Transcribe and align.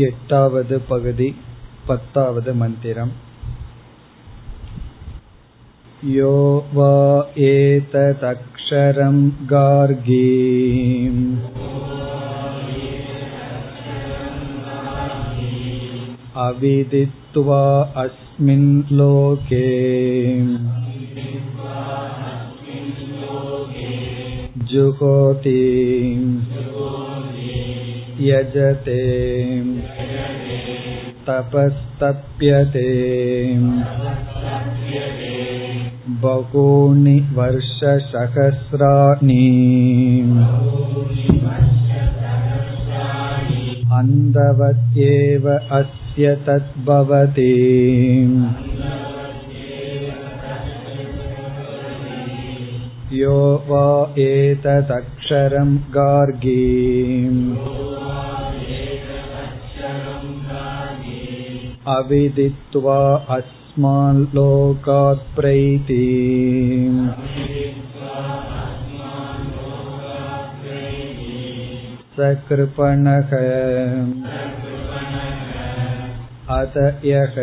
एटावद् 0.00 0.72
पगुदि 0.90 1.26
पत्तावद् 1.88 2.48
मन्दिरम् 2.58 3.10
यो 6.10 6.30
वा 6.74 6.94
एतदक्षरं 7.46 9.18
गार्गीम् 9.52 11.20
अविदित्वा 16.46 17.62
अस्मिन् 18.04 18.70
लोके 18.92 19.68
जुहोति 24.72 25.60
यजते 28.20 29.00
तपस्तप्यते 31.28 32.88
बहूनि 36.22 37.18
वर्षसहस्राणि 37.36 38.30
अन्धवत्येव 43.98 45.48
अस्य 45.78 46.34
तद्भवति 46.46 47.52
यो 53.12 53.38
वा 53.68 53.86
एतदक्षरं 54.22 55.74
गार्गीम् 55.96 57.40
अविदित्वा 61.96 63.00
अस्मान् 63.36 64.22
लोकात् 64.34 65.24
प्रैति 65.36 66.02
सकृपणः 72.16 73.30
अत 76.56 76.74
यः 77.04 77.36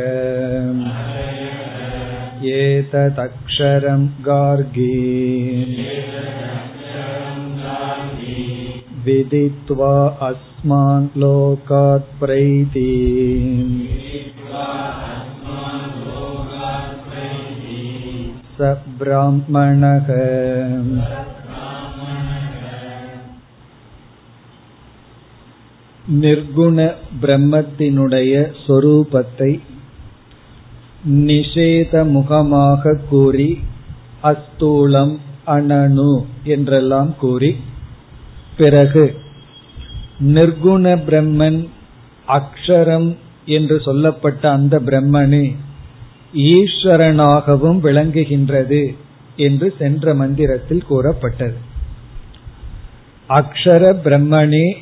एतदक्षरं 2.53 4.05
गार्गी 4.27 4.95
विदित्वा 9.05 9.93
अस्मान् 10.27 11.07
लोकात् 11.17 12.09
प्रैति 12.19 12.89
स 18.57 18.69
ब्राह्मणः 19.01 20.09
நிர்குண 26.21 26.79
பிரம்மத்தினுடைய 27.21 28.33
சொரூபத்தை 28.65 29.51
நிஷேத 31.04 32.04
முகமாக 32.04 32.98
கூறி 33.10 33.58
அஸ்தூலம் 34.22 35.16
அனனு 35.46 36.24
என்றெல்லாம் 36.44 37.14
கூறி 37.18 37.56
பிறகு 38.56 39.14
நிர்குண 40.20 40.84
பிரம்மன் 41.06 41.68
அக்ஷரம் 42.28 43.16
என்று 43.44 43.80
சொல்லப்பட்ட 43.80 44.50
அந்த 44.50 44.80
பிரம்மனே 44.80 45.54
ஈஸ்வரனாகவும் 46.34 47.80
விளங்குகின்றது 47.80 48.94
என்று 49.36 49.74
சென்ற 49.78 50.14
மந்திரத்தில் 50.14 50.84
கூறப்பட்டது. 50.88 51.58
அக்ஷர 53.28 53.92
பிரம்மனே 54.04 54.76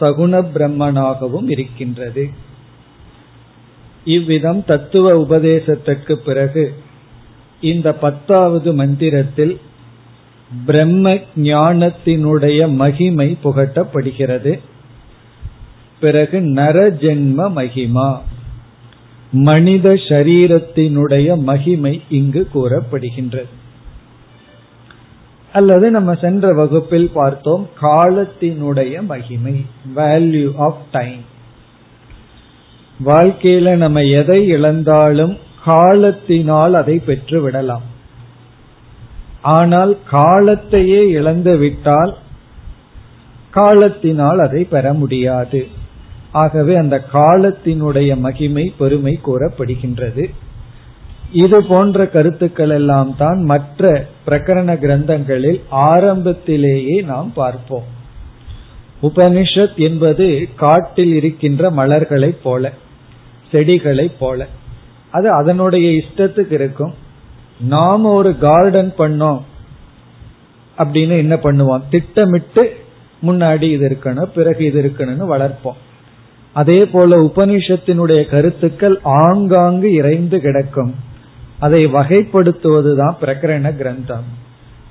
சகுண 0.00 0.42
பிரம்மனாகவும் 0.54 1.50
இருக்கின்றது. 1.50 2.30
இவ்விதம் 4.04 4.64
தத்துவ 4.64 5.26
உபதேசத்திற்கு 5.26 6.12
பிறகு 6.12 6.74
இந்த 7.60 7.94
பத்தாவது 7.94 8.74
மந்திரத்தில் 8.74 9.60
பிரம்ம 10.66 11.14
ஞானத்தினுடைய 11.36 12.68
மகிமை 12.68 13.38
புகட்டப்படுகிறது. 13.44 14.58
பிறகு 16.00 16.40
நரஜென்ம 16.40 17.50
மகிமா. 17.56 18.18
மனித 19.32 19.92
சரீரத்தினுடைய 19.92 21.38
மகிமை 21.38 22.02
இங்கு 22.08 22.48
கூறப்படுகின்றது. 22.54 23.48
அல்லது 25.52 25.90
நம்ம 25.90 26.14
சென்ற 26.14 26.52
வகுப்பில் 26.52 27.10
பார்த்தோம் 27.14 27.68
காலத்தினுடைய 27.80 29.00
மகிமை 29.00 29.64
வேல்யூ 29.96 30.52
ஆஃப் 30.56 30.78
டைம் 30.92 31.30
வாழ்க்கையில 33.04 33.74
நம்ம 33.74 34.02
எதை 34.02 34.46
இழந்தாலும் 34.46 35.38
காலத்தினால் 35.64 36.74
அதை 36.74 36.98
பெற்று 36.98 37.42
விடலாம் 37.42 37.82
ஆனால் 39.42 39.96
காலத்தையே 40.12 41.00
இழந்து 41.08 41.56
விட்டால் 41.56 42.16
காலத்தினால் 43.50 44.38
அதை 44.38 44.64
பெற 44.64 44.92
முடியாது. 44.92 45.66
ஆகவே 46.32 46.74
அந்த 46.74 47.04
காலத்தினுடைய 47.12 48.16
மகிமை 48.16 48.74
பெருமை 48.78 49.20
கூறப்படுகின்றது. 49.26 50.30
இது 51.32 51.64
போன்ற 51.64 52.06
கருத்துக்கள் 52.06 52.70
எல்லாம் 52.70 53.16
தான் 53.16 53.42
மற்ற 53.42 54.06
பிரகரண 54.26 54.70
கிரந்தங்களில் 54.76 55.60
ஆரம்பத்திலேயே 55.68 57.02
நாம் 57.02 57.32
பார்ப்போம். 57.34 57.84
உபனிஷத் 59.02 59.76
என்பது 59.76 60.48
காட்டில் 60.56 61.14
இருக்கின்ற 61.14 61.70
மலர்களைப் 61.70 62.42
போல. 62.42 62.72
செடிகளைப் 63.52 64.18
போல. 64.18 64.46
அது 65.10 65.30
அதனுடைய 65.30 65.90
இஷ்டத்துக்கு 65.90 66.52
இருக்கும். 66.52 66.94
நாம 67.60 68.12
ஒரு 68.12 68.38
கார்டன் 68.38 68.92
பண்ணோம் 68.98 69.40
அப்படின்னு 70.78 71.16
என்ன 71.16 71.34
பண்ணுவோம்? 71.36 71.82
திட்டமிட்டு 71.90 72.76
முன்னாடி 73.26 73.62
இது 73.62 73.98
இருக்கணும் 73.98 74.22
பிறகு 74.22 74.64
இது 74.64 74.82
இருக்கணும்னு 74.82 75.26
வளர்ப்போம். 75.30 75.80
அதே 76.52 76.86
போல 76.86 77.22
உபனிஷத்தினுடைய 77.22 78.28
கருத்துக்கள் 78.28 79.00
ஆங்காங்கு 79.02 79.92
இறைந்து 79.92 80.40
கிடக்கும். 80.40 80.94
அதை 81.58 81.86
வகைப்படுத்துவதுதான் 81.86 83.14
பிரகரண 83.20 83.74
கிரந்தம். 83.74 84.24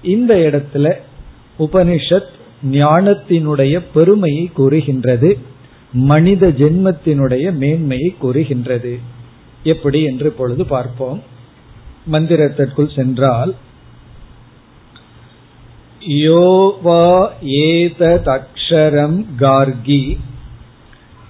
இந்த 0.02 0.36
இடத்துல 0.36 0.94
உபனிஷத் 1.60 2.30
ஞானத்தினுடைய 2.72 3.86
பெருமையை 3.94 4.52
கூறுகின்றது. 4.54 5.38
மனித 5.94 6.48
ஜென்மத்தினுடைய 6.48 7.54
மேன்மையை 7.54 8.16
கூறுகின்றது. 8.20 9.00
எப்படி 9.64 10.04
என்று 10.04 10.32
பொழுது 10.32 10.66
பார்ப்போம். 10.66 11.24
மந்திரத்திற்குள் 12.12 12.96
சென்றால் 12.96 13.56
யோவா 16.08 17.30
ஏததக்ஷரம் 17.46 19.26
கார்கி. 19.40 20.18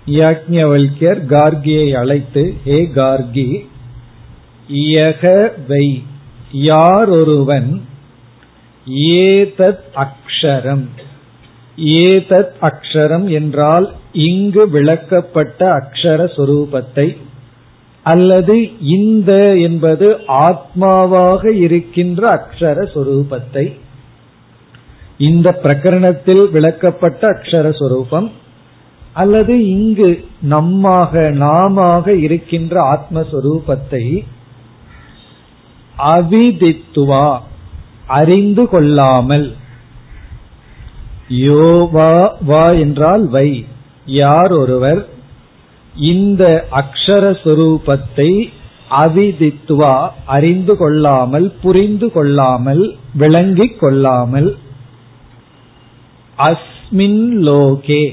யாக்ஞவல்யர் 0.05 1.25
கார்கியை 1.25 1.93
அழைத்து 1.93 2.53
ஹே 2.63 2.89
கார்கி 2.95 3.67
யக 4.71 5.51
வை. 5.67 6.03
யார் 6.51 7.09
ஒருவன் 7.09 7.85
ஏதத் 8.89 9.79
அக்ஷரம் 9.95 10.85
ஏதத் 11.85 12.51
அக்ஷரம் 12.61 13.29
என்றால் 13.29 13.93
இங்கு 14.11 14.69
விளக்கப்பட்ட 14.69 15.59
அக்ஷர 15.59 16.25
சொரூபத்தை. 16.37 17.17
அல்லது 18.03 18.69
இந்த 18.81 19.57
என்பது 19.57 20.19
ஆத்மாவாக 20.27 21.53
இருக்கின்ற 21.53 22.29
அக்ஷர 22.33 22.87
சொரூபத்தை. 22.93 23.77
இந்த 25.17 25.59
பிரகரணத்தில் 25.63 26.45
விளக்கப்பட்ட 26.51 27.21
அக்ஷர 27.21 27.77
சொரூபம். 27.77 28.31
அல்லது 29.13 29.69
இங்கு 29.69 30.25
நம்மாக 30.49 31.31
நாமாக 31.31 32.13
இருக்கின்ற 32.13 32.99
ஆத்மஸ்வரூபத்தை 32.99 34.23
அவிதித்துவா 35.97 37.39
அறிந்து 38.07 38.67
கொள்ளாமல். 38.67 39.55
யோவா 41.39 42.13
வா 42.41 42.65
என்றால் 42.69 43.27
வை. 43.27 43.65
யார் 44.05 44.51
ஒருவர் 44.51 45.01
இந்த 45.95 46.43
அக்ஷர 46.71 47.23
சுரூபத்தை 47.43 48.31
அவிதித்துவா 48.89 50.09
அறிந்து 50.25 50.77
கொள்ளாமல் 50.77 51.53
புரிந்து 51.61 52.11
கொள்ளாமல் 52.11 52.83
விளங்கிக் 53.13 53.79
கொள்ளாமல் 53.79 54.49
அஸ்மின் 56.37 57.23
லோகே 57.47 58.03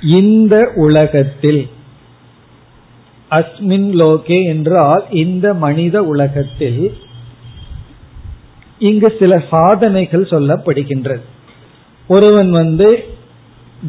இந்த 0.00 0.72
உலகத்தில். 0.74 1.68
அஸ்மின் 3.30 3.88
லோகே 3.92 4.44
என்றால் 4.44 5.04
இந்த 5.10 5.54
மனித 5.54 6.02
உலகத்தில். 6.02 6.82
இங்கு 8.78 9.16
சில 9.18 9.44
சாதனைகள் 9.50 10.30
சொல்லப்படுகின்றது. 10.30 11.24
ஒருவன் 12.08 12.50
வந்து 12.50 13.04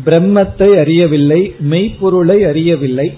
பிரம்மத்தை 0.06 0.80
அறியவில்லை 0.80 1.56
மெய்ப்பொருளை 1.60 2.44
அறியவில்லை. 2.44 3.18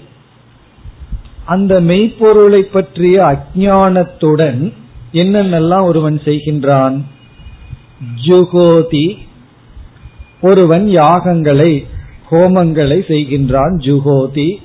அந்த 1.44 1.80
மெய்ப்பொருளை 1.80 2.62
பற்றிய 2.62 3.20
அஜானத்துடன் 3.20 4.72
என்னென்னலாம் 5.12 5.82
ஒருவன் 5.82 6.20
செய்கின்றான்? 6.24 7.00
ஜுகோதி. 8.26 9.16
ஒருவன் 10.40 10.88
யாகங்களை 10.88 11.84
ஹோமங்களை 12.30 13.00
செய்கின்றான் 13.08 13.76
ஜுகோதி. 13.76 14.56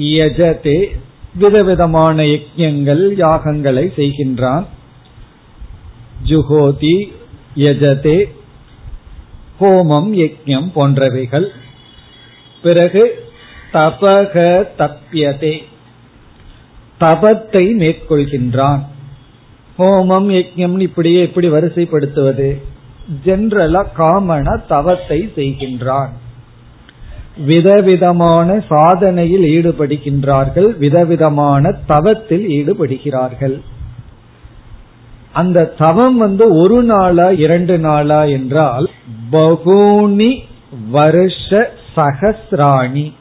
யஜதே. 0.00 0.86
விதவிதமான 1.34 2.22
யஜ்யங்கள் 2.22 3.14
யாகங்களை 3.16 3.90
செய்கின்றான். 3.96 4.64
ஜுகோதி 6.26 7.12
யஜதே. 7.56 8.24
ஹோமம் 9.60 10.10
யஜ்யம் 10.20 10.68
போன்றவைகள். 10.76 11.46
பிறகு 12.62 13.28
தபக 13.72 14.66
தப்பியதே 14.78 15.62
தபத்தை 17.00 17.64
மேற்கொள்கின்றான். 17.74 18.80
ஹோமம் 19.78 20.28
யஜ்யம் 20.30 20.80
இப்படியே 20.80 21.20
எப்படி 21.20 21.48
வரிசைப்படுத்துவது. 21.48 22.60
ஜென்ரலா 23.24 23.84
காமன 23.98 24.60
தவத்தை 24.68 25.32
செய்கின்றான். 25.36 26.08
விதவிதமான 27.46 28.64
சாதனையில் 28.70 29.46
ஈடுபடுகின்றார்கள். 29.56 30.78
விதவிதமான 30.78 31.72
தவத்தில் 31.86 32.48
ஈடுபடுகிறார்கள். 32.48 33.60
அந்த 35.32 35.64
தவம் 35.64 36.16
வந்து 36.16 36.54
ஒரு 36.54 36.82
நாளா 36.82 37.30
இரண்டு 37.30 37.78
நாளா 37.78 38.24
என்றால் 38.24 38.89
பகூனி 39.32 40.38
வருஷ 40.90 41.70
சகசிராணி 41.96 43.12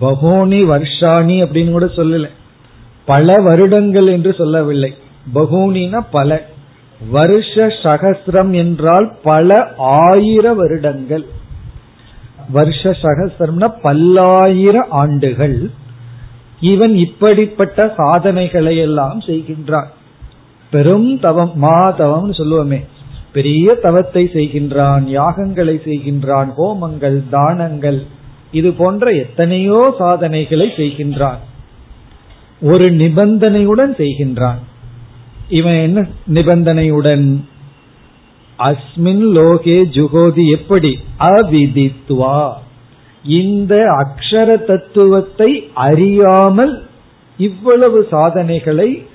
பகூனி 0.00 0.64
வருஷாணி 0.64 1.34
அப்படின்னு 1.44 1.70
கூட 1.70 1.84
சொல்லல. 1.84 2.28
பல 3.04 3.42
வருடங்கள் 3.42 4.06
என்று 4.06 4.34
சொல்லவில்லை. 4.34 4.94
பகூனினா 5.34 6.06
பல. 6.10 6.46
வருஷ 7.10 7.66
சகசிரம் 7.66 8.54
என்றால் 8.54 9.16
பல 9.22 9.72
ஆயிர 9.76 10.54
வருடங்கள். 10.54 11.26
வருஷ 12.48 12.90
சகசிரம்னா 12.90 13.72
பல்லாயிர 13.82 14.86
ஆண்டுகள். 14.88 15.70
இவன் 16.60 16.96
இப்படிப்பட்ட 16.96 17.94
சாதனைகளை 17.96 18.76
எல்லாம் 18.76 19.20
செய்கின்றான். 19.20 19.86
பெரும் 20.70 21.20
தவம் 21.20 21.62
மாதவம் 21.62 22.30
சொல்லுவோமே. 22.30 22.84
பெரிய 23.32 23.74
தவத்தை 23.74 24.30
செய்கின்றான் 24.32 25.04
யாகங்களை 25.18 25.74
செய்கின்றான் 25.84 26.50
ஹோமங்கள் 26.58 27.22
தானங்கள் 27.30 28.06
இது 28.52 28.72
போன்ற 28.72 29.10
எத்தனையோ 29.10 29.94
சாதனைகளை 29.98 30.72
செய்கின்றான். 30.76 31.38
ஒரு 32.60 32.90
நிபந்தனையுடன் 32.92 33.92
செய்கின்றான். 33.96 34.58
இவன் 35.48 35.74
என்ன 35.74 36.06
நிபந்தனையுடன்? 36.26 37.44
அஸ்மின் 38.58 39.24
லோகே 39.34 39.78
ஜுகோதி 39.96 40.50
எப்படி? 40.50 40.98
அவிதித்வா. 41.18 42.52
இந்த 43.24 43.74
அக்ஷர 43.76 44.64
தத்துவத்தை 44.64 45.70
அறியாமல் 45.74 46.82
இவ்வளவு 47.38 48.06
சாதனைகளை 48.10 49.06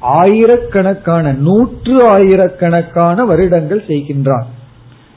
ஆயிரக்கணக்கான 0.00 1.32
நூற்று 1.32 2.08
ஆயிரக்கணக்கான 2.08 3.24
வருடங்கள் 3.24 3.84
செய்கின்றான். 3.88 4.44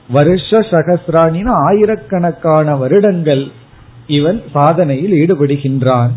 வருஷ 0.09 0.59
சகசிராணின 0.59 1.47
ஆயிரக்கணக்கான 1.47 2.75
வருடங்கள் 2.75 3.47
இவன் 4.07 4.43
சாதனையில் 4.55 5.11
ஈடுபடுகின்றான். 5.11 6.09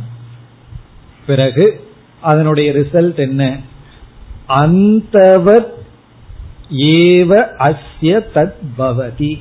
பிறகு 1.27 1.81
அதனுடைய 2.21 2.73
ரிசல்ட் 2.73 3.17
என்ன? 3.17 3.57
அந்தவர் 4.49 5.67
ஏவ 6.77 7.47
அஸ்ய 7.59 8.21
தத் 8.35 8.53
பவதி. 8.79 9.41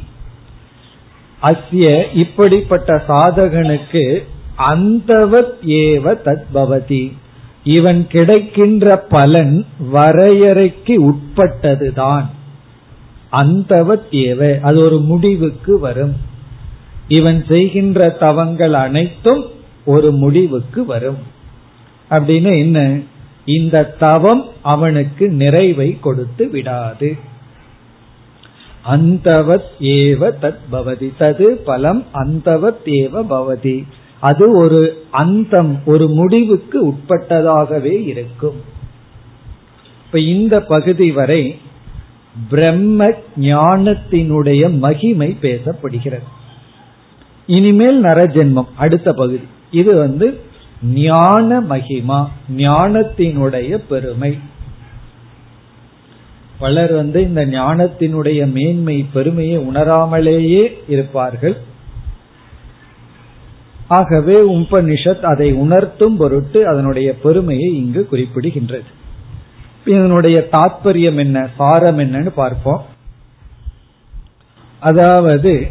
அஸ்ய 1.42 2.04
இப்படிப்பட்ட 2.14 3.04
சாதகனுக்கு 3.08 4.24
அந்தவத் 4.70 5.54
ஏவ 5.66 6.18
தத் 6.26 6.44
பவதி. 6.54 7.14
இவன் 7.64 8.08
கிடைக்கின்ற 8.08 8.98
பலன் 8.98 9.66
வரையறைக்கு 9.94 11.12
உட்பட்டதுதான். 11.12 12.26
அந்தவத் 13.32 14.08
ஏவ 14.12 14.60
அது 14.60 14.80
ஒரு 14.80 15.00
முடிவுக்கு 15.00 15.80
வரும். 15.80 16.16
இவன் 17.08 17.46
செய்கின்ற 17.48 18.10
தவங்கள் 18.10 18.74
அனைத்தும் 18.74 19.46
ஒரு 19.86 20.12
முடிவுக்கு 20.12 20.86
வரும். 20.86 21.18
அப்படின்னு 22.10 22.58
என்ன? 22.58 23.00
இந்த 23.46 23.84
தவம் 23.84 24.46
அவனுக்கு 24.62 25.30
நிறைவை 25.30 26.00
கொடுத்து 26.00 26.50
விடாது. 26.50 27.18
அந்தவத் 28.92 29.70
ஏவ 29.80 30.32
தத் 30.42 30.58
பவதி 30.72 31.12
தது 31.20 31.44
பலம் 31.44 32.06
அந்தவத் 32.14 32.86
ஏவ 32.86 33.26
பவதி. 33.30 33.84
அது 34.24 34.46
ஒரு 34.58 34.82
அந்தம் 35.12 35.72
ஒரு 35.86 36.06
முடிவுக்கு 36.10 36.78
உட்பட்டதாகவே 36.88 37.96
இருக்கும். 38.06 38.60
இப்ப 40.06 40.20
இந்த 40.20 40.62
பகுதி 40.62 41.12
வரை 41.12 41.42
பிரம்ம 42.50 43.12
ஞானத்தினுடைய 43.42 44.78
மகிமை 44.78 45.38
பேசப்படுகிறது. 45.42 46.28
இனிமேல் 47.48 48.04
நரஜென்மம் 48.04 48.72
அடுத்த 48.78 49.14
பகுதி. 49.14 49.48
இது 49.72 49.98
வந்து 49.98 50.40
ஞான 50.84 51.62
மகிமா 51.62 52.28
ஞானத்தினுடைய 52.58 53.78
பெருமை. 53.90 54.38
பலர் 56.60 56.94
வந்து 56.94 57.22
இந்த 57.22 57.46
ஞானத்தினுடைய 57.46 58.52
மேன்மை 58.52 59.06
பெருமையை 59.14 59.58
உணராமலேயே 59.58 60.64
இருப்பார்கள். 60.88 61.58
ஆகவே 63.88 64.52
உபனிஷத் 64.52 65.20
அதை 65.20 65.54
உணர்த்தும் 65.54 66.18
பொருட்டு 66.18 66.68
அதனுடைய 66.68 67.16
பெருமையை 67.16 67.76
இங்கு 67.76 68.08
குறிப்பிடுகின்றது. 68.12 68.86
இதனுடைய 69.86 70.48
தாற்பயம் 70.52 71.18
என்ன 71.18 71.50
சாரம் 71.58 72.00
என்னன்னு 72.00 72.28
பார்ப்போம். 72.28 72.86
அதாவது 74.80 75.68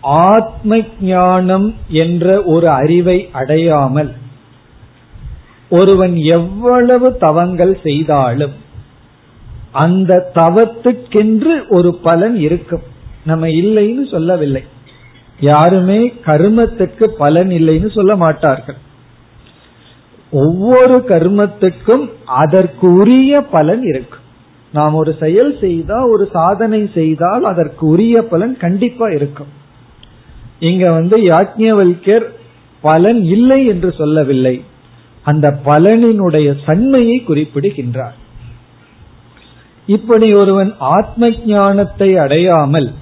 ஆத்ம 0.00 0.78
ஞானம் 1.00 1.74
என்ற 1.88 2.42
ஒரு 2.42 2.68
அறிவை 2.68 3.28
அடையாமல் 3.32 4.14
ஒருவன் 5.70 6.16
எவ்வளவு 6.16 7.16
தவங்கள் 7.16 7.80
செய்தாலும் 7.82 8.52
அந்த 9.72 10.30
தவத்துக்கென்று 10.34 11.68
ஒரு 11.68 11.94
பலன் 11.94 12.36
இருக்கும். 12.36 12.82
நம்ம 13.24 13.46
இல்லைன்னு 13.46 14.10
சொல்லவில்லை. 14.10 14.64
யாருமே 15.40 16.12
கர்மத்துக்கு 16.24 17.04
பலன் 17.04 17.50
இல்லைன்னு 17.50 17.94
சொல்ல 17.94 18.16
மாட்டார்கள். 18.16 18.76
ஒவ்வொரு 20.30 20.96
கர்மத்துக்கும் 21.08 22.10
அதற்கு 22.24 22.94
உரிய 22.94 23.40
பலன் 23.40 23.82
இருக்கும் 23.82 24.24
நாம் 24.72 24.94
ஒரு 24.94 25.16
செயல் 25.20 25.58
செய்தா 25.58 25.98
ஒரு 26.04 26.28
சாதனை 26.32 26.90
செய்தால் 26.94 27.44
அதற்கு 27.44 27.86
உரிய 27.86 28.22
பலன் 28.22 28.56
கண்டிப்பா 28.56 29.08
இருக்கும். 29.08 29.48
இங்க 30.58 30.92
வந்து 30.92 31.16
யாக்ஞவல்யர் 31.18 32.26
பலன் 32.80 33.22
இல்லை 33.22 33.66
என்று 33.66 33.92
சொல்லவில்லை. 33.92 34.64
அந்த 35.22 35.60
பலனினுடைய 35.64 36.56
தன்மையை 36.66 37.18
குறிப்பிடுகின்றார். 37.20 38.16
இப்படி 39.86 40.34
ஒருவன் 40.34 40.74
ஆத்ம 40.78 41.28
ஞானத்தை 41.28 42.16
அடையாமல் 42.16 42.92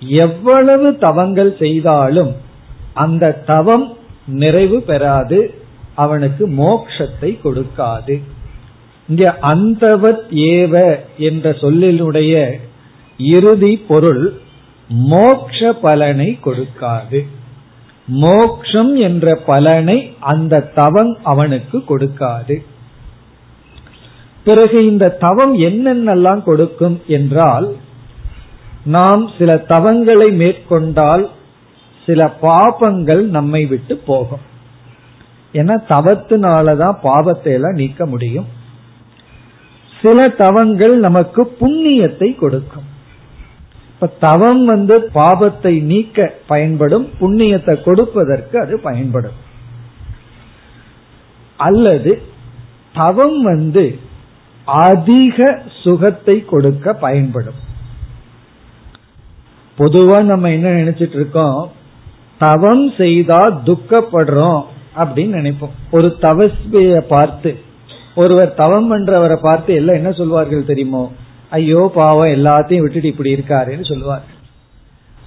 எவ்வளவு 0.00 0.98
தவங்கள் 0.98 1.56
செய்தாலும் 1.58 2.36
அந்த 2.94 3.32
தவம் 3.32 3.96
நிறைவு 4.26 4.82
பெறாது 4.82 5.54
அவனுக்கு 5.94 6.48
மோக்ஷத்தை 6.48 7.38
கொடுக்காது. 7.44 8.22
இங்க 9.08 9.36
அந்தவத் 9.40 10.26
ஏவ 10.30 10.98
என்ற 11.16 11.50
சொல்லினுடைய 11.50 12.52
இறுதி 13.18 13.76
பொருள் 13.76 14.40
மோக்ஷ 14.88 15.72
பலனை 15.72 16.38
கொடுக்காது. 16.44 17.26
மோக்ஷம் 18.06 18.96
என்ற 18.96 19.34
பலனை 19.34 20.16
அந்த 20.20 20.60
தவம் 20.60 21.18
அவனுக்கு 21.22 21.78
கொடுக்காது. 21.78 22.64
பிறகு 24.44 24.86
இந்த 24.86 25.08
தவம் 25.08 25.58
என்னென்னலாம் 25.58 26.42
கொடுக்கும் 26.42 27.02
என்றால் 27.06 27.76
நாம் 28.86 29.30
சில 29.38 29.54
தவங்களை 29.54 30.32
மேற்கொண்டால் 30.32 31.30
சில 32.06 32.36
பாபங்கள் 32.42 33.22
நம்மை 33.26 33.66
விட்டு 33.66 33.96
போகும். 33.96 34.44
ஏன்னா 35.52 35.76
தவத்தினாலதான் 35.88 36.98
பாவத்தை 37.02 37.52
எல்லாம் 37.52 37.72
நீக்க 37.72 38.06
முடியும். 38.06 38.46
சில 40.02 40.28
தவங்கள் 40.28 40.98
நமக்கு 40.98 41.56
புண்ணியத்தை 41.60 42.38
கொடுக்கும். 42.38 42.86
இப்ப 43.90 44.06
தவம் 44.06 44.64
வந்து 44.64 45.10
பாவத்தை 45.12 45.80
நீக்க 45.80 46.32
பயன்படும் 46.46 47.08
புண்ணியத்தை 47.20 47.82
கொடுப்பதற்கு 47.82 48.60
அது 48.60 48.80
பயன்படும். 48.80 49.38
அல்லது 51.56 52.22
தவம் 52.92 53.42
வந்து 53.42 53.98
அதிக 54.64 55.62
சுகத்தை 55.82 56.44
கொடுக்க 56.44 56.92
பயன்படும். 56.92 57.64
பொதுவா 59.78 60.22
நம்ம 60.22 60.50
என்ன 60.50 60.68
நினைச்சிட்டு 60.70 61.14
இருக்கோம்? 61.14 61.70
தவம் 62.38 62.92
செய்தா 62.98 63.40
துக்கப்படுறோம் 63.64 64.62
அப்படின்னு 64.96 65.34
நினைப்போம். 65.38 65.74
ஒரு 65.90 66.16
தவஸ்விய 66.20 66.98
பார்த்து 66.98 67.56
ஒருவர் 68.14 68.54
தவம் 68.54 68.88
பண்றவரை 68.92 69.36
பார்த்து 69.36 69.74
எல்லாம் 69.74 69.94
என்ன 69.94 70.10
சொல்வார்கள் 70.12 70.64
தெரியுமோ? 70.64 71.12
ஐயோ 71.50 71.90
பாவம் 71.94 72.28
எல்லாத்தையும் 72.28 72.80
விட்டுட்டு 72.80 73.08
இப்படி 73.08 73.34
இருக்காருன்னு 73.34 73.84
சொல்லுவார்கள் 73.84 74.34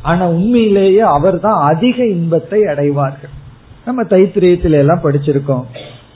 ஆனா 0.01 0.27
உண்மையிலேயே 0.27 0.99
அவர் 0.99 1.39
தான் 1.39 1.61
அதிக 1.61 2.05
இன்பத்தை 2.05 2.65
அடைவார்கள். 2.65 3.29
நம்ம 3.85 4.03
தைத்திரியத்தில 4.03 4.71
எல்லாம் 4.71 5.01
படிச்சிருக்கோம். 5.03 5.65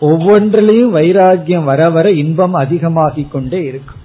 ஒவ்வொன்றிலையும் 0.02 0.96
வைராகியம் 0.98 1.64
வர 1.64 1.90
வர 1.90 2.12
இன்பம் 2.12 2.54
அதிகமாகிக் 2.54 3.32
கொண்டே 3.32 3.62
இருக்கும். 3.64 4.02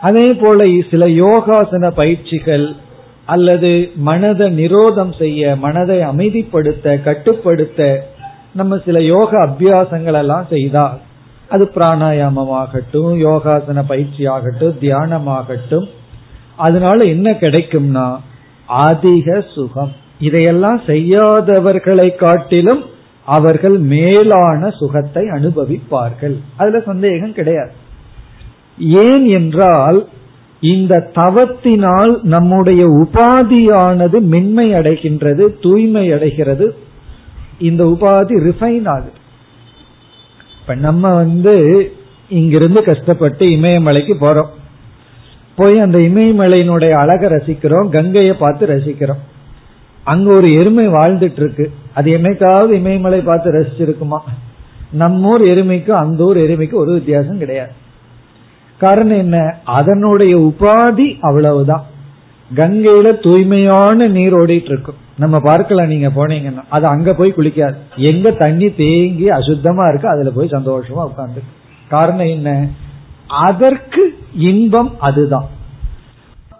அதே 0.00 0.32
போல 0.32 0.64
சில 0.90 1.06
யோகாசன 1.06 1.90
பயிற்சிகள் 1.90 2.66
அல்லது 3.32 3.70
மனதை 4.08 4.46
நிரோதம் 4.58 5.12
செய்ய 5.18 5.56
மனதை 5.56 5.98
அமைதிப்படுத்த 6.12 7.02
கட்டுப்படுத்த 7.02 7.88
நம்ம 8.52 8.78
சில 8.84 8.98
யோக 9.02 9.30
அபியாசங்கள் 9.46 10.18
எல்லாம் 10.22 10.46
செய்தால் 10.50 10.96
அது 11.48 11.64
பிராணாயாமமாகட்டும் 11.74 13.12
யோகாசன 13.26 13.82
பயிற்சி 13.86 14.26
ஆகட்டும் 14.26 14.78
தியானமாகட்டும் 14.80 15.86
அதனால 16.56 16.98
என்ன 17.04 17.28
கிடைக்கும்னா 17.40 18.06
அதிக 18.86 19.26
சுகம். 19.54 19.92
இதையெல்லாம் 20.18 20.80
செய்யாதவர்களை 20.86 22.08
காட்டிலும் 22.14 22.82
அவர்கள் 23.26 23.76
மேலான 23.92 24.70
சுகத்தை 24.70 25.24
அனுபவிப்பார்கள். 25.26 26.36
அதுல 26.56 26.80
சந்தேகம் 26.80 27.32
கிடையாது. 27.32 27.74
ஏன் 29.04 29.26
என்றால் 29.38 29.98
இந்த 30.60 31.10
தவத்தினால் 31.14 32.22
நம்முடைய 32.22 32.86
உபாதியானது 32.86 34.20
மென்மை 34.20 34.72
அடைகின்றது 34.72 35.60
தூய்மை 35.62 36.12
அடைகிறது. 36.12 36.74
இந்த 37.58 37.84
உபாதி 37.84 38.50
ரிஃபைன் 38.50 38.88
ஆகுது. 38.88 39.12
இப்ப 40.60 40.74
நம்ம 40.74 41.14
வந்து 41.14 41.92
இங்கிருந்து 42.28 42.82
கஷ்டப்பட்டு 42.82 43.46
இமயமலைக்கு 43.46 44.14
போறோம். 44.20 44.48
போய் 45.56 45.78
அந்த 45.78 45.98
இமயமலையினுடைய 45.98 46.90
அழகை 46.90 47.30
ரசிக்கிறோம் 47.30 47.88
கங்கையை 47.88 48.34
பார்த்து 48.34 48.66
ரசிக்கிறோம். 48.66 49.22
அங்க 50.04 50.32
ஒரு 50.32 50.52
எருமை 50.52 50.88
வாழ்ந்துட்டு 50.88 51.32
இருக்கு 51.32 51.70
அது 51.94 52.18
என்னைக்காவது 52.18 52.72
இமயமலை 52.72 53.20
பார்த்து 53.20 53.52
ரசிச்சிருக்குமா? 53.52 54.18
நம்ம 54.92 55.28
ஊர் 55.28 55.42
எருமைக்கும் 55.42 55.90
அந்த 55.90 56.24
ஊர் 56.24 56.36
எருமைக்கும் 56.36 56.74
ஒரு 56.74 56.92
வித்தியாசம் 56.92 57.38
கிடையாது. 57.38 57.72
காரணம் 58.78 59.16
என்ன? 59.16 59.56
அதனுடைய 59.64 60.38
உபாதி 60.38 61.18
அவ்வளவுதான். 61.20 61.84
கங்கையில 62.56 63.22
தூய்மையான 63.22 64.08
நீர் 64.08 64.34
ஓடிட்டு 64.34 64.64
இருக்கும் 64.64 64.94
நம்ம 65.16 65.40
பார்க்கலாம் 65.40 65.86
நீங்க 65.86 66.08
போனீங்கன்னா. 66.08 66.62
அது 66.68 66.86
அங்க 66.86 67.14
போய் 67.14 67.34
குளிக்காது. 67.36 67.74
எங்க 67.96 68.30
தண்ணி 68.30 68.74
தேங்கி 68.74 69.28
அசுத்தமா 69.28 69.88
இருக்கு 69.88 70.08
அதுல 70.08 70.30
போய் 70.30 70.48
சந்தோஷமா 70.48 71.08
உட்காந்து 71.08 71.42
காரணம் 71.88 72.26
என்ன? 72.26 72.68
அதற்கு 73.28 74.18
இன்பம் 74.34 75.00
அதுதான். 75.00 75.46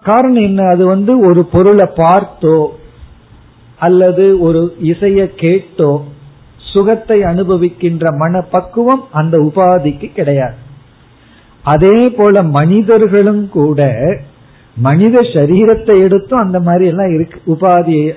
காரணம் 0.03 0.43
என்ன? 0.43 0.63
அது 0.63 0.85
வந்து 0.85 1.19
ஒரு 1.19 1.45
பொருளை 1.45 1.89
பார்த்தோ 1.95 2.67
அல்லது 3.77 4.39
ஒரு 4.39 4.75
இசைய 4.83 5.25
கேட்டோ 5.25 6.03
சுகத்தை 6.57 7.21
அனுபவிக்கின்ற 7.21 8.17
மன 8.17 8.41
பக்குவம் 8.41 9.07
அந்த 9.11 9.37
உபாதிக்கு 9.37 10.11
கிடையாது. 10.11 10.67
அதே 11.63 12.09
போல 12.09 12.41
மனிதர்களும் 12.41 13.49
கூட 13.49 13.87
மனித 14.77 15.21
சரீரத்தை 15.21 15.99
எடுத்தும் 15.99 16.39
அந்த 16.39 16.59
மாதிரி 16.59 16.85
எல்லாம் 16.85 17.13
இருக்கு. 17.13 17.41
உபாதியை 17.47 18.13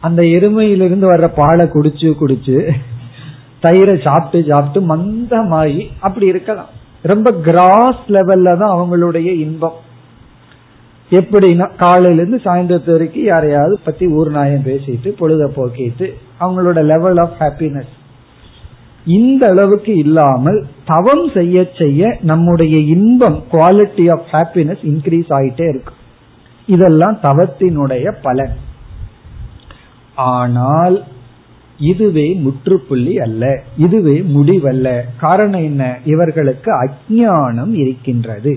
அந்த 0.00 0.22
எருமையிலிருந்து 0.22 1.06
வர்ற 1.12 1.26
பாலை 1.34 1.66
குடிச்சு 1.66 2.08
குடிச்சு 2.20 2.56
தயிரை 3.62 4.02
சாப்பிட்டு 4.02 4.48
சாப்பிட்டு 4.48 4.96
மந்தமாயி 4.96 5.88
அப்படி 6.00 6.26
இருக்கலாம். 6.26 6.70
ரொம்ப 7.02 7.32
கிராஸ் 7.32 8.02
லெவல்ல 8.08 8.56
தான் 8.58 8.74
அவங்களுடைய 8.76 9.28
இன்பம். 9.44 9.78
எப்படின்னா 11.10 11.76
காலையில 11.76 12.20
இருந்து 12.20 12.40
சாயந்தரத்து 12.44 12.90
வரைக்கும் 12.90 13.24
யாரையாவது 13.24 13.78
பத்தி 13.84 14.06
ஊர் 14.06 14.30
நாயம் 14.30 14.64
பேசிட்டு 14.64 15.08
பொழுத 15.08 15.52
போக்கிட்டு 15.56 16.08
அவங்களோட 16.40 16.84
லெவல் 16.84 17.16
ஆஃப் 17.16 17.36
ஹாப்பினஸ் 17.38 17.94
இந்த 19.18 19.42
அளவுக்கு 19.48 19.92
இல்லாமல் 19.96 20.58
தவம் 20.84 21.24
செய்ய 21.34 21.64
செய்ய 21.78 22.18
நம்முடைய 22.22 22.76
இன்பம் 22.94 23.38
குவாலிட்டி 23.52 24.04
ஆஃப் 24.10 24.26
ஹாப்பினஸ் 24.32 24.82
இன்க்ரீஸ் 24.90 25.30
ஆயிட்டே 25.38 25.68
இருக்கும் 25.68 25.98
இதெல்லாம் 26.66 27.16
தவத்தினுடைய 27.22 28.06
பலன். 28.22 28.54
ஆனால் 30.32 30.96
இதுவே 31.78 32.26
முற்றுப்புள்ளி 32.34 33.14
அல்ல 33.18 33.44
இதுவே 33.76 34.16
முடிவல்ல. 34.34 34.88
காரணம் 35.20 35.62
என்ன? 35.62 35.82
இவர்களுக்கு 36.04 36.70
அஜானம் 36.84 37.72
இருக்கின்றது. 37.82 38.52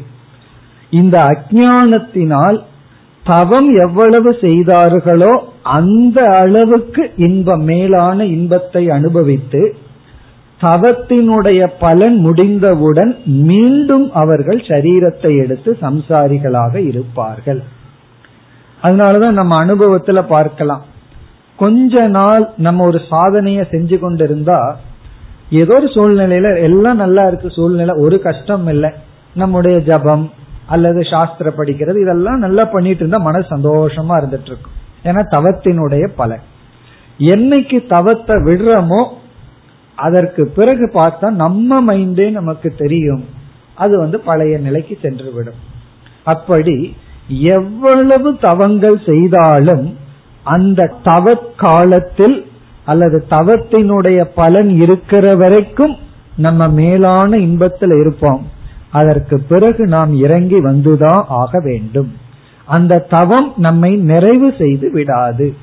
இந்த 0.89 1.15
அஜானத்தினால் 1.31 2.57
தவம் 3.23 3.69
எவ்வளவு 3.85 4.31
செய்தார்களோ 4.41 5.33
அந்த 5.77 6.19
அளவுக்கு 6.41 7.03
இன்பம் 7.17 7.63
மேலான 7.63 8.25
இன்பத்தை 8.25 8.83
அனுபவித்து 8.89 9.61
தவத்தினுடைய 10.65 11.61
பலன் 11.83 12.17
முடிந்தவுடன் 12.25 13.11
மீண்டும் 13.49 14.05
அவர்கள் 14.21 14.59
சரீரத்தை 14.71 15.31
எடுத்து 15.43 15.69
சம்சாரிகளாக 15.81 16.73
இருப்பார்கள். 16.89 17.61
அதனாலதான் 18.81 19.39
நம்ம 19.39 19.53
அனுபவத்துல 19.65 20.21
பார்க்கலாம். 20.33 20.83
கொஞ்ச 21.61 22.07
நாள் 22.17 22.45
நம்ம 22.65 22.85
ஒரு 22.89 22.99
சாதனைய 23.11 23.61
செஞ்சு 23.73 23.97
கொண்டிருந்தா 23.99 24.59
ஏதோ 25.61 25.73
ஒரு 25.79 25.87
சூழ்நிலையில 25.95 26.51
எல்லாம் 26.67 27.01
நல்லா 27.03 27.23
இருக்கு 27.27 27.49
சூழ்நிலை 27.57 27.93
ஒரு 28.05 28.17
கஷ்டம் 28.27 28.65
இல்லை. 28.67 28.89
நம்முடைய 29.41 29.77
ஜபம் 29.89 30.25
அல்லது 30.73 31.01
சாஸ்திர 31.11 31.47
படிக்கிறது 31.57 31.97
இதெல்லாம் 32.03 32.43
நல்லா 32.45 32.63
பண்ணிட்டு 32.73 33.01
இருந்தா 33.03 33.19
மன 33.27 33.39
சந்தோஷமா 33.53 34.13
இருந்துட்டு 34.19 34.49
இருக்கும். 34.51 34.77
ஏன்னா 35.07 35.21
தவத்தினுடைய 35.35 36.05
பலன். 36.19 36.43
என்னைக்கு 37.33 37.77
தவத்தை 37.95 38.35
விடுறோமோ 38.47 39.01
அதற்கு 39.95 40.47
பிறகு 40.47 40.91
பார்த்தா 40.93 41.29
நம்ம 41.29 41.95
மைண்டே 41.95 42.31
நமக்கு 42.31 42.73
தெரியும். 42.77 43.25
அது 43.75 43.99
வந்து 43.99 44.19
பழைய 44.19 44.57
நிலைக்கு 44.57 44.97
சென்றுவிடும். 45.01 45.61
அப்படி 46.23 46.95
எவ்வளவு 47.27 48.37
தவங்கள் 48.37 49.01
செய்தாலும் 49.05 49.97
அந்த 50.43 50.93
தவ 51.03 51.35
காலத்தில் 51.57 52.45
அல்லது 52.85 53.25
தவத்தினுடைய 53.29 54.25
பலன் 54.35 54.69
இருக்கிற 54.69 55.35
வரைக்கும் 55.35 55.97
நம்ம 56.37 56.67
மேலான 56.67 57.37
இன்பத்தில் 57.37 57.99
இருப்போம். 57.99 58.51
அதற்கு 58.89 59.39
பிறகு 59.39 59.87
நாம் 59.87 60.15
இறங்கி 60.15 60.63
வந்துதான் 60.63 61.23
ஆக 61.27 61.59
வேண்டும். 61.59 62.13
அந்த 62.65 62.99
தவம் 62.99 63.53
நம்மை 63.57 63.95
நிறைவு 63.95 64.53
செய்து 64.57 64.91
விடாது. 64.91 65.55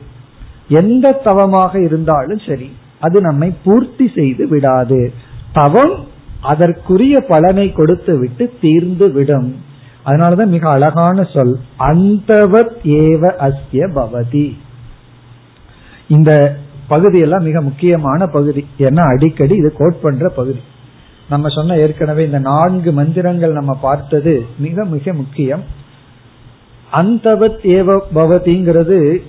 எந்த 0.68 1.12
தவமாக 1.12 1.80
இருந்தாலும் 1.80 2.38
சரி. 2.38 2.72
அது 3.00 3.20
நம்மை 3.20 3.54
பூர்த்தி 3.64 4.12
செய்து 4.14 4.48
விடாது. 4.48 5.12
தவம் 5.52 6.06
அதற்குரிய 6.40 7.20
பலனை 7.20 7.72
கொடுத்து 7.72 8.18
விட்டு 8.18 8.52
தீர்ந்து 8.60 9.12
விடும். 9.12 9.56
அதனாலதான் 10.06 10.46
மிக 10.46 10.70
அழகான 10.70 11.22
சொல் 11.24 11.58
அந்தவத் 11.78 12.76
ஏவ 12.84 13.50
அஸ்ய 13.50 13.90
பவதி. 13.94 14.56
இந்த 16.08 16.56
பகுதியெல்லாம் 16.88 17.42
மிக 17.42 17.60
முக்கியமான 17.60 18.26
பகுதி. 18.26 18.66
ஏன்னா 18.78 19.14
அடிக்கடி 19.14 19.54
இது 19.54 19.72
கோட் 19.72 20.00
பண்ற 20.00 20.28
பகுதி. 20.28 20.60
நம்ம 21.28 21.48
சொன்ன 21.48 21.76
ஏற்கனவே 21.76 22.24
இந்த 22.24 22.38
நான்கு 22.38 22.92
மந்திரங்கள் 22.92 23.52
நம்ம 23.52 23.74
பார்த்தது 23.74 24.46
மிக 24.58 24.84
மிக 24.84 25.12
முக்கியம். 25.12 25.62
அந்தவத் 26.92 27.60
ஏவ 27.62 28.00
பவதிங்கிறது 28.14 29.22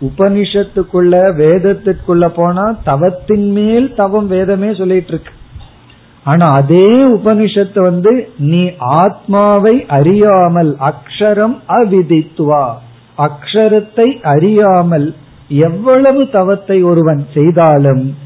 உபனிஷத்துக்குள்ள 0.00 1.14
வேதத்திற்குள்ள 1.36 2.28
போனா 2.28 2.76
தவத்தின் 2.84 3.50
மேல் 3.50 3.94
தவம் 3.94 4.26
வேதமே 4.26 4.74
சொல்லிட்டு 4.74 5.08
இருக்கு 5.08 5.30
ஆனா 6.24 6.52
அதே 6.52 7.04
உபனிஷத்து 7.04 7.80
வந்து 7.80 8.28
நீ 8.38 8.70
ஆத்மாவை 8.78 9.86
அறியாமல் 9.86 10.76
அக்ஷரம் 10.76 11.56
அவிதித்துவா. 11.68 12.74
அக்ஷரத்தை 13.18 14.20
அறியாமல் 14.22 15.14
எவ்வளவு 15.48 16.30
தவத்தை 16.30 16.82
ஒருவன் 16.82 17.26
செய்தாலும் 17.34 18.16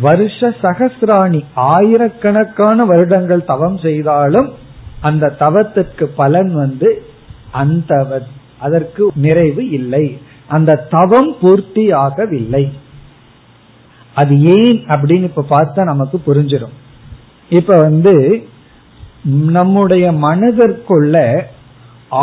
வருஷ 0.00 0.48
சகசிராணி 0.62 1.44
ஆயிரக்கணக்கான 1.54 2.84
வருடங்கள் 2.84 3.44
தவம் 3.44 3.78
செய்தாலும் 3.78 4.50
அந்த 5.00 5.34
தவத்துக்கு 5.38 6.04
பலன் 6.16 6.54
வந்து 6.54 7.02
அந்த 7.50 8.22
அதற்கு 8.58 9.10
நிறைவு 9.14 9.68
இல்லை. 9.68 10.18
அந்த 10.56 10.76
தவம் 10.90 11.30
பூர்த்தி 11.40 11.84
ஆகவில்லை 12.04 12.64
அது 14.14 14.34
ஏன் 14.56 14.78
அப்படின்னு 14.92 15.28
இப்ப 15.30 15.44
பார்த்தா 15.50 15.82
நமக்கு 15.84 16.16
புரிஞ்சிடும். 16.26 16.74
இப்ப 17.58 17.76
வந்து 17.76 18.14
நம்முடைய 19.56 20.04
மனதிற்குள்ள 20.24 21.16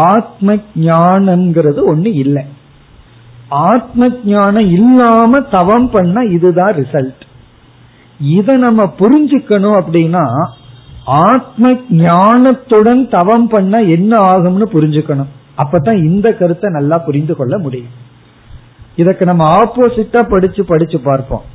ஆத்ம 0.09 0.55
ஞானம்ங்கிறது 0.87 1.81
ஒண்ணு 1.91 2.11
இல்லை. 2.23 2.43
ஆத்ம 3.67 4.09
ஞானம் 4.25 4.69
இல்லாம 4.77 5.39
தவம் 5.55 5.89
பண்ண 5.89 6.23
இதுதான் 6.37 6.73
ரிசல்ட் 6.73 7.23
இத 8.19 8.57
நம்ம 8.65 8.83
புரிஞ்சுக்கணும் 8.99 9.77
அப்படின்னா 9.81 10.25
ஆத்ம 11.25 11.71
ஞானத்துடன் 12.01 13.03
தவம் 13.07 13.47
பண்ண 13.47 13.81
என்ன 13.95 14.13
ஆகும்னு 14.31 14.67
புரிஞ்சுக்கணும். 14.75 15.31
அப்பதான் 15.61 15.99
இந்த 16.09 16.27
கருத்தை 16.39 16.69
நல்லா 16.71 16.97
புரிந்து 17.07 17.35
கொள்ள 17.35 17.55
முடியும். 17.57 17.93
இதற்கு 18.97 19.25
நம்ம 19.25 19.43
ஆப்போசிட்டா 19.51 20.29
படிச்சு 20.29 20.65
படிச்சு 20.65 20.99
பார்ப்போம். 20.99 21.45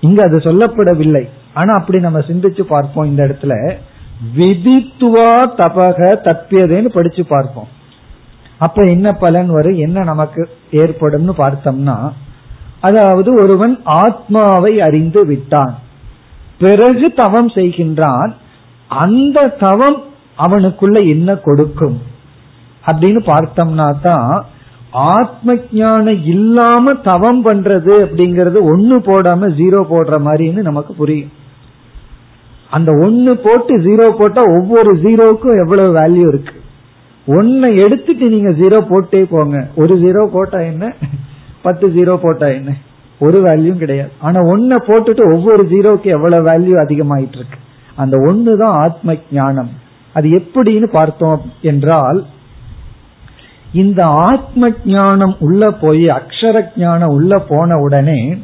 இங்க 0.00 0.22
அது 0.22 0.38
சொல்லப்படவில்லை. 0.38 1.28
ஆனா 1.54 1.74
அப்படி 1.74 2.00
நம்ம 2.00 2.18
சிந்திச்சு 2.18 2.62
பார்ப்போம் 2.62 3.04
இந்த 3.04 3.22
இடத்துல. 3.24 3.54
விதித்துவா 4.36 5.30
தபக 5.58 6.00
தப்பியதேன்னு 6.24 6.88
படிச்சு 6.88 7.24
பார்ப்போம். 7.24 7.68
அப்ப 8.58 8.82
என்ன 8.82 9.12
பலன் 9.12 9.50
வரும்? 9.50 9.78
என்ன 9.78 10.04
நமக்கு 10.04 10.48
ஏற்படும்னு 10.72 11.32
பார்த்தோம்னா 11.38 12.12
அதாவது 12.80 13.42
ஒருவன் 13.42 13.80
ஆத்மாவை 13.84 14.80
அறிந்து 14.80 15.26
விட்டான். 15.26 15.78
பிறகு 16.58 17.12
தவம் 17.14 17.48
செய்கின்றான். 17.48 18.30
அந்த 18.88 19.48
தவம் 19.48 20.02
அவனுக்குள்ள 20.38 21.08
என்ன 21.08 21.34
கொடுக்கும்? 21.34 22.02
அப்படின்னு 22.86 23.20
பார்த்தோம்னா 23.26 23.88
தான் 24.02 24.46
ஆத்ம 24.92 25.56
ஞானம் 25.72 26.24
இல்லாம 26.24 26.94
தவம் 26.94 27.44
பண்றது 27.44 27.94
அப்படிங்கறது 28.04 28.62
ஒன்னு 28.62 28.96
போடாம 28.98 29.48
ஜீரோ 29.48 29.80
போடுற 29.90 30.18
மாதிரின்னு 30.26 30.62
நமக்கு 30.62 30.94
புரியும். 30.94 31.30
அந்த 32.70 32.92
ஒன்னு 32.92 33.36
போட்டு 33.36 33.78
ஜீரோ 33.78 34.10
போட்டா 34.10 34.40
ஒவ்வொரு 34.40 34.94
ஜீரோவுக்கும் 34.94 35.58
எவ்வளவு 35.58 35.98
வேல்யூ 35.98 36.28
இருக்கு? 36.28 36.60
ஒன்னை 37.26 37.76
எடுத்துட்டு 37.76 38.28
நீங்க 38.28 38.48
ஜீரோ 38.48 38.80
போட்டே 38.88 39.22
போங்க. 39.22 39.68
ஒரு 39.76 39.94
ஜீரோ 39.96 40.26
போட்டா 40.32 40.58
என்ன? 40.60 40.94
பத்து 41.62 41.88
ஜீரோ 41.88 42.16
போட்டா 42.16 42.46
என்ன? 42.46 42.76
ஒரு 43.18 43.42
வேல்யூ 43.42 43.76
கிடையாது. 43.76 44.10
ஆனா 44.18 44.40
ஒன்ன 44.40 44.76
போட்டுட்டு 44.86 45.32
ஒவ்வொரு 45.32 45.62
ஜீரோக்கு 45.62 46.04
எவ்வளவு 46.04 46.50
வேல்யூ 46.50 46.84
அதிகமாயிட்டு 46.86 47.36
இருக்கு 47.36 47.58
அந்த 47.96 48.16
ஒன்னு 48.28 48.56
தான் 48.56 48.80
ஆத்ம 48.82 49.16
ஞானம் 49.32 49.70
அது 50.12 50.28
எப்படின்னு 50.28 50.86
பார்த்தோம் 50.92 51.40
என்றால் 51.60 52.26
இந்த 53.72 54.06
ஆத்ம 54.06 54.70
ஞானம் 54.84 55.36
உள்ள 55.40 55.70
போய் 55.70 56.06
அக்ஷர 56.08 56.62
ஞானம் 56.76 57.08
உள்ள 57.08 57.38
போன 57.38 57.76
உடனே 57.76 58.36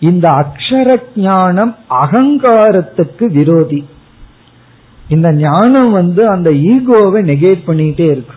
இந்த 0.00 0.30
அக்ஷர 0.30 1.02
ஞானம் 1.16 1.76
அகங்காரத்துக்கு 1.90 3.24
விரோதி. 3.24 3.88
இந்த 5.08 5.32
ஞானம் 5.32 5.90
வந்து 5.90 6.28
அந்த 6.28 6.50
ஈகோவை 6.50 7.20
நெகேட் 7.22 7.62
பண்ணிட்டே 7.66 8.06
இருக்கு. 8.10 8.34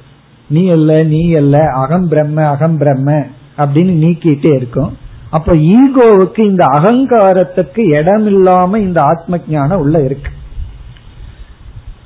நீ 0.49 0.69
அல்ல 0.69 1.03
நீ 1.03 1.33
அல்ல 1.33 1.65
அகம் 1.67 2.07
பிரம்ம 2.07 2.47
அகம் 2.47 2.77
பிரம்ம 2.77 3.25
அப்படின்னு 3.57 3.93
நீக்கிட்டே 4.03 4.55
இருக்கும். 4.55 4.97
அப்ப 5.29 5.53
ஈகோவுக்கு 5.53 6.39
இந்த 6.39 6.65
அகங்காரத்துக்கு 6.65 7.95
இடம் 7.99 8.25
இல்லாம 8.25 8.79
இந்த 8.79 9.01
ஆத்ம 9.01 9.39
ஞானம் 9.47 9.79
உள்ள 9.79 10.03
இருக்கு. 10.03 10.31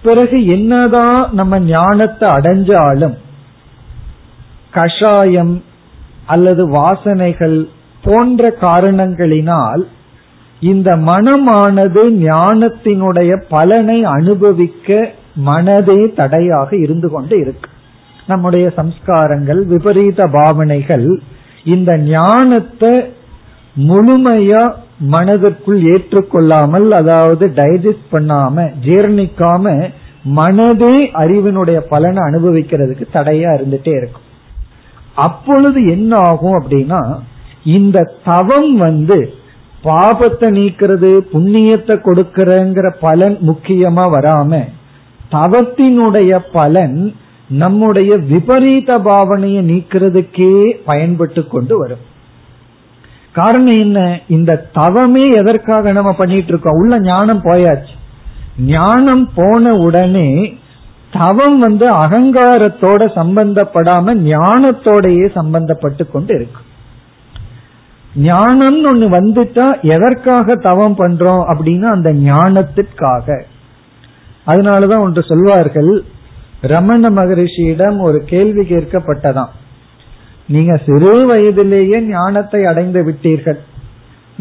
பிறகு 0.01 0.45
என்னதான் 0.45 1.33
நம்ம 1.33 1.59
ஞானத்தை 1.59 2.29
அடைஞ்சாலும் 2.29 3.17
கஷாயம் 4.71 5.63
அல்லது 6.25 6.69
வாசனைகள் 6.69 7.67
போன்ற 8.03 8.55
காரணங்களினால் 8.61 9.83
இந்த 10.59 10.95
மனமானது 10.95 12.11
ஞானத்தினுடைய 12.11 13.41
பலனை 13.49 14.03
அனுபவிக்க 14.03 15.09
மனதே 15.45 16.13
தடையாக 16.13 16.77
இருந்து 16.77 17.09
கொண்டு 17.09 17.39
இருக்கு. 17.39 17.69
நம்முடைய 18.27 18.73
சம்ஸ்காரங்கள் 18.75 19.65
விபரீத 19.65 20.27
பாவனைகள் 20.27 21.21
இந்த 21.63 21.97
ஞானத்தை 21.97 23.11
முழுமையா 23.75 24.73
மனதிற்குள் 24.97 25.81
ஏற்றுக்கொள்ளாமல் 25.81 26.91
அதாவது 26.91 27.47
டைஜஸ்ட் 27.47 28.07
பண்ணாம 28.11 28.71
ஜீர்ணிக்காம 28.85 29.91
மனதே 30.23 30.95
அறிவினுடைய 31.13 31.77
பலனை 31.77 32.17
அனுபவிக்கிறதுக்கு 32.17 33.05
தடையா 33.13 33.49
இருந்துட்டே 33.59 33.93
இருக்கும். 33.97 34.25
அப்பொழுது 35.17 35.79
என்ன 35.89 36.17
ஆகும் 36.17 36.57
அப்படின்னா 36.61 37.01
இந்த 37.63 38.11
தவம் 38.25 38.75
வந்து 38.75 39.33
பாபத்தை 39.83 40.49
நீக்கிறது 40.59 41.09
புண்ணியத்தை 41.33 41.95
கொடுக்கறங்கிற 41.99 42.87
பலன் 42.99 43.37
முக்கியமா 43.47 44.05
வராம 44.15 44.59
தவத்தினுடைய 45.31 46.39
பலன் 46.51 47.15
நம்முடைய 47.49 48.17
விபரீத 48.17 48.99
பாவனையை 48.99 49.61
நீக்கிறதுக்கே 49.71 50.53
பயன்பட்டு 50.85 51.47
கொண்டு 51.47 51.77
வரும். 51.77 52.03
காரணம் 53.33 53.79
என்ன? 53.79 54.19
இந்த 54.27 54.69
தவமே 54.73 55.29
எதற்காக 55.29 55.91
நம்ம 55.91 56.13
பண்ணிட்டு 56.13 56.47
இருக்கோம்? 56.47 56.73
உள்ள 56.73 56.99
ஞானம் 57.01 57.43
போயாச்சு. 57.43 57.95
ஞானம் 58.59 59.29
போன 59.35 59.73
உடனே 59.73 60.57
தவம் 61.11 61.59
வந்து 61.59 61.93
அகங்காரத்தோட 61.93 63.01
சம்பந்தப்படாம 63.15 64.15
ஞானத்தோடையே 64.15 65.27
சம்பந்தப்பட்டு 65.35 66.11
கொண்டு 66.11 66.35
இருக்கு. 66.35 66.61
ஞானம்னு 68.17 68.89
ஒண்ணு 68.91 69.07
வந்துட்டா 69.15 69.81
எதற்காக 69.81 70.55
தவம் 70.55 70.95
பண்றோம் 70.97 71.43
அப்படின்னா 71.53 71.83
அந்த 71.83 72.13
ஞானத்திற்காக. 72.13 73.41
அதனாலதான் 74.47 74.99
ஒன்று 74.99 75.23
சொல்வார்கள் 75.23 76.03
ரமண 76.61 77.09
மகரிஷியிடம் 77.09 78.01
ஒரு 78.01 78.23
கேள்வி 78.25 78.65
கேட்கப்பட்டதாம். 78.65 79.49
நீங்க 80.47 80.79
சிறு 80.85 81.25
வயதிலேயே 81.25 82.01
ஞானத்தை 82.01 82.65
அடைந்து 82.65 83.01
விட்டீர்கள். 83.03 83.57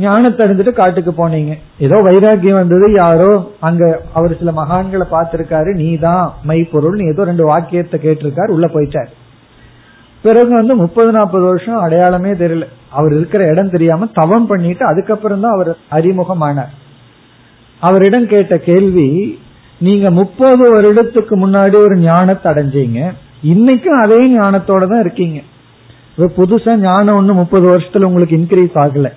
ஞானத்தை 0.04 0.40
அடைஞ்சிட்டு 0.44 0.72
காட்டுக்கு 0.78 1.12
போனீங்க. 1.18 1.52
ஏதோ 1.86 1.96
வைராக்கியம் 2.06 2.60
வந்தது 2.60 2.86
யாரோ 3.02 3.30
அங்க 3.68 3.82
அவர் 4.18 4.38
சில 4.40 4.52
மகான்களை 4.58 5.06
பார்த்திருக்காரு 5.14 5.70
நீதான் 5.82 6.24
மைப்பொருள் 6.48 6.98
ஏதோ 7.12 7.24
ரெண்டு 7.30 7.44
வாக்கியத்தை 7.50 7.98
கேட்டிருக்காரு 8.04 8.54
உள்ள 8.56 8.68
போயிட்டாரு. 8.74 9.10
பிறகு 10.24 10.52
வந்து 10.58 10.74
முப்பது 10.82 11.10
நாற்பது 11.16 11.44
வருஷம் 11.50 11.82
அடையாளமே 11.84 12.32
தெரியல. 12.42 12.66
அவர் 12.98 13.12
இருக்கிற 13.18 13.42
இடம் 13.52 13.72
தெரியாம 13.74 14.08
தவம் 14.20 14.48
பண்ணிட்டு 14.50 14.84
அதுக்கப்புறம் 14.90 15.42
தான் 15.44 15.56
அவர் 15.56 15.70
அறிமுகமானார். 15.96 16.72
அவரிடம் 17.82 18.30
கேட்ட 18.32 18.54
கேள்வி 18.70 19.08
நீங்க 19.80 20.06
முப்பது 20.20 20.64
வருடத்துக்கு 20.74 21.34
முன்னாடி 21.42 21.76
ஒரு 21.86 21.96
ஞானத்தை 22.08 22.46
அடைஞ்சீங்க 22.52 23.00
இன்னைக்கும் 23.52 24.00
அதே 24.04 24.20
ஞானத்தோட 24.36 24.84
தான் 24.92 25.04
இருக்கீங்க. 25.04 25.38
புதுசா 26.38 26.74
ஞானம் 26.84 27.18
ஒண்ணு 27.20 27.32
முப்பது 27.40 27.66
வருஷத்துல 27.72 28.08
உங்களுக்கு 28.08 28.38
இன்க்ரீஸ் 28.40 28.76
ஆகல. 28.84 29.08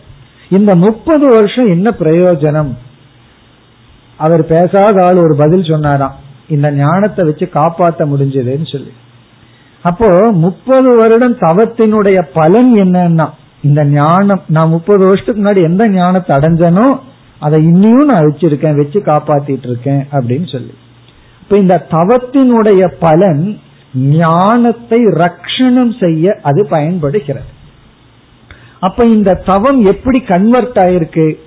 இந்த 0.49 0.75
முப்பது 0.75 1.27
வருஷம் 1.27 1.67
என்ன 1.67 1.89
பிரயோஜனம்? 1.99 2.71
அவர் 4.17 4.45
பேசாத 4.45 5.03
ஆள் 5.03 5.15
ஒரு 5.15 5.35
பதில் 5.35 5.63
சொன்னாராம். 5.63 6.15
இந்த 6.47 6.71
ஞானத்தை 6.71 7.25
வச்சு 7.25 7.49
காப்பாற்ற 7.49 8.05
முடிஞ்சதுன்னு 8.05 8.71
சொல்லி. 8.71 8.91
அப்போ 9.81 10.31
முப்பது 10.31 10.95
வருடம் 10.95 11.37
தவத்தினுடைய 11.37 12.21
பலன் 12.33 12.75
என்னன்னா 12.75 13.29
இந்த 13.61 13.85
ஞானம் 13.85 14.41
நான் 14.47 14.69
முப்பது 14.69 15.05
வருஷத்துக்கு 15.05 15.43
முன்னாடி 15.43 15.63
எந்த 15.63 15.89
ஞானத்தை 15.89 16.37
அடைஞ்சனோ 16.37 16.99
அதை 17.39 17.63
இன்னும் 17.63 18.05
நான் 18.05 18.25
வச்சிருக்கேன் 18.25 18.75
வச்சு 18.75 18.99
காப்பாத்திட்டு 19.05 19.67
இருக்கேன் 19.67 20.07
அப்படின்னு 20.11 20.51
சொல்லி. 20.51 20.73
இப்ப 21.41 21.57
இந்த 21.57 21.85
தவத்தினுடைய 21.89 22.93
பலன் 22.99 23.59
ஞானத்தை 23.93 24.99
ரக்ஷணம் 25.05 25.99
செய்ய 25.99 26.39
அது 26.43 26.67
பயன்படுகிறது. 26.69 27.49
அப்ப 28.79 29.05
இந்த 29.05 29.33
தவம் 29.33 29.85
எப்படி 29.85 30.19
கன்வெர்ட் 30.19 30.77
ஆயிருக்கு? 30.77 31.37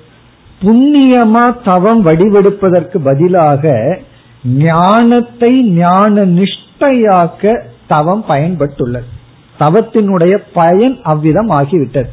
புண்ணியமா 0.62 1.62
தவம் 1.64 2.06
வடிவெடுப்பதற்கு 2.06 2.98
பதிலாக 3.04 3.74
ஞானத்தை 4.56 5.62
ஞான 5.62 6.24
நிஷ்டையாக்க 6.24 7.62
தவம் 7.86 8.24
பயன்பட்டுள்ளது. 8.28 9.08
தவத்தினுடைய 9.58 10.38
பயன் 10.52 10.98
அவ்விதம் 11.02 11.50
ஆகிவிட்டது. 11.50 12.10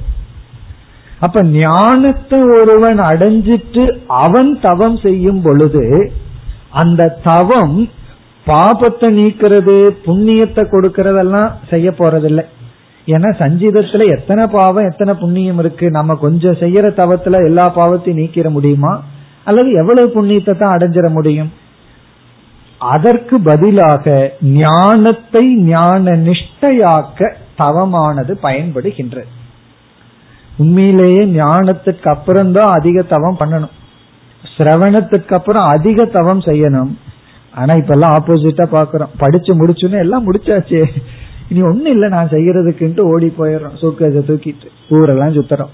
அப்ப 1.19 1.43
ஞானத்தை 1.43 2.39
ஒருவன் 2.41 2.99
அடைஞ்சிட்டு 2.99 3.97
அவன் 4.07 4.59
தவம் 4.59 4.97
செய்யும் 4.97 5.41
பொழுது 5.41 6.13
அந்த 6.69 7.19
தவம் 7.23 7.89
பாபத்தை 8.45 9.07
நீக்கிறது 9.19 9.75
புண்ணியத்தை 10.05 10.63
கொடுக்கறதெல்லாம் 10.65 11.51
செய்ய 11.69 11.89
போறதில்லை. 11.91 12.45
ஏன்னா 13.13 13.29
சஞ்சீதத்துல 13.39 14.05
எத்தனை 14.17 14.43
பாவம் 14.47 14.89
எத்தனை 14.89 15.13
புண்ணியம் 15.13 15.59
இருக்கு? 15.59 15.89
நம்ம 15.89 16.15
கொஞ்சம் 16.15 16.59
செய்யற 16.63 16.87
தவத்துல 16.99 17.45
எல்லா 17.45 17.65
பாவத்தையும் 17.75 18.21
நீக்கிற 18.21 18.49
முடியுமா? 18.49 19.03
அல்லது 19.43 19.71
எவ்வளவு 19.71 20.07
புண்ணியத்தை 20.15 20.57
தான் 20.57 20.75
அடைஞ்சிட 20.77 21.09
முடியும்? 21.09 21.51
அதற்கு 22.77 23.35
பதிலாக 23.39 24.33
ஞானத்தை 24.41 25.55
ஞான 25.55 26.11
நிஷ்டையாக்க 26.11 27.33
தவமானது 27.57 28.33
பயன்படுகின்றது. 28.43 29.29
உண்மையிலேயே 30.57 31.25
ஞானத்துக்கு 31.25 32.07
அப்புறம்தான் 32.07 32.71
அதிக 32.71 33.01
தவம் 33.01 33.39
பண்ணணும். 33.39 33.75
சிரவணத்துக்கு 34.57 35.33
அப்புறம் 35.33 35.67
அதிக 35.67 36.05
தவம் 36.05 36.39
செய்யணும். 36.39 36.91
ஆனா 37.55 37.73
இப்ப 37.73 37.93
எல்லாம் 37.93 38.15
ஆப்போசிட்டா 38.15 38.65
பாக்குறோம் 38.71 39.13
படிச்சு 39.17 39.53
முடிச்சுன்னு 39.55 39.97
எல்லாம் 39.97 40.31
முடிச்சாச்சே. 40.31 40.83
இனி 41.49 41.61
ஒன்னும் 41.61 41.91
இல்ல 41.91 42.07
நான் 42.07 42.27
செய்யறதுக்குன்ட்டு 42.27 42.99
ஓடி 42.99 43.33
போயிடுறோம். 43.37 43.77
சூக்கத்தை 43.81 44.21
தூக்கிட்டு. 44.27 44.67
ஊரெல்லாம் 44.89 45.33
சுத்துறோம். 45.33 45.71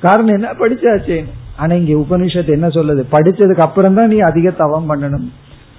காரணம் 0.00 0.34
என்ன? 0.34 0.48
படிச்சாச்சே. 0.52 1.24
ஆனா 1.56 1.74
இங்க 1.74 1.92
உபனிஷத்து 1.92 2.48
என்ன 2.48 2.68
சொல்லுது? 2.68 3.02
படிச்சதுக்கு 3.12 3.60
அப்புறம் 3.60 3.94
தான் 3.94 4.08
நீ 4.08 4.18
அதிக 4.18 4.50
தவம் 4.50 4.88
பண்ணணும். 4.90 5.26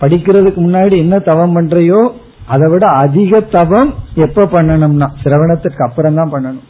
படிக்கிறதுக்கு 0.02 0.62
முன்னாடி 0.66 0.98
என்ன 0.98 1.20
தவம் 1.20 1.56
பண்றையோ 1.56 2.12
அதை 2.46 2.70
விட 2.70 2.86
அதிக 2.86 3.40
தவம் 3.40 3.94
எப்ப 4.16 4.46
பண்ணணும்னா 4.46 5.08
சிரவணத்துக்கு 5.24 5.84
அப்புறம் 5.84 6.16
தான் 6.16 6.34
பண்ணணும். 6.34 6.64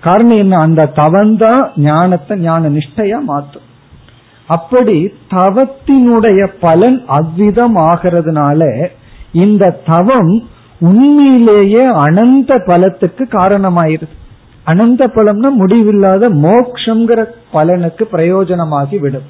காரணம் 0.00 0.38
என்ன? 0.38 0.58
அந்த 0.58 0.86
தவம் 0.86 1.36
தான் 1.36 1.70
ஞானத்தை 1.76 2.38
ஞான 2.38 2.68
நிஷ்டையா 2.68 3.18
மாத்தும். 3.26 3.66
அப்படி 4.46 5.12
தவத்தினுடைய 5.30 6.46
பலன் 6.60 7.04
அவ்விதம் 7.06 7.76
ஆகிறதுனால 7.76 8.88
இந்த 9.32 9.80
தவம் 9.86 10.42
உண்மையிலேயே 10.80 11.84
அனந்த 11.86 12.58
பலத்துக்கு 12.66 13.24
காரணமாயிருது. 13.30 14.16
அனந்த 14.64 15.06
பலம்னா 15.06 15.50
முடிவில்லாத 15.50 16.28
மோக்ஷங்கிற 16.28 17.24
பலனுக்கு 17.52 18.04
பிரயோஜனமாகி 18.12 18.98
விடும் 18.98 19.28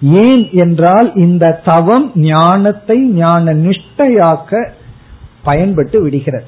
ஏன் 0.00 0.48
என்றால் 0.52 1.14
இந்த 1.14 1.60
தவம் 1.64 2.10
ஞானத்தை 2.14 2.98
ஞான 2.98 3.54
நிஷ்டையாக்க 3.54 4.70
பயன்பட்டு 5.42 6.02
விடுகிறது. 6.02 6.44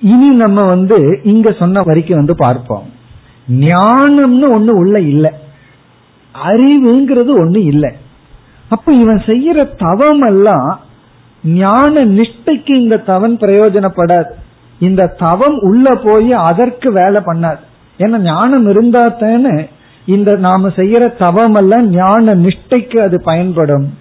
இனி 0.00 0.28
நம்ம 0.28 0.64
வந்து 0.64 1.20
இங்க 1.22 1.52
சொன்ன 1.52 1.82
வரைக்கும் 1.82 2.16
வந்து 2.16 2.36
பார்ப்போம். 2.36 2.86
ஞானம்னு 3.50 4.46
ஒண்ணு 4.56 4.68
உள்ள 4.68 5.00
இல்ல. 5.00 5.38
அறிவுங்கிறது 6.34 7.32
ஒண்ணு 7.44 7.56
இல்லை. 7.56 7.92
அப்ப 8.68 8.92
இவன் 8.92 9.22
செய்யற 9.26 9.68
தவம் 9.78 10.22
எல்லாம் 10.22 10.80
ஞான 11.44 12.04
நிஷ்டைக்கு 12.04 12.70
இந்த 12.70 12.96
தவன் 12.96 13.36
பிரயோஜனப்படாது. 13.36 14.30
இந்த 14.78 15.06
தவம் 15.06 15.58
உள்ள 15.58 15.94
போய் 15.94 16.32
அதற்கு 16.32 16.92
வேலை 16.92 17.20
பண்ணாது. 17.26 17.62
ஏன்னா 17.98 18.18
ஞானம் 18.18 18.68
இருந்தா 18.68 19.08
தானே 19.08 19.68
இந்த 20.06 20.36
நாம 20.36 20.68
செய்யற 20.68 21.16
தவம் 21.16 21.54
எல்லாம் 21.54 21.88
ஞான 21.88 22.34
நிஷ்டைக்கு 22.34 22.98
அது 23.02 23.22
பயன்படும். 23.22 23.94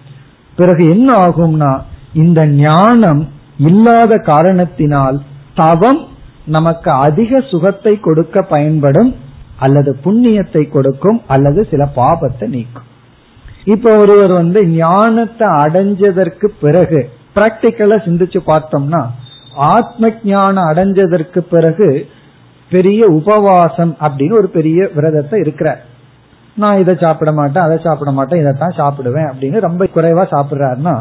பிறகு 0.56 0.90
என்ன 0.90 1.14
ஆகும்னா 1.14 1.80
இந்த 2.14 2.46
ஞானம் 2.46 3.28
இல்லாத 3.58 4.18
காரணத்தினால் 4.18 5.22
தவம் 5.56 6.08
நமக்கு 6.46 6.92
அதிக 6.92 7.42
சுகத்தை 7.42 8.00
கொடுக்க 8.00 8.42
பயன்படும் 8.42 9.16
அல்லது 9.60 9.98
புண்ணியத்தை 10.04 10.70
கொடுக்கும் 10.70 11.22
அல்லது 11.28 11.68
சில 11.72 11.90
பாபத்தை 11.96 12.48
நீக்கும். 12.48 12.84
இப்ப 13.64 13.98
ஒருவர் 13.98 14.32
வந்து 14.32 14.68
ஞானத்தை 14.68 15.48
அடைஞ்சதற்கு 15.48 16.48
பிறகு 16.62 17.10
பிராக்டிக்கலா 17.36 17.98
சிந்திச்சு 18.08 18.40
பார்த்தோம்னா 18.48 19.02
ஆத்ம 19.56 20.12
ஞானம் 20.24 20.70
அடைஞ்சதற்கு 20.70 21.40
பிறகு 21.40 22.08
பெரிய 22.70 23.06
உபவாசம் 23.06 23.98
அப்படின்னு 24.02 24.34
ஒரு 24.34 24.48
பெரிய 24.48 24.90
விரதத்தை 24.96 25.40
இருக்கிறார். 25.40 25.82
நான் 26.56 26.80
இதை 26.80 26.96
சாப்பிட 27.00 27.32
மாட்டேன் 27.32 27.64
அதை 27.64 27.78
சாப்பிட 27.84 28.12
மாட்டேன் 28.12 28.40
இதைத்தான் 28.40 28.78
சாப்பிடுவேன் 28.78 29.30
அப்படின்னு 29.32 29.60
ரொம்ப 29.60 29.88
குறைவா 29.96 30.24
சாப்பிடுறாருன்னா 30.32 30.96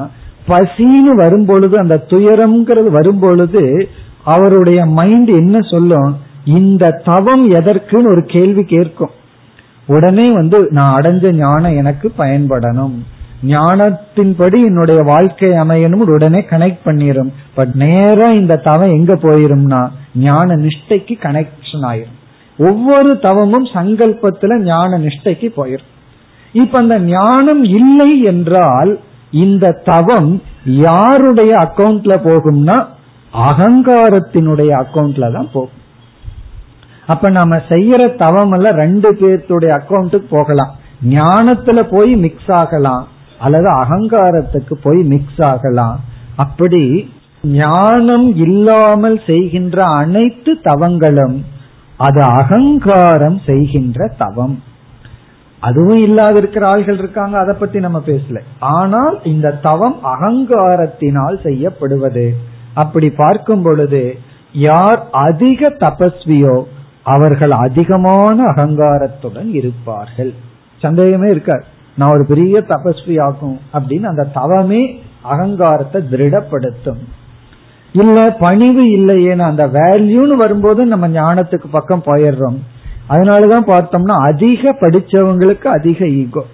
பசின்னு 0.48 1.14
வரும்பொழுது 1.14 1.78
அந்த 1.78 2.04
துயரம்ங்கிறது 2.08 2.90
வரும்பொழுது 2.90 3.88
அவருடைய 4.24 4.86
மைண்ட் 4.86 5.28
என்ன 5.28 5.58
சொல்லும்? 5.70 6.18
இந்த 6.44 7.00
தவம் 7.04 7.50
எதற்குன்னு 7.50 8.10
ஒரு 8.10 8.24
கேள்வி 8.26 8.64
கேட்கும். 8.64 9.10
உடனே 9.86 10.32
வந்து 10.32 10.68
நான் 10.70 11.00
அடைஞ்ச 11.00 11.32
ஞானம் 11.32 11.76
எனக்கு 11.76 12.12
பயன்படணும். 12.18 12.96
ஞானத்தின்படி 13.46 14.58
என்னுடைய 14.64 15.02
வாழ்க்கை 15.02 15.48
அமையணும் 15.48 16.06
உடனே 16.06 16.40
கனெக்ட் 16.50 16.84
பண்ணிரும். 16.84 17.32
பட் 17.54 17.74
நேரம் 17.74 18.34
இந்த 18.34 18.56
தவம் 18.56 18.90
எங்க 18.90 19.14
போயிரும்னா 19.14 19.88
ஞான 20.14 20.54
நிஷ்டைக்கு 20.54 21.14
கனெக்ஷன் 21.22 21.82
ஆயிரும். 21.82 22.18
ஒவ்வொரு 22.58 23.18
தவமும் 23.18 23.64
சங்கல்பத்துல 23.64 24.58
ஞான 24.62 24.98
நிஷ்டைக்கு 24.98 25.48
போயிரும். 25.56 25.88
இப்ப 26.52 26.78
அந்த 26.78 26.98
ஞானம் 26.98 27.64
இல்லை 27.64 28.22
என்றால் 28.22 29.00
இந்த 29.30 29.80
தவம் 29.84 30.42
யாருடைய 30.64 31.56
அக்கவுண்ட்ல 31.56 32.16
போகும்னா 32.24 32.86
அகங்காரத்தினுடைய 33.34 34.84
அக்கவுண்ட்ல 34.84 35.32
தான் 35.32 35.48
போகும். 35.52 35.78
அப்ப 37.06 37.30
நம்ம 37.30 37.56
செய்யற 37.56 38.16
தவம் 38.16 38.52
எல்லாம் 38.52 38.74
ரெண்டு 38.74 39.12
பேர்த்துடைய 39.12 39.80
அக்கவுண்ட்டுக்கு 39.80 40.28
போகலாம். 40.30 40.74
ஞானத்துல 41.08 41.82
போய் 41.90 42.14
மிக்ஸ் 42.14 42.50
ஆகலாம். 42.50 43.08
அல்லது 43.40 43.68
அகங்காரத்துக்கு 43.82 44.74
போய் 44.82 45.00
மிக்ஸ் 45.02 45.42
ஆகலாம். 45.42 46.00
அப்படி 46.36 47.12
ஞானம் 47.42 48.26
இல்லாமல் 48.36 49.20
செய்கின்ற 49.26 49.84
அனைத்து 49.84 50.52
தவங்களும் 50.64 51.36
அது 52.06 52.20
அகங்காரம் 52.22 53.38
செய்கின்ற 53.46 54.08
தவம். 54.18 54.56
அதுவும் 55.60 56.02
இல்லாத 56.02 56.34
இருக்கிற 56.38 56.64
ஆள்கள் 56.66 56.98
இருக்காங்க 56.98 57.38
அதை 57.38 57.54
பத்தி 57.58 57.78
நம்ம 57.78 57.98
பேசல. 58.06 58.38
ஆனால் 58.58 59.16
இந்த 59.24 59.56
தவம் 59.62 59.98
அகங்காரத்தினால் 60.14 61.36
செய்யப்படுவது. 61.42 62.26
அப்படி 62.74 63.10
பார்க்கும் 63.10 63.62
பொழுது 63.62 64.02
யார் 64.52 65.00
அதிக 65.10 65.70
தபஸ்வியோ 65.80 66.56
அவர்கள் 67.02 67.54
அதிகமான 67.64 68.38
அகங்காரத்துடன் 68.44 69.50
இருப்பார்கள். 69.52 70.32
சந்தேகமே 70.80 71.28
இருக்காது. 71.30 71.64
நான் 72.00 72.12
ஒரு 72.12 72.24
பெரிய 72.28 72.58
தபஸ்வி 72.68 73.16
ஆகும் 73.22 73.56
அப்படின்னு 73.72 74.10
அந்த 74.12 74.24
தவமே 74.34 74.82
அகங்காரத்தை 75.22 76.00
திருடப்படுத்தும். 76.10 77.02
இல்ல 77.92 78.18
பணிவு 78.40 78.84
இல்லையேன்னு 78.98 79.48
அந்த 79.50 79.64
வேல்யூன்னு 79.68 80.36
வரும்போது 80.36 80.86
நம்ம 80.86 81.08
ஞானத்துக்கு 81.08 81.66
பக்கம் 81.70 82.06
போயிடுறோம். 82.06 82.58
அதனாலதான் 83.08 83.68
பார்த்தோம்னா 83.70 84.16
அதிக 84.28 84.72
படிச்சவங்களுக்கு 84.80 85.66
அதிக 85.78 86.08
ஈகோ 86.08 86.44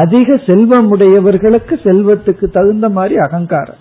அதிக 0.00 0.36
செல்வம் 0.46 0.88
உடையவர்களுக்கு 0.90 1.74
செல்வத்துக்கு 1.84 2.46
தகுந்த 2.50 2.88
மாதிரி 2.88 3.16
அகங்காரம். 3.16 3.80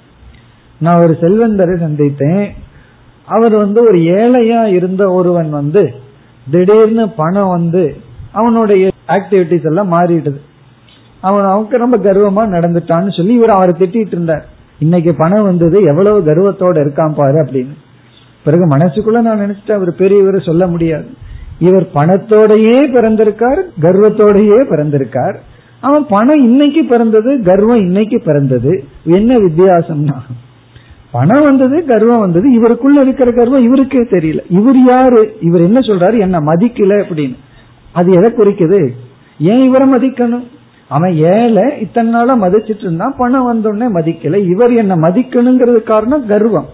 நான் 0.80 1.02
ஒரு 1.04 1.17
செல்வந்தரை 1.21 1.76
சந்தித்தேன். 1.86 2.47
அவர் 3.26 3.56
வந்து 3.56 3.80
ஒரு 3.82 4.00
ஏழையா 4.15 4.62
இருந்த 4.78 5.04
ஒருவன் 5.13 5.50
வந்து 5.50 5.84
திடீர்னு 6.52 7.06
பணம் 7.10 7.54
வந்து 7.58 7.84
அவனுடைய 8.32 8.84
ஆக்டிவிட்டிஸ் 9.08 9.65
எல்லாம் 9.65 9.91
மாறிடுது. 9.93 10.39
அவன் 11.22 11.44
அவனுக்கு 11.44 11.78
ரொம்ப 11.78 11.98
கர்வமா 11.98 12.50
நடந்துட்டான்னு 12.50 13.18
சொல்லி 13.18 13.34
இவர் 13.34 13.50
அவரை 13.50 13.74
திட்டிட்டு 13.80 14.08
இருந்தார். 14.08 14.46
இன்னைக்கு 14.80 15.16
பணம் 15.16 15.44
வந்தது 15.44 15.82
எவ்வளவு 15.82 16.20
கர்வத்தோட 16.22 16.76
இருக்கான் 16.76 17.14
பாரு 17.16 17.44
அப்படின்னு. 17.44 17.74
பிறகு 18.44 18.68
மனசுக்குள்ள 18.68 19.22
நான் 19.22 19.40
நினைச்சிட்டு 19.40 19.72
அவர் 19.72 19.96
பெரியவர் 19.96 20.42
சொல்ல 20.42 20.68
முடியாது. 20.68 21.08
இவர் 21.60 21.88
பணத்தோடையே 21.94 22.78
பிறந்திருக்கார் 22.92 23.62
கர்வத்தோடையே 23.82 24.60
பிறந்திருக்கார். 24.70 25.36
அவன் 25.80 26.06
பணம் 26.10 26.44
இன்னைக்கு 26.44 26.84
பிறந்தது 26.84 27.42
கர்வம் 27.44 27.80
இன்னைக்கு 27.80 28.22
பிறந்தது. 28.26 28.84
என்ன 29.04 29.38
வித்தியாசம்னா 29.38 30.16
பணம் 31.12 31.44
வந்தது 31.44 31.86
கர்வம் 31.86 32.20
வந்தது 32.20 32.62
இவருக்குள்ள 32.62 33.02
இருக்கிற 33.02 33.32
கர்வம் 33.32 33.66
இவருக்கே 33.66 34.04
தெரியல. 34.10 34.40
இவர் 34.50 34.76
யாரு? 34.88 35.38
இவர் 35.42 35.62
என்ன 35.62 35.80
சொல்றாரு? 35.80 36.20
என்ன 36.20 36.40
மதிக்கல 36.40 37.04
அப்படின்னு. 37.04 37.36
அது 37.92 38.12
எதை 38.12 38.32
குறிக்குது? 38.32 38.90
ஏன் 39.40 39.58
இவரை 39.58 39.94
மதிக்கணும்? 39.94 40.48
அவன் 40.92 41.14
ஏழை 41.16 41.80
இத்தனை 41.80 42.12
நாளா 42.12 42.34
மதிச்சிட்டு 42.42 42.84
இருந்தான் 42.84 43.16
பணம் 43.18 43.48
வந்தோடனே 43.48 43.86
மதிக்கல. 43.94 44.36
இவர் 44.46 44.74
என்ன 44.74 44.96
மதிக்கணுங்கிறது 44.96 45.84
காரணம் 45.84 46.28
கர்வம். 46.28 46.70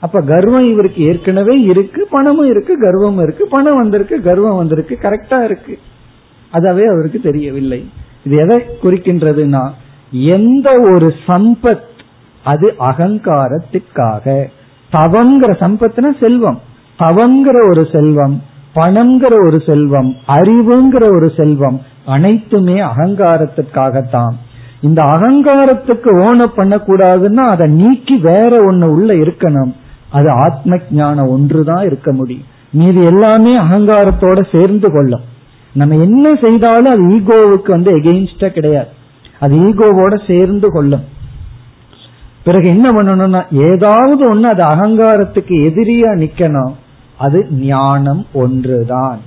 அப்ப 0.00 0.20
கர்வம் 0.20 0.70
இவருக்கு 0.70 1.02
ஏற்கனவே 1.02 1.54
இருக்கு 1.60 2.06
பணமும் 2.10 2.50
இருக்கு 2.50 2.74
கர்வமும் 2.82 3.22
இருக்கு 3.22 3.46
பணம் 3.48 3.76
வந்திருக்கு 3.76 4.22
கர்வம் 4.22 4.56
வந்திருக்கு 4.56 4.98
கரெக்டா 5.02 5.44
இருக்கு. 5.44 5.78
அதாவே 6.52 6.84
அவருக்கு 6.94 7.20
தெரியவில்லை. 7.20 7.80
இது 8.24 8.36
எதை 8.36 8.58
குறிக்கின்றதுன்னா 8.82 9.64
எந்த 10.10 10.68
ஒரு 10.80 11.14
சம்பத் 11.26 11.86
அது 12.44 12.74
அகங்காரத்திற்காக 12.80 14.44
தவங்கிற 14.92 15.50
சம்பத்னா 15.62 16.18
செல்வம். 16.20 16.60
தவங்கிற 16.98 17.56
ஒரு 17.70 17.86
செல்வம் 17.92 18.42
பணம்ங்கிற 18.74 19.32
ஒரு 19.46 19.62
செல்வம் 19.66 20.14
அறிவுங்கிற 20.28 21.04
ஒரு 21.16 21.32
செல்வம் 21.36 21.78
அனைத்துமே 22.08 22.80
அகங்காரத்திற்காகத்தான். 22.80 24.34
இந்த 24.80 25.02
அகங்காரத்துக்கு 25.02 26.10
ஓன 26.18 26.46
பண்ணக்கூடாதுன்னா 26.56 27.44
அதை 27.52 27.70
நீக்கி 27.70 28.16
வேற 28.16 28.72
ஒண்ணு 28.72 28.84
உள்ள 28.84 29.14
இருக்கணும். 29.14 29.74
அது 30.10 30.30
ஆத்ம 30.30 30.76
ஞானம் 30.90 31.28
ஒன்றுதான் 31.28 31.84
இருக்க 31.84 32.12
முடியும். 32.12 32.44
மீது 32.70 33.04
எல்லாமே 33.04 33.58
அகங்காரத்தோட 33.58 34.56
சேர்ந்து 34.56 34.92
கொள்ளும். 34.92 35.20
நம்ம 35.72 35.96
என்ன 35.96 36.34
செய்தாலும் 36.34 36.92
அது 36.92 37.08
ஈகோவுக்கு 37.08 37.70
வந்து 37.70 37.98
எகெயின்ஸ்டா 37.98 38.48
கிடையாது. 38.48 38.88
அது 39.40 39.56
ஈகோவோட 39.56 40.26
சேர்ந்து 40.26 40.72
கொள்ளும். 40.72 41.04
பிறகு 42.44 42.68
என்ன 42.68 42.92
பண்ணணும்னா 42.92 43.42
ஏதாவது 43.50 44.34
ஒண்ணு 44.34 44.42
அது 44.42 44.62
அகங்காரத்துக்கு 44.64 45.56
எதிரியா 45.68 46.10
நிக்கணும். 46.16 46.74
அது 47.18 47.46
ஞானம் 47.50 48.26
ஒன்றுதான். 48.32 49.18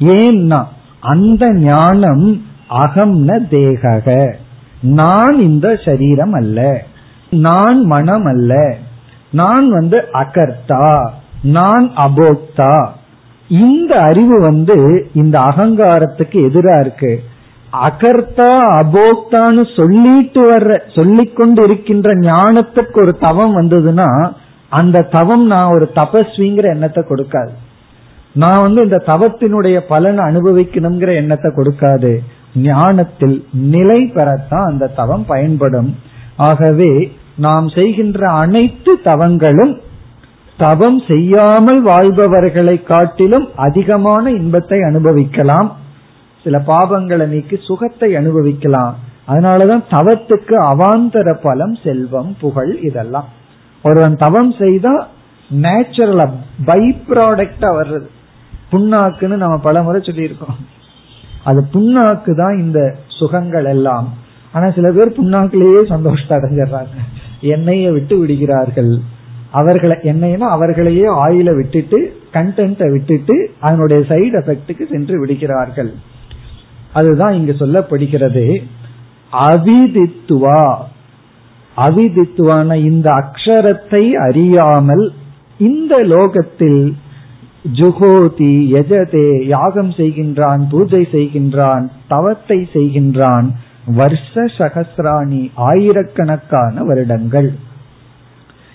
ஏன்னா 0.00 0.64
அந்த 1.00 1.54
ஞானம் 1.54 2.42
அகம்ன 2.70 3.38
தேகக. 3.50 4.34
நான் 4.80 5.40
இந்த 5.40 5.76
சரீரம் 5.84 6.32
அல்ல. 6.32 6.82
நான் 7.30 7.84
மனம் 7.84 8.24
அல்ல. 8.24 8.74
நான் 9.30 9.70
வந்து 9.70 10.04
அகர்த்தா. 10.12 11.10
நான் 11.42 11.90
அபோக்தா. 11.96 12.88
இந்த 13.48 14.00
அறிவு 14.00 14.40
வந்து 14.40 15.08
இந்த 15.14 15.38
அகங்காரத்துக்கு 15.38 16.32
எதிரா 16.32 16.80
இருக்கு. 16.80 17.22
அகர்த்தா 17.72 18.54
அபோக்தான்னு 18.76 19.76
சொல்லிட்டு 19.76 20.58
வர்ற 20.58 20.80
சொல்லிக்கொண்டு 20.94 21.64
இருக்கின்ற 21.64 22.14
ஞானத்துக்கு 22.14 23.00
ஒரு 23.00 23.18
தவம் 23.18 23.56
வந்ததுன்னா 23.56 24.32
அந்த 24.68 25.02
தவம் 25.02 25.46
நான் 25.46 25.72
ஒரு 25.72 25.90
தபஸ்விங்கிற 25.94 26.62
எண்ணத்தை 26.62 27.04
கொடுக்காது. 27.08 27.50
நான் 28.32 28.60
வந்து 28.60 28.82
இந்த 28.82 29.02
தவத்தினுடைய 29.06 29.78
பலனை 29.88 30.24
அனுபவிக்கணுங்கிற 30.24 31.14
எண்ணத்தை 31.14 31.52
கொடுக்காது. 31.56 32.18
ஞானத்தில் 32.54 33.46
நிலை 33.52 34.12
பெறத்தான் 34.14 34.64
அந்த 34.64 34.86
தவம் 34.86 35.24
பயன்படும். 35.26 35.96
ஆகவே 36.36 37.12
நாம் 37.36 37.68
செய்கின்ற 37.68 38.30
அனைத்து 38.32 38.98
தவங்களும் 39.04 39.80
தவம் 40.56 41.02
செய்யாமல் 41.08 41.82
வாழ்பவர்களை 41.82 42.82
காட்டிலும் 42.82 43.48
அதிகமான 43.56 44.30
இன்பத்தை 44.30 44.82
அனுபவிக்கலாம். 44.82 45.76
சில 46.42 46.58
பாவங்களை 46.58 47.26
நீக்கி 47.26 47.56
சுகத்தை 47.56 48.16
அனுபவிக்கலாம். 48.16 48.96
அதனாலதான் 49.28 49.84
தவத்துக்கு 49.90 50.54
அவாந்தர 50.54 51.34
பலம் 51.42 51.74
செல்வம் 51.74 52.36
புகழ் 52.40 52.78
இதெல்லாம். 52.82 53.28
ஒருவன் 53.82 54.16
தவம் 54.16 54.52
செய்தா 54.52 55.06
நேச்சுரலா 55.50 56.30
பை 56.64 56.96
ப்ராடக்டா 57.08 57.70
வர்றது. 57.80 58.08
புண்ணாக்குன்னு 58.72 59.36
நம்ம 59.36 59.56
பலமுறை 59.56 60.00
சொல்லியிருக்கோம். 60.04 60.58
அது 61.44 61.66
புண்ணாக்கு 61.72 62.36
தான் 62.36 62.58
இந்த 62.58 62.96
சுகங்கள் 63.18 63.64
எல்லாம். 63.64 64.14
ஆனா 64.52 64.70
சில 64.70 64.92
பேர் 64.92 65.20
புண்ணாக்குலேயே 65.20 65.88
சந்தோஷத்தை 65.88 66.38
அடைஞ்சிடுறாங்க. 66.38 66.96
எண்ணெயை 67.40 67.90
விட்டு 67.90 68.18
விடுகிறார்கள். 68.18 68.98
அவர்களை 69.50 69.96
என்னைனா 70.02 70.38
அவர்களையே 70.38 71.06
ஆயில 71.06 71.56
விட்டுட்டு 71.56 72.20
கண்டென்ட்டை 72.32 72.92
விட்டுட்டு 72.92 73.50
அதனுடைய 73.60 74.04
சைடு 74.08 74.36
எஃபெக்டுக்கு 74.40 74.90
சென்று 74.90 75.18
விடுகிறார்கள். 75.18 75.94
அதுதான் 76.92 77.32
இங்கு 77.32 77.56
சொல்லப்படுகிறது. 77.58 78.62
அவிதித்துவா. 79.32 80.74
அவிதித்துவான 81.76 82.74
இந்த 82.74 83.10
அக்ஷரத்தை 83.10 84.12
அறியாமல் 84.12 85.12
இந்த 85.58 86.02
லோகத்தில் 86.02 86.96
ஜுகோதி 87.64 88.54
எஜதே 88.80 89.46
யாகம் 89.46 89.90
செய்கின்றான் 89.90 90.60
பூஜை 90.70 91.08
செய்கின்றான் 91.12 91.84
தவத்தை 92.08 92.68
செய்கின்றான் 92.72 93.46
வருஷ 93.94 94.44
சகசிராணி 94.58 95.50
ஆயிரக்கணக்கான 95.54 96.84
வருடங்கள். 96.84 97.54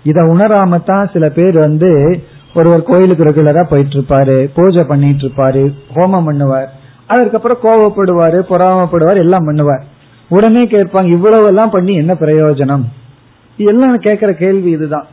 இத 0.04 0.22
உணராமத்தான் 0.22 1.12
சில 1.14 1.30
பேர் 1.30 1.58
வந்து 1.58 2.20
ஒருவர் 2.54 2.84
கோயிலுக்கு 2.84 3.24
ரெகுலரா 3.24 3.64
போயிட்டு 3.70 3.96
இருப்பாரு 3.98 4.50
பூஜை 4.56 4.84
பண்ணிட்டு 4.84 5.26
இருப்பாரு 5.28 5.74
ஹோமம் 5.96 6.28
பண்ணுவார். 6.30 6.70
அதற்கப்புறம் 7.08 7.64
கோவப்படுவாரு 7.64 8.40
பொறாமப்படுவார் 8.50 9.16
எல்லாம் 9.16 9.48
பண்ணுவார். 9.48 9.84
உடனே 10.30 10.66
கேட்பாங்க 10.66 11.06
இவ்வளவு 11.06 11.46
எல்லாம் 11.46 11.70
பண்ணி 11.70 11.94
என்ன 11.94 12.14
பிரயோஜனம்? 12.14 12.84
எல்லாம் 13.58 13.98
கேட்கிற 13.98 14.34
கேள்வி 14.34 14.72
இதுதான். 14.72 15.08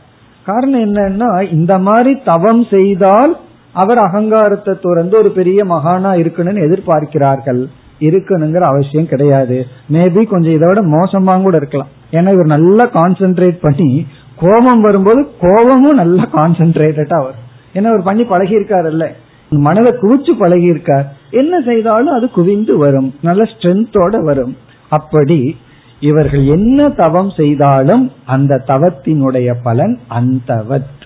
காரணம் 0.45 0.95
என்னன்னா 0.95 1.51
இந்த 1.51 1.77
மாதிரி 1.77 2.19
தவம் 2.25 2.63
செய்தால் 2.63 3.37
அவர் 3.71 3.97
அகங்காரத்தை 3.97 4.75
துறந்து 4.81 5.17
ஒரு 5.17 5.29
பெரிய 5.29 5.65
மகானா 5.65 6.11
இருக்கணும்னு 6.21 6.63
எதிர்பார்க்கிறார்கள். 6.67 7.65
இருக்கணுங்கிற 7.99 8.59
அவசியம் 8.59 9.07
கிடையாது. 9.07 9.67
மேபி 9.91 10.27
கொஞ்சம் 10.27 10.53
இதோட 10.53 10.79
மோசமா 10.95 11.41
கூட 11.41 11.55
இருக்கலாம். 11.57 11.87
ஏன்னா 12.11 12.31
இவர் 12.31 12.45
நல்லா 12.45 12.85
கான்சென்ட்ரேட் 12.85 13.57
பண்ணி 13.61 14.07
கோபம் 14.35 14.81
வரும்போது 14.81 15.27
கோபமும் 15.39 15.95
நல்லா 15.95 16.23
கான்சென்ட்ரேட்டடா 16.23 17.17
வரும் 17.17 17.49
ஏன்னா 17.73 17.83
அவர் 17.83 18.03
பண்ணி 18.03 18.23
பழகி 18.23 18.55
இருக்காருல்ல 18.55 19.07
மனதை 19.49 19.91
குவிச்சு 19.91 20.31
பழகி 20.39 20.63
இருக்கார் 20.63 21.13
என்ன 21.29 21.61
செய்தாலும் 21.61 22.13
அது 22.13 22.29
குவிந்து 22.29 22.77
வரும். 22.77 23.13
நல்ல 23.21 23.43
ஸ்ட்ரென்த்தோட 23.43 24.23
வரும். 24.23 24.57
அப்படி 24.89 25.57
இவர்கள் 25.99 26.45
என்ன 26.45 26.89
தவம் 26.89 27.29
செய்தாலும் 27.29 28.11
அந்த 28.25 28.63
தவத்தினுடைய 28.67 29.53
பலன் 29.63 29.99
அந்தவத் 30.09 30.99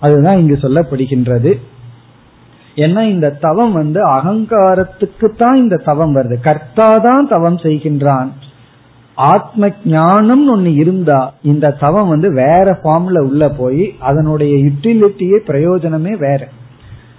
அதுதான் 0.00 0.38
இங்கு 0.38 0.58
சொல்லப்படுகின்றது. 0.62 1.60
ஏன்னா 2.74 3.02
இந்த 3.02 3.30
தவம் 3.30 3.72
வந்து 3.72 4.08
அகங்காரத்துக்கு 4.08 5.36
தான் 5.36 5.56
இந்த 5.56 5.76
தவம் 5.84 6.16
வருது. 6.16 6.40
கர்த்தா 6.40 6.98
தான் 6.98 7.28
தவம் 7.28 7.56
செய்கின்றான். 7.56 8.28
ஆத்ம 9.14 9.68
ஞானம் 9.84 10.48
ஒன்னு 10.48 10.74
இருந்தா 10.74 11.34
இந்த 11.42 11.70
தவம் 11.70 12.08
வந்து 12.08 12.32
வேற 12.32 12.78
ஃபார்ம்ல 12.82 13.18
உள்ள 13.18 13.48
போய் 13.48 13.94
அதனுடைய 14.00 14.56
யூட்டிலிட்டியே 14.56 15.38
பிரயோஜனமே 15.46 16.18
வேற. 16.18 16.48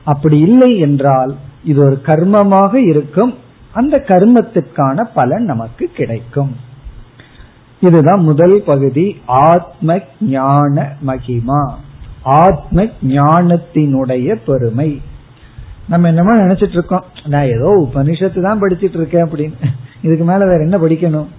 அப்படி 0.03 0.39
இல்லை 0.39 0.79
என்றால் 0.79 1.35
இது 1.63 1.85
ஒரு 1.85 2.01
கர்மமாக 2.05 2.73
இருக்கும். 2.75 3.33
அந்த 3.73 4.03
கர்மத்திற்கான 4.07 5.03
பலன் 5.13 5.43
நமக்கு 5.43 5.89
கிடைக்கும். 5.93 6.55
இதுதான் 7.79 8.19
முதல் 8.19 8.63
பகுதி. 8.65 9.21
ஆத்ம 9.25 9.99
ஞான 10.21 10.93
மகிமா. 11.07 11.71
ஆத்ம 12.23 12.83
ஞானத்தினுடைய 13.07 14.35
பெருமை. 14.45 15.01
நம்ம 15.93 16.07
என்னமோ 16.07 16.33
நினைச்சிட்டு 16.41 16.77
இருக்கோம். 16.77 17.05
நான் 17.33 17.53
ஏதோ 17.55 17.69
உபனிஷத்து 17.85 18.41
தான் 18.41 18.61
படிச்சிட்டு 18.61 18.99
இருக்கேன் 18.99 19.25
அப்படின்னு. 19.25 19.55
இதுக்கு 20.01 20.25
மேல 20.29 20.45
வேற 20.45 20.59
என்ன 20.67 20.77
படிக்கணும்? 20.77 21.29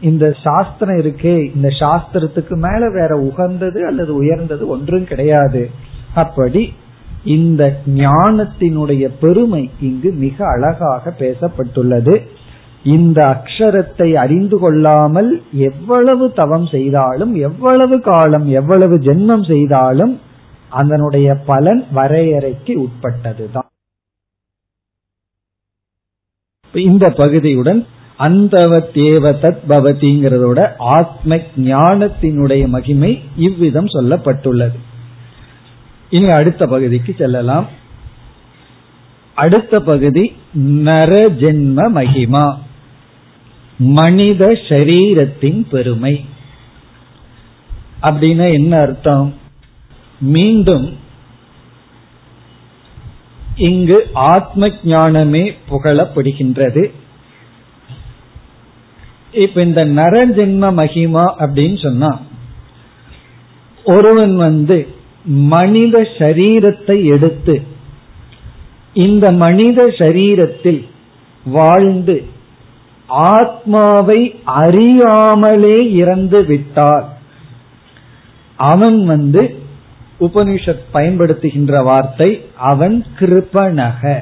இந்த 0.00 0.24
சாஸ்திரம் 0.42 1.00
இருக்கே. 1.02 1.34
இந்த 1.54 1.68
சாஸ்திரத்துக்கு 1.80 2.54
மேல 2.66 2.90
வேற 2.90 3.12
உகந்தது 3.28 3.80
அல்லது 3.86 4.14
உயர்ந்தது 4.14 4.64
ஒன்றும் 4.68 5.10
கிடையாது. 5.10 5.62
அப்படி 6.14 6.62
இந்த 7.24 7.62
ஞானத்தினுடைய 7.96 9.04
பெருமை 9.20 9.70
இங்கு 9.80 10.10
மிக 10.24 10.36
அழகாக 10.46 11.12
பேசப்பட்டுள்ளது. 11.18 12.16
இந்த 12.96 13.20
அக்ஷரத்தை 13.34 14.08
அறிந்து 14.24 14.56
கொள்ளாமல் 14.58 15.30
எவ்வளவு 15.68 16.26
தவம் 16.32 16.66
செய்தாலும் 16.66 17.34
எவ்வளவு 17.48 17.98
காலம் 18.00 18.48
எவ்வளவு 18.60 18.96
ஜென்மம் 19.06 19.46
செய்தாலும் 19.52 20.14
அதனுடைய 20.80 21.28
பலன் 21.50 21.82
வரையறைக்கு 21.96 22.72
உட்பட்டதுதான். 22.84 23.70
இந்த 26.74 27.08
பகுதியுடன் 27.08 27.86
அந்தவத்தேவ 28.18 29.34
தத் 29.42 29.56
பவதிங்கிறதோட 29.68 30.68
ஆத்ம 30.78 31.36
ஞானத்தினுடைய 31.56 32.66
மகிமை 32.66 33.22
இவ்விதம் 33.36 33.86
சொல்லப்பட்டுள்ளது. 33.86 34.78
இனி 36.10 36.28
அடுத்த 36.28 36.66
பகுதிக்கு 36.66 37.14
செல்லலாம். 37.18 37.68
அடுத்த 39.34 39.80
பகுதி 39.80 40.36
நரஜென்ம 40.58 41.78
மகிமா. 41.94 42.54
மனித 43.78 44.46
சரீரத்தின் 44.46 45.66
பெருமை. 45.70 46.24
அப்படின்னா 48.02 48.52
என்ன 48.52 48.78
அர்த்தம்? 48.78 49.34
மீண்டும் 50.20 50.96
இங்கு 53.56 54.10
ஆத்ம 54.14 54.70
ஞானமே 54.84 55.54
புகழப்படுகின்றது. 55.70 56.92
இப்ப 59.32 59.62
இந்த 59.62 59.84
நரஜென்ம 59.84 60.64
மகிமா 60.80 61.24
அப்படின்னு 61.38 61.82
சொன்னா 61.82 62.20
ஒருவன் 63.84 64.36
வந்து 64.36 64.88
மனித 65.24 66.00
சரீரத்தை 66.18 67.04
எடுத்து 67.04 67.62
இந்த 68.94 69.32
மனித 69.32 69.86
சரீரத்தில் 69.86 70.88
வாழ்ந்து 71.44 72.24
ஆத்மாவை 73.06 74.40
அறியாமலே 74.44 75.92
இறந்து 75.92 76.44
விட்டார். 76.44 77.18
அவன் 78.56 79.04
வந்து 79.04 79.63
உபனிஷத் 80.20 80.84
பயன்படுத்துகின்ற 80.94 81.82
வார்த்தை 81.82 82.44
அவன் 82.56 83.04
கிருபணக 83.18 84.18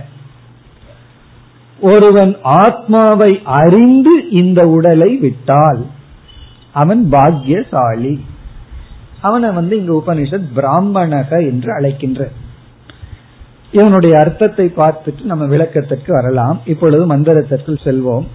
ஒருவன் 1.81 2.37
ஆத்மாவை 2.43 3.41
அறிந்து 3.45 4.29
இந்த 4.31 4.69
உடலை 4.69 5.17
விட்டால் 5.17 5.87
அவன் 6.73 7.09
பாக்யசாலி 7.13 8.21
அவனை 9.21 9.51
வந்து 9.51 9.77
இங்க 9.79 10.03
உபனிஷத் 10.07 10.47
பிராமணக 10.57 11.31
என்று 11.31 11.75
அழைக்கின்ற. 11.75 12.29
இவனுடைய 13.73 14.19
அர்த்தத்தை 14.19 14.73
பார்த்துட்டு 14.77 15.23
நம்ம 15.23 15.45
விளக்கத்திற்கு 15.45 16.13
வரலாம். 16.13 16.61
இப்பொழுது 16.67 17.17
மந்திரத்திற்குள் 17.17 17.79
செல்வோம். 17.85 18.27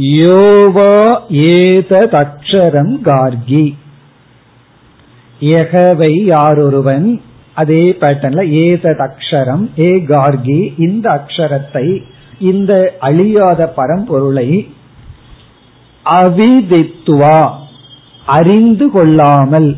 யோவா 0.00 1.20
ஏத 1.30 2.08
அக்ஷரம் 2.12 2.98
கார்கி. 3.04 3.74
எகவை 5.40 6.12
யாரொருவன் 6.24 7.20
அதே 7.54 7.96
பேட்டர்ன்ல 8.00 8.42
ஏதத் 8.64 9.04
அக்ஷரம் 9.08 9.64
ஏ 9.78 9.96
கார்கி 9.96 10.72
இந்த 10.78 11.10
அக்ஷரத்தை 11.10 12.02
இந்த 12.38 12.96
அழியாத 13.00 13.72
பரம்பொருளை 13.76 14.68
அவிதித்துவா 16.04 17.50
அறிந்து 18.26 18.90
கொள்ளாமல் 18.90 19.76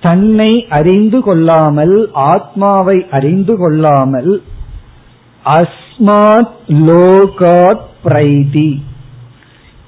தன்னை 0.00 0.66
அறிந்து 0.68 1.20
கொள்ளாமல் 1.20 2.10
ஆத்மாவை 2.12 3.06
அறிந்து 3.10 3.56
கொள்ளாமல் 3.56 4.42
அஸ்மாத் 5.44 6.54
லோகாத் 6.68 7.84
பிரைதி 8.02 8.82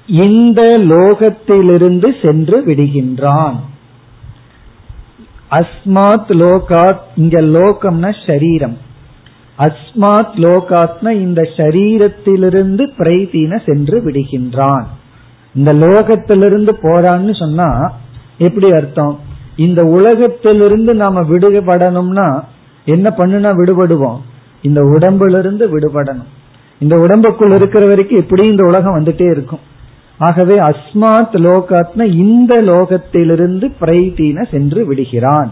இந்த 0.07 0.61
லோகத்திலிருந்து 0.77 2.09
சென்று 2.21 2.63
விடுகின்றான். 2.65 3.55
அஸ்மாத் 5.51 6.29
லோகாத் 6.29 6.99
இங்க 7.15 7.41
லோகம்னா 7.41 8.15
ஷரீரம். 8.25 8.77
அஸ்மாத் 9.57 10.35
லோகாத்னா 10.35 11.09
இந்த 11.09 11.41
ஷரீரத்திலிருந்து 11.41 12.87
பிரைதீன 12.97 13.59
சென்று 13.65 14.01
விடுகின்றான். 14.05 14.83
இந்த 15.55 15.73
லோகத்திலிருந்து 15.73 16.73
போறான்னு 16.81 17.39
சொன்னா 17.39 17.93
எப்படி 18.37 18.71
அர்த்தம்? 18.71 19.19
இந்த 19.55 19.83
உலகத்திலிருந்து 19.83 20.93
நாம 20.93 21.21
விடுபடணும்னா 21.21 22.43
என்ன 22.85 23.13
பண்ணுனா 23.17 23.51
விடுபடுவோம். 23.53 24.19
இந்த 24.61 24.81
உடம்பிலிருந்து 24.81 25.79
விடுபடணும். 25.79 26.31
இந்த 26.79 26.95
உடம்புக்குள் 26.95 27.55
இருக்கிற 27.55 27.85
வரைக்கும் 27.85 28.19
எப்படி 28.19 28.47
இந்த 28.47 28.65
உலகம் 28.65 28.99
வந்துட்டே 28.99 29.31
இருக்கும். 29.31 29.59
ஆகவே 30.17 30.59
அஸ்மாத் 30.59 31.35
லோகாத்ன 31.35 32.03
இந்த 32.03 32.61
லோகத்திலிருந்து 32.61 33.73
பிரைதீன 33.81 34.49
சென்று 34.51 34.85
விடுகிறான். 34.85 35.51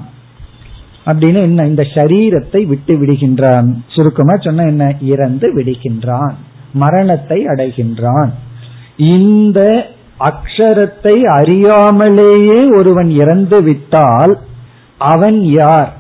அப்படின்னு 1.06 1.42
என்ன 1.42 1.66
இந்த 1.66 1.84
சரீரத்தை 1.94 2.66
விட்டு 2.66 2.94
விடுகின்றான். 2.96 3.74
சுருக்கமா 3.88 4.36
சொன்ன 4.36 4.64
என்ன 4.64 4.96
இறந்து 5.02 5.56
விடுகின்றான். 5.56 6.34
மரணத்தை 6.72 7.46
அடைகின்றான். 7.46 8.30
இந்த 8.98 9.86
அக்ஷரத்தை 10.20 11.22
அறியாமலேயே 11.38 12.76
ஒருவன் 12.76 13.10
இறந்து 13.10 13.62
விட்டால் 13.62 14.40
அவன் 14.98 15.42
யார்? 15.42 15.98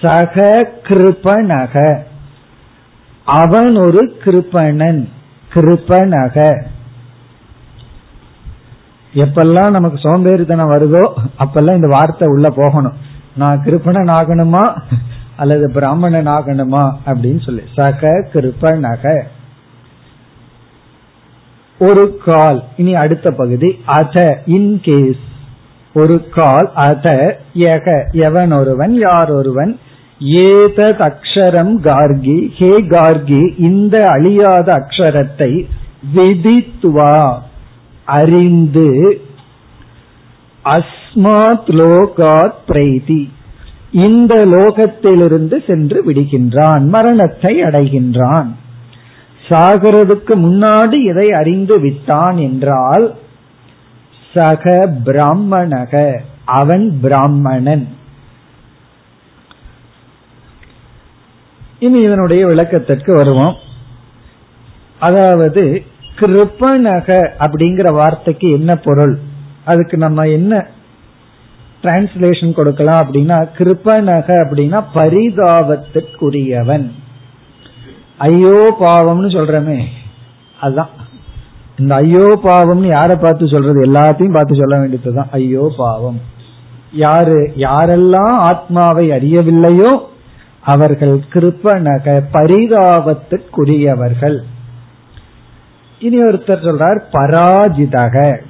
சக 0.00 0.68
கிருபனக. 0.82 1.98
அவன் 3.24 3.76
ஒரு 3.76 4.16
கிருபணன் 4.24 5.08
கிருபனக. 5.54 6.64
எப்பெல்லாம் 9.14 9.70
நமக்கு 9.70 9.98
சோம்பேறித்தனம் 9.98 10.70
வருதோ 10.70 11.12
அப்பெல்லாம் 11.38 11.74
இந்த 11.74 11.86
வார்த்தை 11.86 12.28
உள்ள 12.28 12.50
போகணும். 12.50 12.92
நான் 13.36 13.62
கிருப்பணன் 13.64 14.10
ஆகணுமா? 14.10 14.76
அல்லது 15.36 15.70
பிராமணன் 15.70 16.28
ஆகணுமா? 16.28 16.92
அப்படின்னு 17.06 17.42
சொல்லி. 17.42 17.62
சக 17.74 18.28
கிருப்பனக. 18.32 19.20
ஒரு 21.78 22.20
கால். 22.24 22.64
இனி 22.76 22.94
அடுத்த 22.94 23.30
பகுதி. 23.30 23.78
அத. 23.86 24.42
இன்கேஸ் 24.46 25.18
ஒரு 25.94 26.28
கால். 26.28 26.70
அத. 26.74 27.38
எக 27.54 28.04
எவன் 28.12 28.52
ஒருவன் 28.52 28.94
யார் 28.94 29.30
ஒருவன் 29.30 29.78
ஏதத் 30.20 31.12
அக்ஷரம் 31.12 31.78
கார்கி. 31.82 32.48
ஹே 32.52 32.82
கார்கி. 32.82 33.54
இந்த 33.58 34.08
அழியாத 34.08 34.72
அக்ஷரத்தை 34.74 35.66
விதித்துவா. 36.14 37.38
அறிந்து 38.06 39.20
அஸ்மாத் 40.64 41.66
லோகாத் 41.66 42.60
பிரைதி. 42.66 43.32
இந்த 43.92 44.46
லோகத்திலிருந்து 44.46 45.66
சென்று 45.66 46.04
விடுகின்றான் 46.04 46.86
மரணத்தை 46.86 47.62
அடைகின்றான். 47.62 48.46
சாகிறதுக்கு 49.48 50.34
முன்னாடி 50.34 51.08
இதை 51.08 51.32
அறிந்து 51.32 51.80
விட்டான் 51.80 52.36
என்றால் 52.36 53.16
சக 54.34 54.92
பிராமணக 55.04 56.18
அவன் 56.44 56.98
பிராமணன். 57.02 57.88
இனி 61.78 62.00
இதனுடைய 62.00 62.46
விளக்கத்திற்கு 62.46 63.14
வருவோம். 63.14 63.54
அதாவது 64.98 65.84
கிருப்பணக 66.18 67.32
அப்படிங்கிற 67.38 67.92
வார்த்தைக்கு 67.92 68.50
என்ன 68.50 68.76
பொருள்? 68.76 69.18
அதுக்கு 69.64 69.96
நம்ம 69.96 70.28
என்ன 70.38 70.66
டிரான்ஸ்லேஷன் 71.82 72.54
கொடுக்கலாம் 72.54 73.04
அப்படின்னா 73.04 73.48
கிருப்பணக 73.58 74.42
அப்படின்னா 74.42 74.84
பரிதாபத்திற்குரியவன். 74.94 76.90
ஐயோ 78.18 78.76
பாவம்னு 78.80 79.36
சொல்றமே 79.36 79.84
அதுதான் 80.60 80.88
இந்த 81.78 81.94
ஐயோ 81.94 82.40
பாவம்னு 82.44 82.86
யாரை 82.86 83.16
பார்த்து 83.16 83.48
சொல்றது? 83.48 83.80
எல்லாத்தையும் 83.80 84.32
பார்த்து 84.32 84.54
சொல்ல 84.54 84.78
வேண்டியதுதான். 84.78 85.28
ஐயோ 85.30 85.72
பாவம். 85.76 86.20
யாரு 86.92 87.52
யாரெல்லாம் 87.56 88.36
ஆத்மாவை 88.48 89.10
அறியவில்லையோ 89.10 89.98
அவர்கள் 90.60 91.20
கிருப்பனக 91.32 92.22
பரிதாபத்திற்குரியவர்கள். 92.32 94.44
இனி 95.98 96.22
ஒருத்தர் 96.22 96.64
சொல்றார் 96.66 97.00
பராஜிதக. 97.12 98.40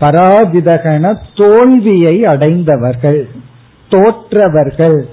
பராஜிதகன 0.00 1.18
தோல்வியை 1.34 2.24
அடைந்தவர்கள் 2.24 3.28
தோற்றவர்கள். 3.88 5.08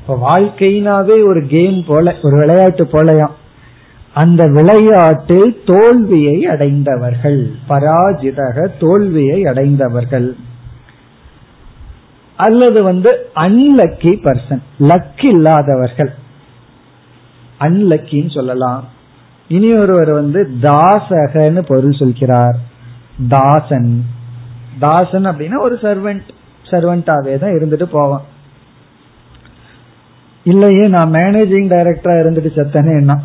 இப்ப 0.00 0.38
வாழ்க்கைனாவே 0.38 1.24
ஒரு 1.26 1.46
கேம் 1.48 1.84
போல 1.86 2.14
ஒரு 2.22 2.36
விளையாட்டு 2.38 2.84
போலயாம். 2.84 3.30
அந்த 4.14 4.46
விளையாட்டில் 4.46 5.62
தோல்வியை 5.66 6.46
அடைந்தவர்கள் 6.46 7.50
பராஜிதக 7.68 8.68
தோல்வியை 8.80 9.44
அடைந்தவர்கள். 9.44 10.36
அல்லது 12.36 12.82
வந்து 12.82 13.26
அன்லக்கி 13.34 14.16
பர்சன் 14.20 14.62
லக் 14.78 15.24
இல்லாதவர்கள். 15.24 16.14
அன்லக்கின்னு 17.60 18.30
சொல்லலாம். 18.30 18.88
இனி 19.48 19.74
ஒருவர் 19.74 20.12
வந்து 20.12 20.50
தாசகன்னு 20.62 21.58
பொருள் 21.58 21.92
சொல்கிறார். 21.92 22.56
தாசன். 23.28 24.04
தாசன் 24.78 25.26
அப்படின்னா 25.26 25.58
ஒரு 25.58 25.78
சர்வெண்ட் 25.82 26.28
சர்வெண்டாவே 26.70 27.38
தான் 27.38 27.50
இருந்துட்டு 27.50 27.82
போவான். 27.82 28.22
இல்லையே 30.44 30.86
நான் 30.86 31.12
மேனேஜிங் 31.12 31.68
டைரக்டரா 31.68 32.14
இருந்துட்டு 32.22 32.50
செத்தனே 32.56 32.98
என்ன? 32.98 33.18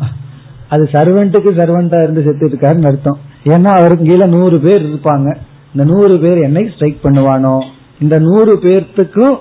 அது 0.68 0.88
சர்வெண்ட்டுக்கு 0.92 1.50
சர்வெண்டா 1.50 2.02
இருந்து 2.02 2.22
செத்து 2.22 2.48
இருக்காருன்னு 2.48 2.86
அர்த்தம். 2.86 3.18
ஏன்னா 3.44 3.64
அவருக்கு 3.64 4.04
கீழே 4.04 4.26
நூறு 4.26 4.60
பேர் 4.60 4.82
இருப்பாங்க. 4.82 5.36
இந்த 5.74 5.92
நூறு 5.92 6.18
பேர் 6.18 6.38
என்னைக்கு 6.38 6.72
ஸ்ட்ரைக் 6.74 7.04
பண்ணுவானோ? 7.04 7.64
இந்த 8.00 8.18
நூறு 8.18 8.54
பேர்த்துக்கும் 8.54 9.38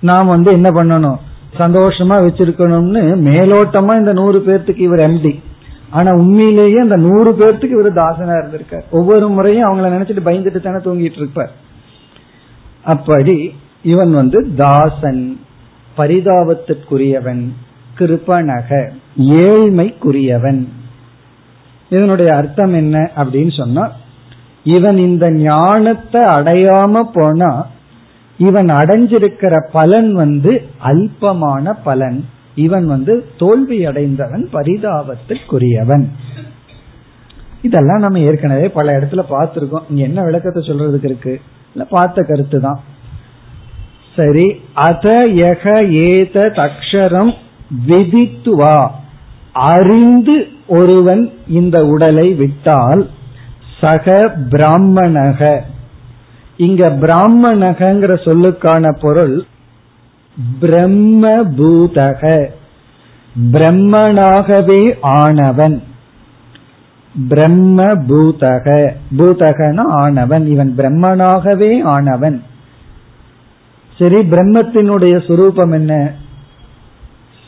நாம் 0.00 0.26
வந்து 0.26 0.52
என்ன 0.52 0.70
பண்ணணும்? 0.70 1.16
சந்தோஷமா 1.58 2.14
வச்சிருக்கணும்னு 2.26 3.02
மேலோட்டமா 3.28 3.98
இந்த 3.98 4.12
நூறு 4.12 4.42
பேர்த்துக்கு 4.46 4.78
இவர் 4.78 4.98
எம்டி 4.98 5.40
ஆனா 5.92 6.10
உண்மையிலேயே 6.12 6.78
அந்த 6.78 6.96
நூறு 6.96 7.30
பேர்த்துக்கு 7.32 7.74
இவர் 7.78 7.94
தாசனா 7.94 8.34
இருந்திருக்கார். 8.40 8.86
ஒவ்வொரு 8.90 9.28
முறையும் 9.28 9.68
அவங்கள 9.68 9.88
நினைச்சிட்டு 9.94 10.26
பயந்துட்டு 10.28 10.60
தானே 10.60 10.80
தூங்கிட்டு 10.84 11.20
இருப்பார். 11.22 11.52
அப்படி 12.84 13.36
இவன் 13.82 14.12
வந்து 14.14 14.38
தாசன் 14.54 15.22
பரிதாபத்திற்குரியவன் 15.96 17.42
கிருப்பனக 17.98 18.70
ஏழ்மைக்குரியவன். 19.40 20.62
இதனுடைய 21.90 22.30
அர்த்தம் 22.36 22.74
என்ன 22.74 23.10
அப்படின்னு 23.16 23.56
சொன்னா 23.56 23.84
இவன் 24.64 24.98
இந்த 24.98 25.26
ஞானத்தை 25.30 26.22
அடையாம 26.38 27.02
போனா 27.14 27.50
இவன் 28.38 28.70
அடைஞ்சிருக்கிற 28.80 29.54
பலன் 29.72 30.12
வந்து 30.14 30.52
அல்பமான 30.84 31.74
பலன். 31.84 32.20
இவன் 32.54 32.86
வந்து 32.86 33.26
தோல்வி 33.38 33.84
அடைந்தவன் 33.84 34.48
பரிதாபத்திற்குரியவன். 34.52 36.06
இதெல்லாம் 37.62 37.98
நம்ம 37.98 38.18
ஏற்கனவே 38.18 38.68
பல 38.68 38.98
இடத்துல 38.98 39.22
பார்த்திருக்கோம். 39.30 39.82
இங்க 39.90 40.02
என்ன 40.02 40.22
விளக்கத்தை 40.22 40.62
சொல்றதுக்கு 40.66 41.04
இருக்கு? 41.04 41.40
இல்ல 41.72 41.84
பார்த்த 41.84 42.22
கருத்து 42.22 42.60
தான். 42.60 42.80
சரி 44.16 44.60
அத 44.72 45.26
எக 45.26 45.88
ஏத 45.88 46.52
தக்ஷரம் 46.54 47.34
விதித்துவா 47.86 48.88
அறிந்து 49.52 50.46
ஒருவன் 50.66 51.32
இந்த 51.48 51.86
உடலை 51.86 52.34
விட்டால் 52.34 53.10
சக 53.80 54.34
பிராமணக. 54.50 55.60
இங்க 56.56 56.88
பிராமணகங்கிற 56.90 58.12
சொல்லுக்கான 58.24 58.98
பொருள் 59.00 59.46
பிரம்ம 60.60 61.28
பூதக 61.44 62.48
பிரம்மனாகவே 63.52 64.94
ஆனவன். 65.02 65.82
பிரம்ம 67.28 67.82
பூதக 67.84 68.90
பூதகன 69.18 69.78
ஆனவன். 69.94 70.46
இவன் 70.46 70.74
பிரம்மனாகவே 70.76 71.82
ஆனவன். 71.82 72.42
சரி 73.98 74.16
பிரம்மத்தினுடைய 74.16 75.14
சுரூபம் 75.28 75.72
என்ன? 75.72 76.12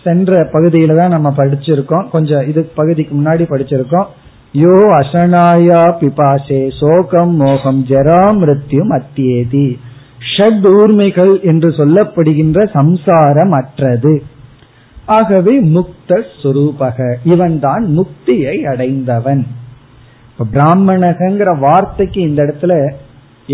சென்ற 0.03 0.49
பகுதியில 0.53 0.97
தான் 0.97 1.11
நம்ம 1.11 1.35
படிச்சிருக்கோம். 1.37 2.09
கொஞ்சம் 2.09 2.49
இது 2.49 2.65
பகுதிக்கு 2.75 3.17
முன்னாடி 3.17 3.45
படிச்சிருக்கோம். 3.53 4.07
யோ 4.55 4.75
அசனாயா 5.01 5.83
பிபாசே 6.01 6.71
சோகம் 6.81 7.35
மோகம் 7.35 7.85
ஜெரா 7.85 8.23
மிருத்யும் 8.41 9.01
அத்தியேதி 9.01 9.79
ஷட் 10.33 10.67
ஊர்மைகள் 10.79 11.33
என்று 11.51 11.69
சொல்லப்படுகின்ற 11.79 12.59
சம்சாரம் 12.79 13.53
அற்றது 13.59 14.15
ஆகவே 15.17 15.55
முக்த 15.75 16.11
சுரூபக. 16.41 16.99
இவன் 17.33 17.57
தான் 17.65 17.85
முக்தியை 17.99 18.57
அடைந்தவன். 18.73 19.43
இப்ப 20.31 20.47
பிராமணகங்கிற 20.55 21.51
வார்த்தைக்கு 21.59 22.21
இந்த 22.29 22.41
இடத்துல 22.47 22.75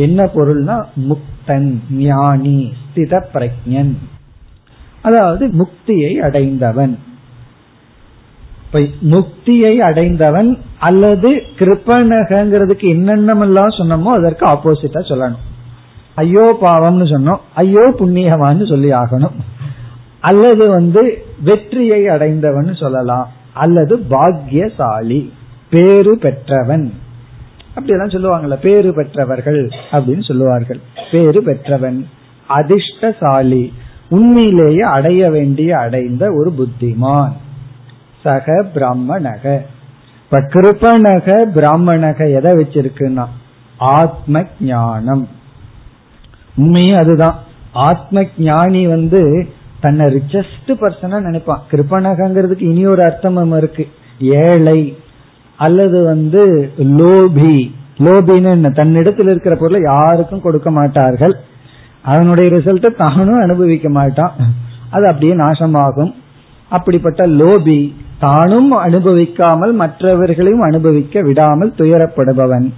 என்ன 0.04 0.28
பொருள்னா 0.34 0.76
முக்தன் 1.10 1.70
ஞானி 2.04 2.58
ஸ்தித 2.82 3.22
பிரஜன் 3.34 3.94
அதாவது 5.06 5.44
முக்தியை 5.60 6.12
அடைந்தவன். 6.26 6.94
முக்தியை 9.12 9.74
அடைந்தவன் 9.86 10.50
அல்லது 10.88 11.30
கிருப்பணகங்கிறதுக்கு 11.58 12.86
என்னென்னமெல்லாம் 12.96 13.76
சொன்னமோ 13.78 14.10
அதற்கு 14.18 14.44
ஆப்போசிட்டா 14.54 15.00
சொல்லணும். 15.10 15.46
ஐயோ 16.14 16.58
பாவம்னு 16.61 17.04
சொன்னோம். 17.04 17.40
ஐயோ 17.54 17.94
புண்ணியவான்னு 17.98 18.68
சொல்லி 18.68 18.92
ஆகணும். 18.92 19.32
அல்லது 20.20 20.68
வந்து 20.68 21.24
வெற்றியை 21.44 22.08
அடைந்தவன் 22.08 22.74
சொல்லலாம். 22.74 23.28
அல்லது 23.52 23.96
பாக்யசாலி 23.96 25.30
பேரு 25.70 26.18
பெற்றவன். 26.18 26.92
அப்படியெல்லாம் 27.74 28.08
சொல்லுவாங்கல்ல 28.08 28.54
பேரு 28.54 28.94
பெற்றவர்கள் 28.94 29.68
அப்படின்னு 29.90 30.26
சொல்லுவார்கள். 30.26 30.80
பேரு 31.11 31.42
பெற்றவன் 31.42 32.08
அதிர்ஷ்டசாலி 32.46 33.72
உண்மையிலேயே 34.08 34.80
அடைய 34.80 35.30
வேண்டிய 35.30 35.78
அடைந்த 35.78 36.32
ஒரு 36.32 36.54
புத்திமான். 36.58 37.32
சக 38.22 38.64
பிராமணக. 38.74 39.61
இப்ப 40.24 40.40
கிருப்பணக 40.54 41.44
பிராமணக 41.54 42.34
எதை 42.34 42.52
வச்சிருக்குன்னா 42.52 43.26
ஆத்ம 43.78 44.44
ஞானம் 44.61 45.28
உண்மையும் 46.57 46.98
அதுதான். 46.98 47.38
ஆத்ம 47.72 48.24
ஞானி 48.38 48.86
வந்து 48.86 49.48
தன்னை 49.80 50.07
ரிச்சஸ்ட் 50.07 50.44
பர்சனா 50.66 51.20
நினைப்பான். 51.20 51.62
கிருப்பணகங்கிறதுக்கு 51.70 52.62
இனி 52.62 52.86
ஒரு 52.86 53.03
அர்த்தமும் 53.03 53.57
இருக்கு. 53.57 53.86
ஏழை 54.20 54.96
அல்லது 55.57 56.05
வந்து 56.05 56.72
லோபி. 56.78 57.70
லோபின்னு 57.98 58.74
தன்னிடத்தில் 58.74 59.26
இருக்கிற 59.26 59.57
பொருளை 59.57 59.80
யாருக்கும் 59.82 60.40
கொடுக்க 60.40 60.70
மாட்டார்கள். 60.70 61.36
அதனுடைய 62.03 62.57
ரிசல்ட்டை 62.57 62.96
தானும் 62.96 63.40
அனுபவிக்க 63.40 63.88
மாட்டான். 63.88 64.32
அது 64.90 65.07
அப்படியே 65.07 65.34
நாசமாகும். 65.34 66.14
அப்படிப்பட்ட 66.68 67.26
லோபி 67.26 67.94
தானும் 68.18 68.72
அனுபவிக்காமல் 68.72 69.72
மற்றவர்களையும் 69.72 70.61
அனுபவிக்க 70.61 71.20
விடாமல் 71.20 71.74
துயரப்படுபவன். 71.78 72.72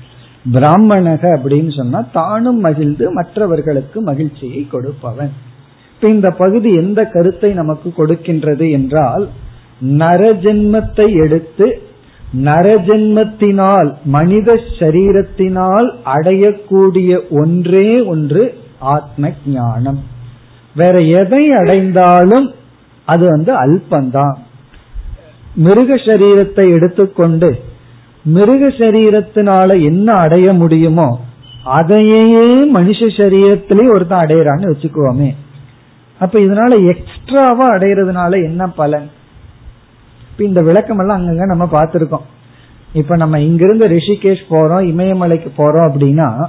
பிராமணக 0.50 1.38
அப்படின்னு 1.38 1.76
சொன்னா 1.76 2.04
தானும் 2.12 2.58
மகிழ்ந்து 2.58 3.12
மற்றவர்களுக்கு 3.12 4.02
மகிழ்ச்சியை 4.02 4.66
கொடுப்பவன். 4.70 5.32
இப்ப 5.94 6.08
இந்த 6.08 6.30
பகுதி 6.30 6.74
எந்த 6.74 7.04
கருத்தை 7.04 7.52
நமக்கு 7.52 7.92
கொடுக்கின்றது 7.96 8.70
என்றால் 8.70 9.28
நரஜென்மத்தை 9.80 11.24
எடுத்து 11.24 11.82
நரஜென்மத்தினால் 12.44 13.94
மனித 14.04 14.60
சரீரத்தினால் 14.78 15.94
அடையக்கூடிய 16.04 17.20
ஒன்றே 17.30 18.00
ஒன்று 18.00 18.54
ஆத்ம 18.78 19.30
ஞானம். 19.46 20.04
வேற 20.74 21.00
எதை 21.00 21.52
அடைந்தாலும் 21.52 22.54
அது 23.04 23.26
வந்து 23.26 23.52
அல்பந்தான். 23.54 24.36
மிருக 25.54 25.94
சரீரத்தை 25.94 26.70
எடுத்துக்கொண்டு 26.70 27.70
மிருக 28.24 28.68
சரீரத்தினால 28.68 29.82
என்ன 29.82 30.12
அடைய 30.12 30.52
முடியுமோ 30.52 31.20
அதையே 31.64 32.54
மனுஷ 32.74 33.00
சரீரத்திலே 33.16 33.92
ஒருத்தன் 33.92 34.24
அடையிறான்னு 34.24 34.70
வச்சுக்குவோமே 34.72 35.30
அப்ப 36.18 36.38
இதனால 36.38 36.86
எக்ஸ்ட்ராவா 36.86 37.66
அடையிறதுனால 37.66 38.32
என்ன 38.44 38.66
பலன்? 38.66 39.10
இப்ப 40.30 40.44
இந்த 40.44 40.60
விளக்கம் 40.60 40.98
எல்லாம் 40.98 41.18
அங்கங்க 41.18 41.44
நம்ம 41.44 41.64
பார்த்திருக்கோம். 41.64 42.26
இப்ப 42.92 43.16
நம்ம 43.16 43.40
இங்கிருந்து 43.40 43.88
ரிஷிகேஷ் 43.88 44.42
போறோம் 44.50 44.82
இமயமலைக்கு 44.82 45.52
போறோம் 45.56 45.88
அப்படின்னா 45.90 46.46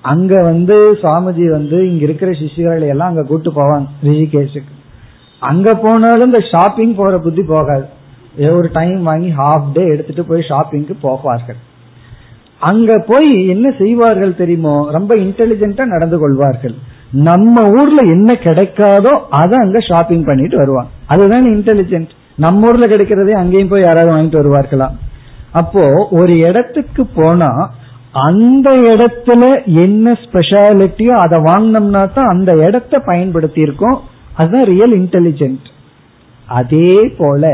அங்க 0.00 0.42
வந்து 0.42 0.92
சுவாமிஜி 1.02 1.50
வந்து 1.50 1.90
இங்க 1.90 2.02
இருக்கிற 2.02 2.30
சிஷிகளை 2.30 2.88
எல்லாம் 2.88 3.08
அங்க 3.08 3.22
கூட்டு 3.22 3.50
போவாங்க 3.50 3.84
ரிஷிகேஷுக்கு. 4.02 4.72
அங்க 5.40 5.74
போனாலும் 5.74 6.26
இந்த 6.26 6.40
ஷாப்பிங் 6.40 6.94
போற 6.94 7.18
புத்தி 7.18 7.42
போகாது. 7.42 7.86
ஏதோ 8.36 8.52
ஒரு 8.54 8.68
டைம் 8.72 9.02
வாங்கி 9.02 9.30
ஹாஃப் 9.36 9.66
டே 9.72 9.84
எடுத்துட்டு 9.84 10.24
போய் 10.24 10.48
ஷாப்பிங்க்கு 10.48 10.94
போவார்கள். 11.02 11.58
அங்க 12.60 13.04
போய் 13.06 13.48
என்ன 13.48 13.70
செய்வார்கள் 13.78 14.34
தெரியுமோ? 14.34 14.88
ரொம்ப 14.90 15.16
இன்டெலிஜென்டா 15.16 15.84
நடந்து 15.84 16.18
கொள்வார்கள். 16.18 16.74
நம்ம 17.10 17.60
ஊர்ல 17.60 18.00
என்ன 18.10 18.32
கிடைக்காதோ 18.44 19.12
அதை 19.28 19.58
அங்க 19.58 19.80
ஷாப்பிங் 19.80 20.24
பண்ணிட்டு 20.24 20.56
வருவாங்க. 20.56 20.90
அதுதான் 21.06 21.46
இன்டெலிஜென்ட் 21.46 22.12
நம்ம 22.36 22.66
ஊர்ல 22.66 22.86
கிடைக்கிறதே 22.86 23.30
அங்கேயும் 23.30 23.68
போய் 23.68 23.82
யாராவது 23.82 24.12
வாங்கிட்டு 24.12 24.40
வருவார்களாம் 24.42 24.94
அப்போ 25.52 26.08
ஒரு 26.10 26.38
இடத்துக்கு 26.38 27.06
போனா 27.06 27.50
அந்த 28.12 28.70
இடத்துல 28.70 29.42
என்ன 29.64 30.16
ஸ்பெஷாலிட்டியோ 30.24 31.10
அதை 31.10 31.38
வாங்கினோம்னா 31.38 32.12
தான் 32.12 32.26
அந்த 32.26 32.52
இடத்த 32.66 32.98
பயன்படுத்தி 32.98 33.60
இருக்கோம் 33.60 34.00
அதுதான் 34.36 34.64
ரியல் 34.64 34.94
இன்டெலிஜென்ட் 35.00 35.66
அதே 36.48 36.94
போல 37.18 37.50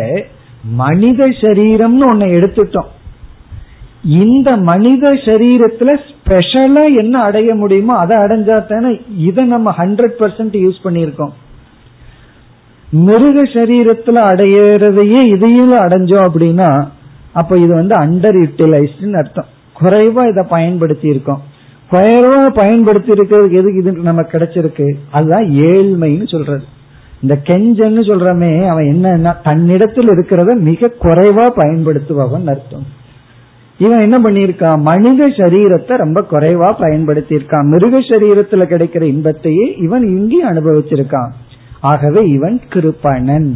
மனித 0.65 1.27
சரீரம்னு 1.27 2.07
ஒன்னு 2.11 2.27
எடுத்துட்டோம். 2.27 2.89
இந்த 4.05 4.57
மனித 4.57 5.13
சரீரத்துல 5.13 6.01
ஸ்பெஷலா 6.09 6.97
என்ன 6.97 7.19
அடைய 7.19 7.55
முடியுமோ 7.55 7.95
அதை 7.97 8.17
அடைஞ்சா 8.17 8.67
தானே 8.67 9.01
இதை 9.17 9.45
நம்ம 9.45 9.75
ஹண்ட்ரட் 9.79 10.17
பர்சன்ட் 10.19 10.57
யூஸ் 10.65 10.85
பண்ணியிருக்கோம். 10.85 11.33
மிருக 12.91 13.43
சரீரத்துல 13.43 14.19
அடையிறதையே 14.31 15.21
இதையும் 15.35 15.73
அடைஞ்சோம் 15.73 16.27
அப்படின்னா 16.29 16.89
அப்ப 17.33 17.59
இது 17.59 17.75
வந்து 17.75 17.95
அண்டர் 17.95 18.39
யூட்டிலைஸ்ட்னு 18.43 19.19
அர்த்தம். 19.19 19.47
குறைவா 19.81 20.23
இதை 20.29 20.45
பயன்படுத்தி 20.49 21.09
இருக்கோம் 21.09 21.43
குறைவா 21.91 22.47
பயன்படுத்தி 22.47 23.13
இருக்கிறதுக்கு 23.13 23.51
எதுக்கு 23.51 23.79
இது 23.79 23.93
நமக்கு 23.93 24.39
கிடைச்சிருக்கு? 24.39 24.95
அதுதான் 25.11 25.45
ஏழ்மைன்னு 25.45 26.29
சொல்றது. 26.29 26.65
இந்த 27.23 27.35
கெஞ்சன்னு 27.45 28.03
சொல்றமே 28.11 28.67
அவன் 28.67 28.87
என்ன 28.87 29.37
தன்னிடத்தில் 29.45 30.11
இருக்கிறத 30.11 30.51
மிக 30.61 30.91
குறைவா 31.03 31.47
பயன்படுத்துபவன் 31.57 32.47
அர்த்தம். 32.47 32.87
இவன் 33.79 34.01
என்ன 34.01 34.17
பண்ணிருக்கான் 34.19 34.81
மனித 34.81 35.27
சரீரத்தை 35.27 35.97
ரொம்ப 35.97 36.21
குறைவா 36.31 36.75
பயன்படுத்தி 36.79 37.37
இருக்கான் 37.37 37.67
மிருக 37.73 37.99
சரீரத்துல 37.99 38.63
கிடைக்கிற 38.73 39.03
இன்பத்தையே 39.03 39.67
இவன் 39.77 40.07
இங்கே 40.07 40.41
அனுபவிச்சிருக்கான். 40.45 41.33
ஆகவே 41.81 42.23
இவன் 42.29 42.61
கிருப்பணன். 42.73 43.51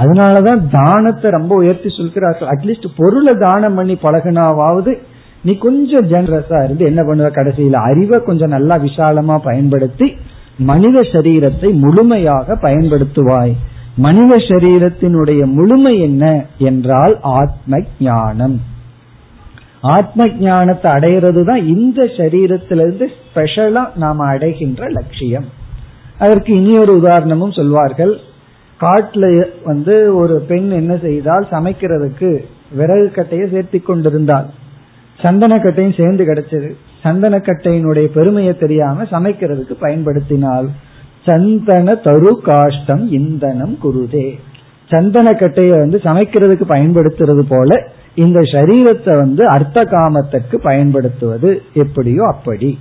அதனாலதான் 0.00 0.62
தானத்தை 0.72 1.30
ரொம்ப 1.30 1.52
உயர்த்தி 1.54 1.88
சொல்கிறார்கள். 1.88 2.48
அட்லீஸ்ட் 2.48 2.88
பொருளை 2.96 3.34
தானம் 3.38 3.74
பண்ணி 3.74 3.94
பழகினாவது 4.02 4.94
நீ 5.42 5.52
கொஞ்சம் 5.56 6.06
ஜென்ரஸா 6.08 6.64
இருந்து 6.64 6.84
என்ன 6.84 7.02
பண்ணுவ 7.02 7.28
கடைசியில? 7.36 7.72
அறிவை 7.72 8.18
கொஞ்சம் 8.22 8.48
நல்லா 8.48 8.76
விசாலமா 8.78 9.36
பயன்படுத்தி 9.44 10.16
மனித 10.58 11.00
சரீரத்தை 11.00 11.70
முழுமையாக 11.84 12.56
பயன்படுத்துவாய். 12.62 13.54
மனித 13.96 14.36
சரீரத்தினுடைய 14.36 15.42
முழுமை 15.52 15.92
என்ன 16.00 16.24
என்றால் 16.58 17.14
ஆத்ம 17.20 17.80
ஞானம் 17.98 18.56
ஆத்ம 19.80 20.26
ஞானத்தை 20.38 20.88
அடையிறது 20.92 21.42
தான் 21.44 21.66
இந்த 21.66 22.04
சரீரத்திலிருந்து 22.18 23.06
ஸ்பெஷலா 23.18 23.82
நாம 23.94 24.24
அடைகின்ற 24.24 24.88
லட்சியம். 24.88 25.46
அதற்கு 26.18 26.50
இனி 26.54 26.78
ஒரு 26.78 26.92
உதாரணமும் 27.00 27.50
சொல்வார்கள். 27.50 28.14
காட்டுல 28.80 29.24
வந்து 29.64 30.16
ஒரு 30.16 30.34
பெண் 30.48 30.70
என்ன 30.70 30.96
செய்தால் 30.96 31.46
சமைக்கிறதுக்கு 31.50 32.30
விறகு 32.70 33.10
கட்டையை 33.10 33.46
சேர்த்தி 33.52 33.82
கொண்டிருந்தாள். 33.82 34.46
சந்தனக்கட்டையும் 35.22 35.98
சேர்ந்து 36.00 36.24
கிடைச்சது. 36.24 36.70
சந்தனக்கட்டையினுடைய 37.04 38.06
பெருமையை 38.06 38.58
தெரியாம 38.58 39.04
சமைக்கிறதுக்கு 39.10 39.74
பயன்படுத்தினால் 39.80 40.68
சந்தன 41.24 41.94
தரு 41.94 42.32
காஷ்டம் 42.44 43.04
இந்தனம் 43.10 43.76
குருதே. 43.84 44.28
சந்தனக்கட்டைய 44.90 45.70
வந்து 45.78 45.98
சமைக்கிறதுக்கு 46.04 46.66
பயன்படுத்துறது 46.68 47.44
போல 47.48 47.78
இந்த 48.14 48.40
சரீரத்தை 48.40 49.14
வந்து 49.16 49.42
அர்த்த 49.48 49.78
காமத்திற்கு 49.84 50.56
பயன்படுத்துவது 50.60 51.48
எப்படியோ 51.74 52.22
அப்படி. 52.26 52.78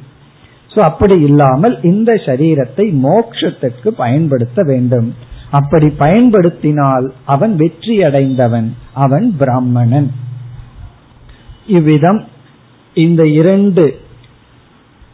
சோ 0.75 0.79
அப்படி 0.79 1.15
இல்லாமல் 1.21 1.75
இந்த 1.81 2.11
சரீரத்தை 2.25 2.85
மோட்சத்துக்கு 3.03 3.89
பயன்படுத்த 3.97 4.61
வேண்டும். 4.63 5.09
அப்படி 5.51 5.87
பயன்படுத்தினால் 5.97 7.05
அவன் 7.25 7.55
வெற்றி 7.55 7.95
அடைந்தவன் 8.03 8.69
அவன் 8.93 9.27
பிராமணன். 9.37 10.09
இவ்விதம் 11.67 12.23
இந்த 12.93 13.27
இரண்டு 13.27 13.99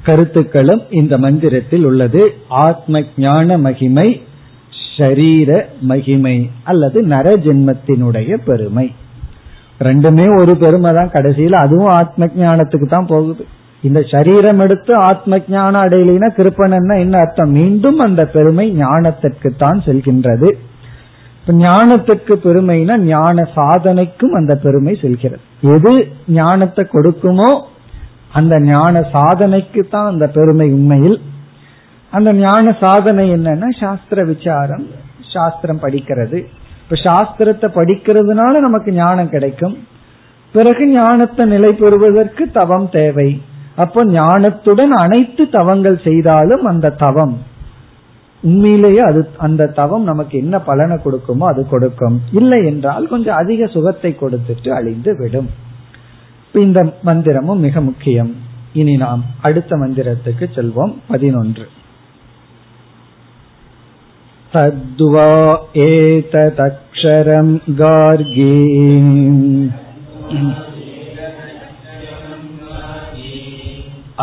கருத்துக்களும் 0.04 0.82
இந்த 0.90 1.18
மந்திரத்தில் 1.18 1.86
உள்ளது. 1.86 2.34
ஆத்ம 2.48 3.02
ஞான 3.18 3.58
மகிமை 3.58 4.22
ஷரீர 4.98 5.66
மகிமை 5.82 6.50
அல்லது 6.64 7.04
நர 7.04 7.36
ஜென்மத்தினுடைய 7.36 8.38
பெருமை. 8.46 8.92
ரெண்டுமே 9.80 10.40
ஒரு 10.40 10.58
பெருமை 10.58 10.94
தான் 10.94 11.12
கடைசியில். 11.12 11.54
அதுவும் 11.54 11.88
ஆத்ம 11.88 12.26
ஞானத்துக்கு 12.26 12.88
தான் 12.88 13.06
போகுது. 13.06 13.46
இந்த 13.82 14.02
சரீரம் 14.12 14.60
எடுத்து 14.60 14.96
ஆத்ம 14.96 15.40
ஞானம் 15.50 15.82
அடையலைன்னா 15.82 16.30
கிருப்பணன்னா 16.38 17.00
என்ன 17.00 17.20
அர்த்தம்? 17.20 17.52
மீண்டும் 17.52 18.00
அந்த 18.00 18.26
பெருமை 18.26 18.72
ஞானத்திற்கு 18.72 19.52
தான் 19.58 19.82
செல்கின்றது. 19.86 20.58
ஞானத்துக்கு 21.48 22.34
பெருமைனா 22.34 22.98
ஞான 22.98 23.44
சாதனைக்கும் 23.56 24.32
அந்த 24.32 24.56
பெருமை 24.56 24.96
செல்கிறது. 24.96 25.42
எது 25.62 26.14
ஞானத்தை 26.28 26.88
கொடுக்குமோ 26.94 27.62
அந்த 28.32 28.60
ஞான 28.60 29.02
சாதனைக்கு 29.12 29.88
தான் 29.90 30.06
அந்த 30.06 30.28
பெருமை 30.28 30.72
உண்மையில். 30.72 31.22
அந்த 32.10 32.34
ஞான 32.34 32.72
சாதனை 32.80 33.32
என்னன்னா 33.32 33.70
சாஸ்திர 33.80 34.24
விசாரம் 34.24 34.86
சாஸ்திரம் 35.34 35.80
படிக்கிறது. 35.80 36.46
இப்ப 36.84 36.96
சாஸ்திரத்தை 37.04 37.70
படிக்கிறதுனால 37.70 38.60
நமக்கு 38.60 38.92
ஞானம் 38.92 39.30
கிடைக்கும். 39.30 39.78
பிறகு 40.52 40.88
ஞானத்தை 40.88 41.46
நிலை 41.46 41.74
பெறுவதற்கு 41.74 42.52
தவம் 42.52 42.90
தேவை. 42.90 43.42
அப்போ 43.76 44.06
ஞானத்துடன் 44.06 44.90
அனைத்து 44.90 45.50
தவங்கள் 45.50 45.98
செய்தாலும் 46.04 46.64
அந்த 46.64 46.90
தவம். 46.90 47.38
உண்மையிலேயே 48.43 49.03
அது 49.03 49.21
அந்த 49.39 49.71
தவம் 49.75 50.05
நமக்கு 50.05 50.35
என்ன 50.39 50.57
பலனை 50.61 50.97
கொடுக்குமோ 50.97 51.47
அது 51.49 51.63
கொடுக்கும் 51.67 52.17
இல்லை 52.33 52.61
என்றால் 52.65 53.07
கொஞ்சம் 53.07 53.39
அதிக 53.39 53.67
சுகத்தை 53.67 54.13
கொடுத்துட்டு 54.21 54.71
அழிந்து 54.71 55.15
விடும் 55.17 55.49
இந்த 56.55 56.83
மந்திரமும் 57.05 57.59
மிக 57.59 57.81
முக்கியம் 57.81 58.31
இனி 58.73 58.95
நாம் 58.97 59.25
அடுத்த 59.41 59.77
மந்திரத்துக்கு 59.77 60.47
செல்வோம் 60.55 60.95
பதினொன்று 61.09 61.67
तद्वा 64.53 65.31
एतदक्षरं 65.85 67.49
गार्गी 67.79 68.53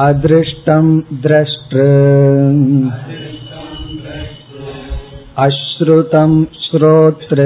अदृष्टं 0.04 0.88
द्रष्टृ 1.22 1.88
अश्रुतं 5.42 6.34
श्रोत्र 6.64 7.46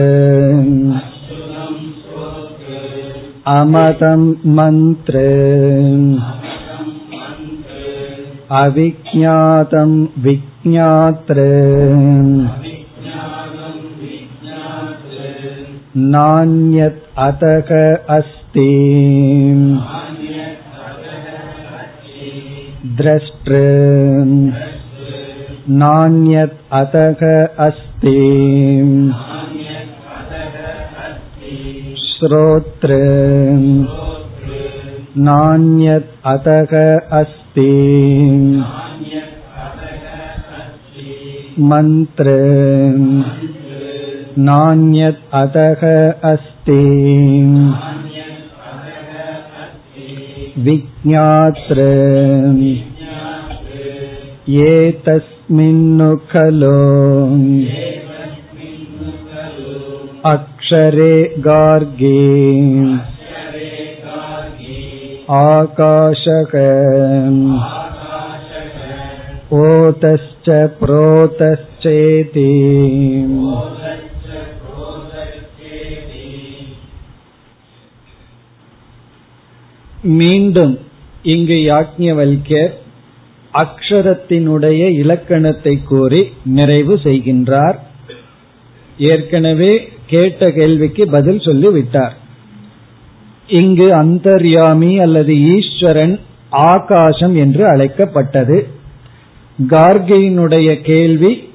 अमतं 3.52 4.24
मन्त्र 4.56 5.20
अविज्ञातं 8.62 9.94
विज्ञात्र 10.26 11.46
नान्यत् 16.14 17.02
अतः 17.28 17.70
अस्ति 18.16 18.70
द्रष्टृ 23.00 23.62
नान्यत् 25.82 26.54
अतः 26.74 27.22
अस्ति 27.66 28.14
श्रोत्र 32.04 32.98
नान्यत् 35.28 36.12
अतः 36.26 36.74
अस्ति 37.20 37.72
मन्त्र 41.72 42.36
नान्यत् 44.40 45.22
अतः 45.34 45.84
अस्ति 46.32 46.82
विज्ञात्र 50.68 51.84
एतस्मिन्नु 55.52 56.10
खलु 56.32 56.72
अक्षरे 60.32 61.14
गार्गे 61.48 62.24
आकाशक 65.38 66.54
ओतश्च 69.62 70.50
प्रोतश्चेति 70.80 72.50
மீண்டும் 80.18 80.74
இங்கு 81.34 81.56
யாக்ஞவல்யர் 81.70 82.74
அக்ஷரத்தினுடைய 83.55 84.89
இலக்கணத்தை 84.89 85.83
கூறி 85.83 86.33
நிறைவு 86.45 87.01
செய்கின்றார். 87.03 87.75
ஏற்கனவே 88.99 89.89
கேட்ட 90.07 90.51
கேள்விக்கு 90.51 91.07
பதில் 91.07 91.41
சொல்லி 91.41 91.71
விட்டார் 91.71 92.17
இங்கு 93.47 93.95
அந்தர்யாமி 93.95 94.99
அல்லது 94.99 95.35
ஈஸ்வரன் 95.41 96.21
ஆகாசம் 96.51 97.35
என்று 97.35 97.69
அழைக்கப்பட்டது. 97.69 98.67
கார்கையினுடைய 99.69 100.81
கேள்வி 100.81 101.49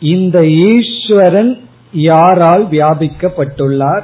இந்த 0.00 0.46
ஈஸ்வரன் 0.46 1.58
யாரால் 1.92 2.66
வியாபிக்கப்பட்டுள்ளார்? 2.66 4.02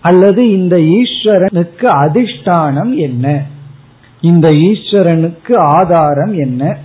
அல்லது 0.00 0.50
இந்த 0.50 0.76
ஈஸ்வரனுக்கு 0.76 1.86
அதிஷ்டானம் 2.04 2.94
என்ன? 2.96 3.26
இந்த 4.22 4.48
ஈஸ்வரனுக்கு 4.50 5.54
ஆதாரம் 5.56 6.34
என்ன? 6.34 6.76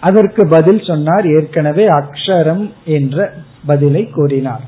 அதற்கு 0.00 0.48
பதில் 0.48 0.82
சொன்னார் 0.82 1.26
ஏற்கனவே 1.26 1.88
அக்ஷரம் 1.88 2.70
என்ற 2.84 3.32
பதிலை 3.66 4.08
கூறினார். 4.08 4.64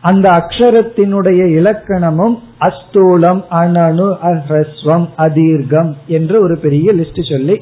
அந்த 0.00 0.30
அக்ஷரத்தினுடைய 0.30 1.40
இலக்கணமும் 1.58 2.38
அஸ்தூலம் 2.60 3.42
அனனு 3.50 4.08
அஹ்ரஸ்வம் 4.22 5.08
அதீர்கம் 5.18 5.92
என்று 6.06 6.42
ஒரு 6.42 6.58
பெரிய 6.58 6.94
லிஸ்ட் 6.94 7.30
சொல்லி 7.30 7.56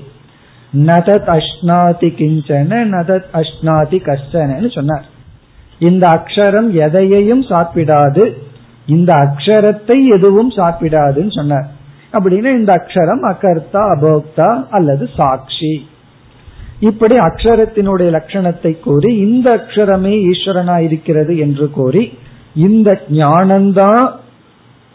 நதத் 0.72 1.28
அஷ்னாதி 1.36 2.10
கிஞ்சன 2.20 2.84
நதத் 2.84 3.28
அஷ்னாதி 3.32 3.98
கஷ்டனு 4.10 4.74
சொன்னார். 4.74 5.04
இந்த 5.78 6.08
அக்ஷரம் 6.08 6.70
எதையையும் 6.86 7.42
சாப்பிடாது 7.42 8.24
இந்த 8.86 9.12
அக்ஷரத்தை 9.14 10.06
எதுவும் 10.06 10.50
சாப்பிடாதுன்னு 10.50 11.34
சொன்னார். 11.34 11.68
அப்படின்னா 12.12 12.50
இந்த 12.58 12.72
அக்ஷரம் 12.78 13.24
அகர்த்தா 13.32 13.82
அபோக்தா 13.94 14.64
அல்லது 14.70 15.08
சாட்சி. 15.16 15.72
இப்படி 16.80 17.16
அக்ஷரத்தினுடைய 17.18 18.08
லட்சணத்தை 18.16 18.80
கூறி 18.80 19.16
இந்த 19.16 19.46
அக்ஷரமே 19.56 20.14
ஈஸ்வரனா 20.30 20.76
இருக்கிறது 20.78 21.38
என்று 21.38 21.70
கூறி 21.70 22.02
இந்த 22.66 23.00
ஞானம்தான் 23.10 24.06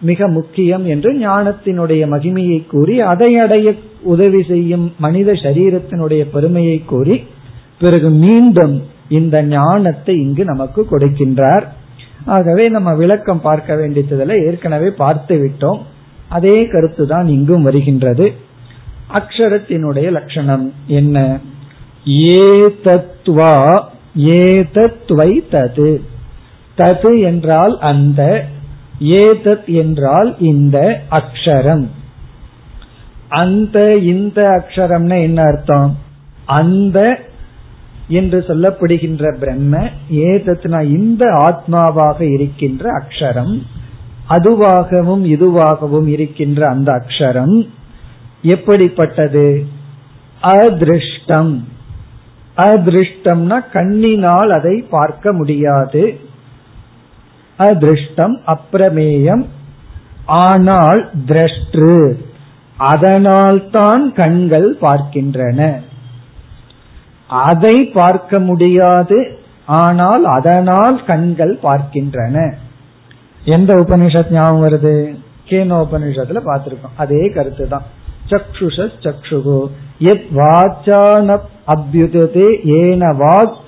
மிக 0.01 0.27
முக்கியம் 0.27 0.85
என்று 0.85 1.09
ஞானத்தினுடைய 1.19 2.03
மகிமையை 2.13 2.67
கூறி 2.67 2.95
அதை 3.01 3.37
அடைய 3.37 3.73
உதவி 4.03 4.41
செய்யும் 4.43 4.93
மனித 4.97 5.31
சரீரத்தினுடைய 5.31 6.23
பெருமையை 6.31 6.77
கூறி 6.85 7.15
பிறகு 7.79 8.09
மீண்டும் 8.09 8.75
இந்த 9.09 9.43
ஞானத்தை 9.43 10.15
இங்கு 10.15 10.43
நமக்கு 10.45 10.81
கொடுக்கின்றார். 10.91 11.65
ஆகவே 12.25 12.69
நம்ம 12.69 12.89
விளக்கம் 12.95 13.41
பார்க்க 13.41 13.75
வேண்டியதில் 13.75 14.41
ஏற்கனவே 14.47 14.89
பார்த்து 15.03 15.35
விட்டோம். 15.37 15.81
அதே 16.29 16.67
கருத்து 16.67 17.07
தான் 17.07 17.27
இங்கும் 17.27 17.63
வருகின்றது. 17.63 18.33
அக்ஷரத்தினுடைய 19.13 20.11
லட்சணம் 20.11 20.73
என்ன? 20.87 21.39
ஏ 22.07 22.65
தத்வா 22.83 23.83
ஏ 24.17 24.65
தத்வை 24.73 25.43
தது. 25.51 26.01
தது 26.77 27.21
என்றால் 27.21 27.79
அந்த 27.79 28.45
ஏதத் 29.03 29.65
என்றால் 29.65 30.35
இந்த 30.39 31.03
அக்ஷரம். 31.11 31.87
அந்த 33.27 33.95
இந்த 33.95 34.41
அக்ஷரம்னா 34.41 35.21
என்ன 35.21 35.41
அர்த்தம்? 35.41 35.97
அந்த 36.45 37.19
என்று 38.07 38.39
சொல்லப்படுகின்ற 38.47 39.37
பிரம்ம 39.37 39.89
ஏதத்னா 40.11 40.81
இந்த 40.83 41.25
ஆத்மாவாக 41.25 42.33
இருக்கின்ற 42.33 42.89
அக்ஷரம். 43.01 43.61
அதுவாகவும் 44.29 45.23
இதுவாகவும் 45.23 46.07
இருக்கின்ற 46.07 46.69
அந்த 46.69 46.91
அக்ஷரம் 46.91 47.67
எப்படிப்பட்டது? 48.41 49.65
அதிருஷ்டம். 50.41 51.67
அதிருஷ்டம்னா 52.57 53.71
கண்ணினால் 53.71 54.49
அதை 54.49 54.85
பார்க்க 54.89 55.33
முடியாது. 55.33 56.19
அதிருஷ்டம் 57.57 58.41
அப்பிரமேயம். 58.47 59.45
ஆனால் 60.25 61.09
திரஷ்டு. 61.27 62.17
அதனால் 62.77 63.69
தான் 63.69 64.13
கண்கள் 64.13 64.77
பார்க்கின்றன. 64.81 65.81
அதை 67.27 67.85
பார்க்க 67.93 68.39
முடியாது. 68.39 69.37
ஆனால் 69.65 70.25
அதனால் 70.25 71.05
கண்கள் 71.05 71.59
பார்க்கின்றன. 71.63 72.57
எந்த 73.45 73.75
உபனிஷத் 73.75 74.31
ஞாபகம் 74.31 74.63
வருது? 74.63 75.15
கேனோ 75.49 75.87
உபனிஷத்துல 75.91 76.39
பார்த்திருக்கோம். 76.45 76.95
அதே 76.95 77.29
கருத்து 77.29 77.67
தான் 77.67 77.81
சக்ஷுஷ 78.29 78.89
சக்ஷுகு. 78.99 79.67
எத் 79.97 80.25
வாச்சான 80.35 81.39
அபியுதே 81.67 82.47
ஏன 82.63 83.11
வாக். 83.13 83.63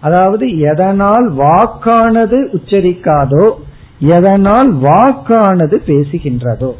அதாவது 0.00 0.58
எதனால் 0.58 1.32
வாக்கானது 1.32 2.38
உச்சரிக்காதோ 2.52 3.50
எதனால் 3.98 4.74
வாக்கானது 4.74 5.76
பேசுகின்றதோ. 5.86 6.72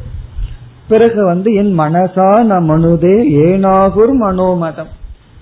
பிறகு 0.87 1.25
வந்து 1.25 1.53
என் 1.53 1.79
மனசா 1.79 2.31
ந 2.49 2.59
மனுதே 2.69 3.15
ஏனாகுர் 3.45 4.13
மனோமதம். 4.21 4.91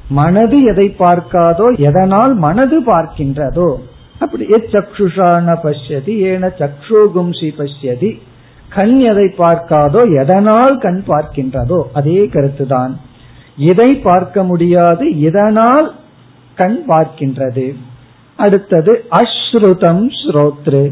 மனது 0.10 0.64
எதை 0.64 0.96
பார்க்காதோ 1.00 1.78
எதனால் 1.78 2.34
மனது 2.36 2.82
பார்க்கின்றதோ. 2.82 3.82
அப்படி 4.24 4.46
சக்ஷுஷான 4.76 5.56
பஷ்யதி 5.64 6.16
ஏன 6.32 6.52
சக்ஷுகும்சி 6.60 7.50
பஷ்யதி. 7.60 8.12
கண் 8.70 8.98
எதை 9.12 9.28
பார்க்காதோ 9.38 10.02
எதனால் 10.22 10.76
கண் 10.78 11.02
பார்க்கின்றதோ 11.08 11.80
அதே 11.94 12.20
கருத்துதான். 12.34 12.94
இதை 13.70 13.90
பார்க்க 14.08 14.44
முடியாது 14.44 15.06
இதனால் 15.28 15.88
கண் 16.56 16.80
பார்க்கின்றது. 16.88 17.66
அடுத்தது 18.40 18.92
அஸ்ருதம் 19.20 20.06
ஸ்ரோத்ரு. 20.20 20.84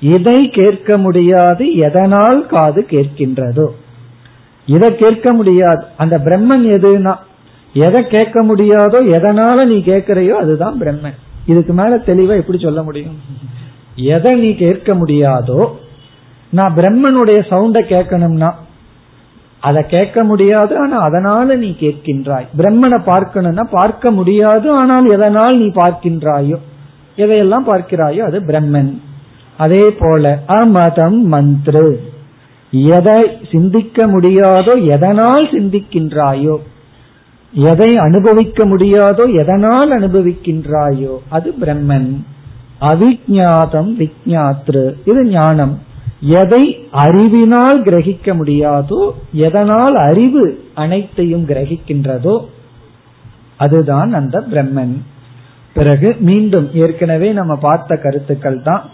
இதை 0.00 0.38
கேட்க 0.50 0.98
முடியாது 0.98 1.64
எதனால் 1.76 2.40
காது 2.46 2.80
கேட்கின்றதோ. 2.90 3.68
இதை 4.68 4.88
கேட்க 4.96 5.28
முடியாது. 5.32 5.84
அந்த 5.96 6.14
பிரம்மன் 6.18 6.66
எதுனா 6.76 7.14
எதை 7.74 8.00
கேட்க 8.06 8.38
முடியாதோ 8.42 8.98
எதனால 9.16 9.64
நீ 9.64 9.76
கேட்கிறையோ 9.86 10.36
அதுதான் 10.42 10.76
பிரம்மன். 10.80 11.18
இதுக்கு 11.50 11.72
மேல 11.80 11.96
தெளிவா 12.08 12.34
எப்படி 12.42 12.58
சொல்ல 12.64 12.80
முடியும்? 12.86 13.18
எதை 14.14 14.32
நீ 14.42 14.50
கேட்க 14.64 14.94
முடியாதோ 14.94 15.60
நான் 16.52 16.76
பிரம்மனுடைய 16.78 17.38
சவுண்ட 17.50 17.78
கேட்கணும்னா 17.92 18.50
அதை 19.68 19.80
கேட்க 19.92 20.18
முடியாது 20.30 20.72
ஆனா 20.82 20.96
அதனால 21.06 21.56
நீ 21.62 21.70
கேட்கின்றாய். 21.80 22.46
பிரம்மனை 22.58 22.98
பார்க்கணும்னா 23.08 23.64
பார்க்க 23.78 24.10
முடியாது 24.18 24.68
ஆனால் 24.80 25.06
எதனால் 25.16 25.56
நீ 25.62 25.68
பார்க்கின்றாயோ 25.80 26.58
எதையெல்லாம் 27.22 27.66
பார்க்கிறாயோ 27.70 28.22
அது 28.28 28.40
பிரம்மன். 28.50 28.92
அதே 29.58 29.84
போல 30.00 30.24
அமதம் 30.58 31.18
மந்த்ரு. 31.32 31.88
எதை 32.96 33.20
சிந்திக்க 33.52 34.06
முடியாதோ 34.14 34.72
எதனால் 34.96 35.46
சிந்திக்கின்றாயோ 35.54 36.56
எதை 37.52 37.96
அனுபவிக்க 37.96 38.64
முடியாதோ 38.64 39.24
எதனால் 39.42 39.90
அனுபவிக்கின்றாயோ 39.98 41.14
அது 41.28 41.54
பிரம்மன். 41.60 42.10
அவிஜாதம் 42.80 43.90
விஜாத்ரு 44.00 44.84
இது 45.04 45.22
ஞானம். 45.24 45.74
எதை 46.20 46.62
அறிவினால் 46.90 47.82
கிரகிக்க 47.82 48.34
முடியாதோ 48.40 49.00
எதனால் 49.32 49.96
அறிவு 49.96 50.44
அனைத்தையும் 50.74 51.46
கிரகிக்கின்றதோ 51.48 52.36
அதுதான் 53.56 54.12
அந்த 54.12 54.44
பிரம்மன். 54.52 54.96
பிறகு 55.74 56.16
மீண்டும் 56.20 56.68
ஏற்கனவே 56.72 57.32
நம்ம 57.32 57.54
பார்த்த 57.56 57.96
கருத்துக்கள் 57.96 58.62
தான் 58.62 58.84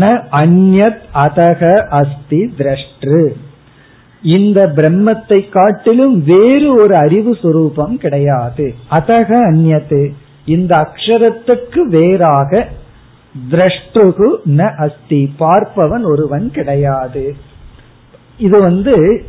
ந 0.00 0.08
அந்யத் 0.42 1.04
அதக 1.24 1.62
அஸ்தி 2.00 2.40
திரஷ்டு. 2.58 3.20
இந்த 4.22 4.72
பிரம்மத்தை 4.76 5.48
காட்டிலும் 5.48 6.24
வேறு 6.24 6.82
ஒரு 6.82 6.96
அறிவு 6.96 7.36
சுரூபம் 7.42 7.94
கிடையாது. 7.94 8.74
அதக 8.90 9.30
அந்நத்து 9.52 10.12
இந்த 10.44 10.76
அக்ஷரத்துக்கு 10.76 11.80
வேறாக 11.80 12.68
திரஷ்டுகு 13.50 14.28
ந 14.46 14.74
அஸ்தி. 14.76 15.34
பார்ப்பவன் 15.38 16.04
ஒருவன் 16.04 16.50
கிடையாது. 16.50 17.34
இது 18.38 18.62
வந்து 18.62 19.24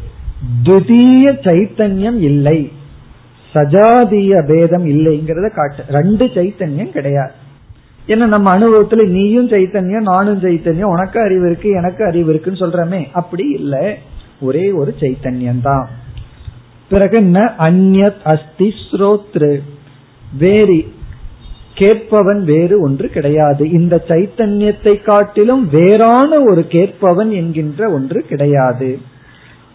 துதிய 0.64 1.32
சைத்தன்யம் 1.46 2.20
இல்லை. 2.20 2.72
சஜாதிய 3.54 4.46
பேதம் 4.48 4.86
இல்லைங்கிறத 4.86 5.54
காட்டு. 5.56 5.84
ரெண்டு 5.88 6.26
சைத்தன்யம் 6.26 6.92
கிடையாது. 6.92 7.32
ஏன்னா 8.08 8.26
நம்ம 8.26 8.60
அனுபவத்துல 8.60 9.08
நீயும் 9.08 9.50
சைத்தன்யம் 9.50 10.10
நானும் 10.12 10.42
சைத்தன்யம் 10.42 10.94
உனக்கு 10.96 11.20
அறிவு 11.22 11.46
இருக்கு 11.46 11.70
எனக்கு 11.70 12.06
அறிவு 12.06 12.30
இருக்குன்னு 12.30 12.66
சொல்றமே. 12.68 13.08
அப்படி 13.12 13.50
இல்லை. 13.50 13.98
ஒரே 14.42 14.72
ஒரு 14.72 14.96
சைத்தன்யம் 15.00 15.62
தான் 15.62 15.89
பிறகு 16.89 17.20
ந 17.20 17.52
அந்நத் 17.60 18.22
அஸ்தி 18.24 18.74
ஸ்ரோத்ரு. 18.92 19.62
வேறு 20.38 20.94
கேட்பவன் 21.76 22.44
வேறு 22.44 22.82
ஒன்று 22.82 23.10
கிடையாது. 23.10 23.70
இந்த 23.72 24.04
சைத்தன்யத்தை 24.08 25.04
காட்டிலும் 25.04 25.70
வேறான 25.70 26.39
ஒரு 26.39 26.68
கேட்பவன் 26.68 27.32
என்கின்ற 27.32 27.89
ஒன்று 27.89 28.22
கிடையாது. 28.22 29.00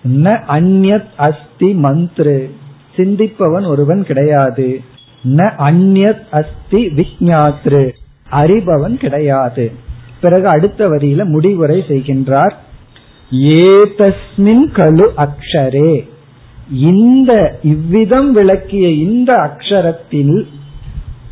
ந 0.08 0.40
அந்நத் 0.48 1.06
அஸ்தி 1.16 1.72
மந்த்ரு. 1.82 2.50
சிந்திப்பவன் 2.96 3.66
ஒருவன் 3.66 4.04
கிடையாது. 4.04 4.80
ந 5.28 5.50
அந்நத் 5.58 6.22
அஸ்தி 6.30 6.86
விஜாத்ரு 6.86 7.90
அறிபவன் 8.32 8.94
கிடையாது. 8.94 9.72
பிறகு 10.20 10.48
அடுத்த 10.48 10.88
வரியில 10.88 11.24
முடிவுரை 11.24 11.84
செய்கின்றார். 11.88 12.52
ஏதஸ்மின் 13.32 14.72
கலு 14.72 15.06
அக்ஷரே. 15.16 16.08
இந்த 16.72 17.58
இவ்விதம் 17.62 18.32
விளக்கிய 18.32 18.88
இந்த 18.88 19.36
அக்ஷரத்தில் 19.36 20.46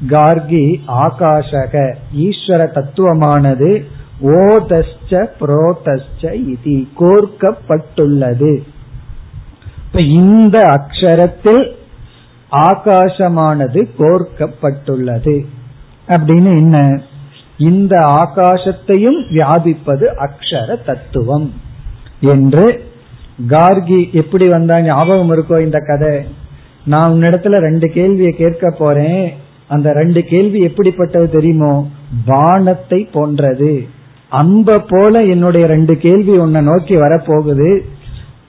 கார்கி 0.09 0.81
ஆகாஷக 0.89 1.95
ஈஸ்வர 2.19 2.67
தத்துவமானது 2.75 3.85
ஓதஸ்ச 4.23 5.27
புரோதஸ்ச 5.41 6.33
இது 6.33 6.87
கோர்க்கப்பட்டுள்ளது. 6.99 8.63
இப்ப 9.87 10.01
இந்த 10.01 10.63
அக்ஷரத்தில் 10.63 11.73
ஆகாசமானது 12.51 13.89
கோர்க்கப்பட்டுள்ளது. 13.99 15.47
அப்படின்னு 16.09 16.57
என்ன? 16.57 17.01
இந்த 17.59 17.99
ஆகாசத்தையும் 17.99 19.29
வியாபிப்பது 19.31 20.29
அக்ஷர 20.29 20.85
தத்துவம். 20.85 21.64
என்று 22.25 22.85
கார்கி 23.49 24.13
எப்படி 24.13 24.49
வந்தா 24.49 24.81
ஞாபகம் 24.81 25.31
இருக்கோ 25.31 25.61
இந்த 25.61 25.79
கதை. 25.87 26.21
நான் 26.85 27.13
உன்னிடத்துல 27.13 27.59
ரெண்டு 27.59 27.89
கேள்வியை 27.89 28.33
கேட்க 28.33 28.71
போறேன். 28.71 29.35
அந்த 29.67 29.93
ரெண்டு 29.93 30.23
கேள்வி 30.25 30.59
எப்படிப்பட்டது 30.59 31.31
தெரியுமோ? 31.31 31.89
பானத்தை 32.27 33.09
போன்றது. 33.13 33.87
அம்ப 34.29 34.85
போல 34.89 35.23
என்னுடைய 35.23 35.67
ரெண்டு 35.67 35.97
கேள்வி 35.97 36.37
உன்னை 36.37 36.61
நோக்கி 36.61 36.97
வரப்போகுது. 36.97 37.81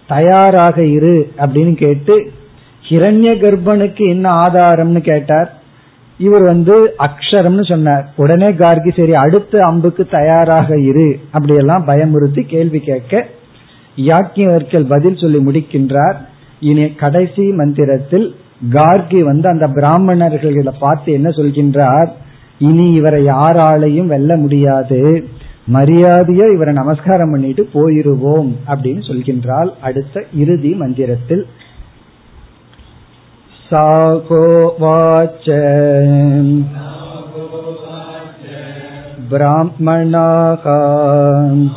தயாராக 0.07 0.83
இரு 0.83 1.31
அப்படின்னு 1.37 1.73
கேட்டு 1.75 2.31
ஹிரண்ய 2.89 3.29
கர்ப்பனுக்கு 3.43 4.09
என்ன 4.09 4.31
ஆதாரம்னு 4.31 5.01
கேட்டார். 5.01 5.53
இவர் 6.17 6.41
வந்து 6.41 6.95
அக்ஷரம்னு 6.99 7.65
சொன்னார். 7.65 8.09
உடனே 8.15 8.47
கார்கி 8.47 8.97
சரி 8.97 9.15
அடுத்த 9.15 9.65
அம்புக்கு 9.65 10.05
தயாராக 10.05 10.79
இரு. 10.79 11.19
அப்படியெல்லாம் 11.31 11.87
பயமுறுத்தி 11.87 12.41
கேள்வி 12.47 12.79
கேட்க 12.79 13.27
யாக்கியவர்கள் 13.95 14.87
பதில் 14.87 15.17
சொல்லி 15.17 15.37
முடிக்கின்றார். 15.37 16.15
இனி 16.59 16.93
கடைசி 16.93 17.51
மந்திரத்தில் 17.51 18.35
கார்கி 18.69 19.19
வந்து 19.19 19.49
அந்த 19.49 19.67
பிராமணர்கள 19.67 20.71
பார்த்து 20.79 21.13
என்ன 21.13 21.29
சொல்கின்றார்? 21.29 22.07
இனி 22.59 22.93
இவரை 22.93 23.25
யாராலையும் 23.25 24.05
வெல்ல 24.05 24.35
முடியாது. 24.35 25.27
மரியாதையா 25.73 26.53
இவரை 26.53 26.73
நமஸ்காரம் 26.73 27.31
பண்ணிட்டு 27.31 27.69
போயிருவோம் 27.73 28.51
அப்படின்னு 28.67 28.83
சொல்கின்றால் 28.83 29.71
அடுத்த 29.81 30.23
இறுதி 30.33 30.73
மந்திரத்தில். 30.73 31.47
சாகோவாச்ச 33.69 35.51
பிராமணாகாம் 39.31 41.69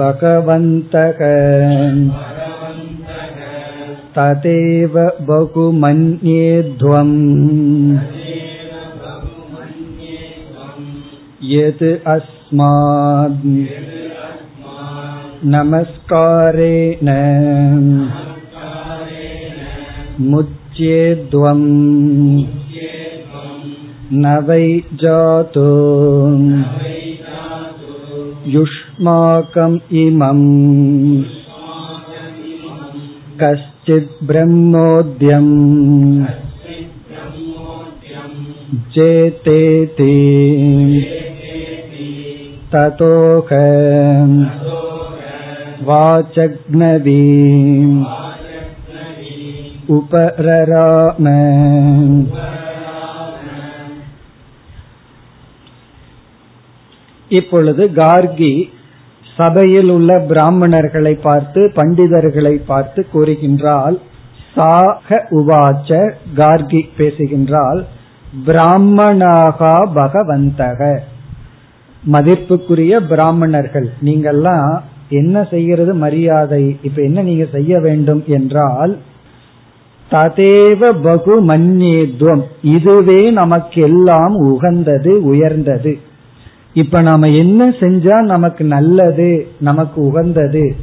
भगवन्तः 0.00 1.20
तदेव 4.16 4.94
बहुमन्येध्वम् 5.28 7.16
यत् 11.52 11.84
अस्मात् 12.14 13.46
नमस्कारेण 15.54 17.10
मुच्यते 20.30 20.66
मुच्येद्वम् 20.76 21.68
न 24.22 24.32
वै 24.46 24.66
जातो 25.02 25.68
युष्माकम् 28.54 29.78
इमम् 30.02 30.44
कश्चित् 33.40 34.24
ब्रह्मोद्यम् 34.26 35.54
जेतेति 38.94 40.14
ततोह 42.74 43.50
वाचग्नवी 45.88 47.22
उपरराम 49.96 51.26
இப்பொழுது 57.31 57.83
கார்கி 57.95 58.53
சபையில் 59.37 59.89
உள்ள 59.89 60.11
பிராமணர்களை 60.29 61.13
பார்த்து 61.21 61.61
பண்டிதர்களை 61.75 62.55
பார்த்து 62.65 63.01
கூறுகின்றால் 63.13 63.97
சாக 64.55 65.27
உவாச்ச 65.31 65.99
கார்கி 66.35 66.81
பேசுகின்றால் 66.97 67.81
பிராமணாகா 68.47 69.75
பகவந்தக. 69.95 70.79
மதிப்புக்குரிய 72.03 72.93
பிராமணர்கள் 73.09 73.87
நீங்கெல்லாம் 74.05 74.73
என்ன 75.09 75.43
செய்கிறது 75.43 75.93
மரியாதை? 75.93 76.63
இப்ப 76.81 77.01
என்ன 77.01 77.21
நீங்க 77.21 77.45
செய்ய 77.51 77.79
வேண்டும் 77.79 78.23
என்றால் 78.27 78.93
ததேவ 80.11 80.91
பகு 81.03 81.35
மன்யேத்வம். 81.41 82.43
இதுவே 82.75 83.21
நமக்கு 83.31 83.81
எல்லாம் 83.81 84.35
உகந்தது 84.51 85.13
உயர்ந்தது. 85.23 85.93
இப்ப 86.73 87.01
நாம 87.01 87.29
என்ன 87.29 87.69
செஞ்சா 87.69 88.21
நமக்கு 88.21 88.65
நல்லது 88.65 89.47
நமக்கு 89.59 90.01
உகந்தது? 90.01 90.75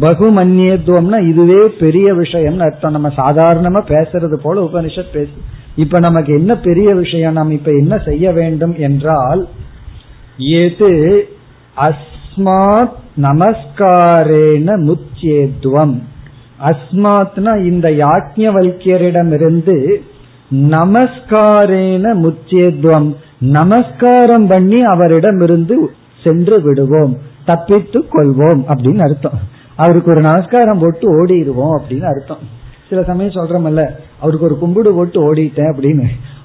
பகுமன்யத்துவம்னா 0.00 1.28
இதுவே 1.28 1.66
பெரிய 1.66 2.14
விஷயம் 2.14 2.58
அர்த்தம். 2.58 2.92
நம்ம 2.92 3.08
சாதாரணமா 3.08 3.82
பேசுறது 3.88 4.34
போல 4.34 4.60
உபனிஷத் 4.60 5.12
பேசு. 5.12 5.30
இப்ப 5.76 5.98
நமக்கு 5.98 6.34
என்ன 6.34 6.56
பெரிய 6.56 6.94
விஷயம்? 6.94 7.32
நாம் 7.32 7.50
இப்ப 7.50 7.72
என்ன 7.72 7.98
செய்ய 7.98 8.32
வேண்டும் 8.32 8.74
என்றால் 8.78 9.48
எது 10.36 11.28
அஸ்மாத் 11.76 12.90
நமஸ்காரேன 13.16 14.80
முச்சேத்துவம் 14.80 15.98
அஸ்மாத்னா 16.64 17.64
இந்த 17.64 17.90
யாக்ஞவல்யரிடமிருந்து 17.90 19.96
நமஸ்காரேன 20.50 22.14
முச்சேத்வம் 22.14 23.14
நமஸ்காரம் 23.38 24.46
பண்ணி 24.46 24.82
அவரிடமிருந்து 24.82 25.90
சென்று 26.24 26.60
விடுவோம் 26.60 27.16
தப்பித்து 27.44 28.04
கொள்வோம் 28.12 28.60
அப்படின்னு 28.68 28.98
அர்த்தம். 28.98 29.38
அவருக்கு 29.76 30.10
ஒரு 30.10 30.20
நமஸ்காரம் 30.20 30.78
போட்டு 30.78 31.24
ஓடிடுவோம் 31.24 31.78
அப்படின்னு 31.78 32.02
அர்த்தம். 32.02 32.38
சில 32.88 33.02
சமயம் 33.02 33.32
சொல்றமல்ல 33.32 33.86
அவருக்கு 34.20 34.46
ஒரு 34.46 34.58
கும்பிடு 34.58 34.94
போட்டு 34.94 35.34
ஓடிட்டேன் 35.34 35.74
அப்படின்னு. 35.76 36.04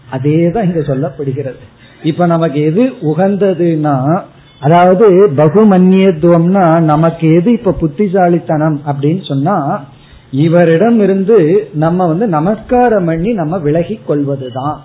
அதே 0.10 0.50
தான் 0.50 0.66
இங்க 0.66 0.80
சொல்லப்படுகிறது. 0.80 1.60
இப்ப 2.04 2.26
நமக்கு 2.26 2.62
எது 2.62 2.84
உகந்ததுன்னா 2.84 4.22
அதாவது 4.60 5.28
பகுமன்யத்துவம்னா 5.28 6.82
நமக்கு 6.82 7.34
எது 7.34 7.52
இப்ப 7.52 7.72
புத்திசாலித்தனம் 7.72 8.82
அப்படின்னு 8.88 9.28
சொன்னா 9.28 9.84
இவரிடம் 10.32 11.00
இருந்து 11.00 11.70
நம்ம 11.74 12.08
வந்து 12.08 12.28
நமஸ்காரம் 12.28 13.06
பண்ணி 13.06 13.34
நம்ம 13.34 13.58
விலகி 13.58 14.00
கொள்வதுதான். 14.08 14.82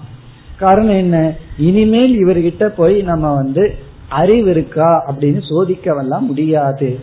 காரணம் 0.65 0.97
என்ன? 0.97 1.19
இனிமேல் 1.59 2.15
இவர்கிட்ட 2.25 2.65
போய் 2.77 3.03
நம்ம 3.03 3.35
வந்து 3.35 3.65
அறிவு 4.09 4.51
இருக்கா 4.51 4.91
அப்படின்னு 5.09 5.41
சோதிக்கவெல்லாம் 5.51 6.29
முடியாது. 6.31 6.99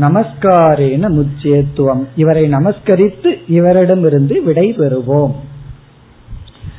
நமஸ்காரேன 0.00 1.08
முச்சியத்துவம் 1.16 2.04
இவரை 2.16 2.44
நமஸ்கரித்து 2.52 3.30
இவரிடமிருந்து 3.48 4.36
விடை 4.42 4.68
பெறுவோம். 4.78 5.34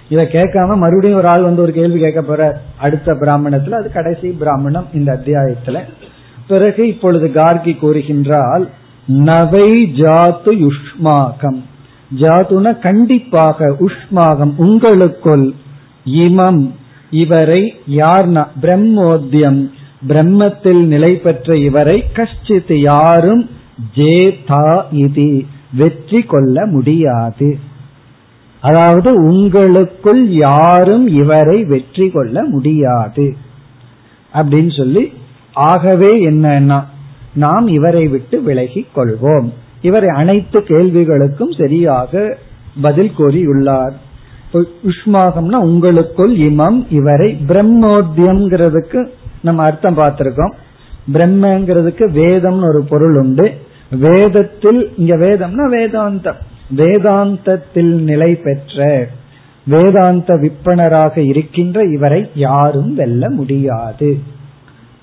இத 0.10 0.24
கேட்காம 0.24 0.78
மறுபடியும் 0.78 1.18
ஒரு 1.18 1.28
ஆள் 1.28 1.42
வந்து 1.42 1.62
ஒரு 1.62 1.72
கேள்வி 1.72 2.00
கேட்க 2.00 2.22
போற 2.22 2.62
அடுத்த 2.78 3.14
பிராமணத்துல 3.14 3.78
அது 3.80 3.92
கடைசி 3.92 4.28
பிராமணம் 4.30 4.88
இந்த 4.94 5.10
அத்தியாயத்துல. 5.14 5.78
பிறகு 6.48 6.88
இப்பொழுது 6.88 7.28
கார்கி 7.34 7.74
கூறுகின்றால் 7.76 8.66
நவை 9.08 9.70
ஜாத்து 9.94 10.52
யுஷ்மாகம். 10.66 11.60
ஜாத்துன 12.18 12.82
கண்டிப்பாக 12.82 13.76
உஷ்மாகம் 13.80 14.54
உங்களுக்குள். 14.58 15.48
இமம். 16.06 16.72
இவரை 17.12 17.74
யார்னா? 17.90 18.48
பிரம்மோத்தியம் 18.62 19.70
பிரம்மத்தில் 20.08 20.86
நிலை 20.86 21.16
பெற்ற 21.16 21.58
இவரை 21.58 22.04
கஷ்டித் 22.14 22.80
யாரும் 22.80 23.50
ஜேதா 23.96 24.84
இது. 24.92 25.46
வெற்றி 25.74 26.22
கொள்ள 26.22 26.66
முடியாது. 26.66 27.60
அதாவது 28.62 29.14
உங்களுக்குள் 29.14 30.28
யாரும் 30.28 31.08
இவரை 31.08 31.64
வெற்றி 31.64 32.10
கொள்ள 32.10 32.44
முடியாது. 32.44 33.36
அப்படின்னு 34.34 34.78
சொல்லி 34.78 35.14
ஆகவே 35.54 36.30
என்னன்னா 36.30 36.84
நாம் 37.34 37.68
இவரை 37.68 38.08
விட்டு 38.08 38.42
விலகி 38.42 38.88
கொள்வோம். 38.96 39.50
இவரை 39.82 40.10
அனைத்து 40.10 40.60
கேள்விகளுக்கும் 40.60 41.58
சரியாக 41.58 42.38
பதில் 42.82 43.12
கூறியுள்ளார். 43.18 44.04
உஷ்மாகம்னா 44.56 45.56
உங்களுக்குள் 45.56 46.38
இமம் 46.38 46.86
இவரை 46.90 47.38
பிரம்மோத்தியம்ங்கிறதுக்கு 47.48 49.08
நம்ம 49.42 49.64
அர்த்தம் 49.64 49.98
பார்த்திருக்கோம். 49.98 50.54
பிரம்மங்கிறதுக்கு 51.14 52.06
வேதம்னு 52.14 52.68
ஒரு 52.68 52.84
பொருள் 52.90 53.18
உண்டு. 53.18 53.52
வேதத்தில் 53.92 54.94
இங்க 54.98 55.16
வேதம்னா 55.16 55.70
வேதாந்தம். 55.72 56.40
வேதாந்தத்தில் 56.76 58.02
நிலை 58.02 58.36
பெற்ற 58.36 59.08
வேதாந்த 59.68 60.34
விற்பனராக 60.34 61.18
இருக்கின்ற 61.18 61.82
இவரை 61.84 62.30
யாரும் 62.36 62.96
வெல்ல 62.96 63.30
முடியாது. 63.30 64.20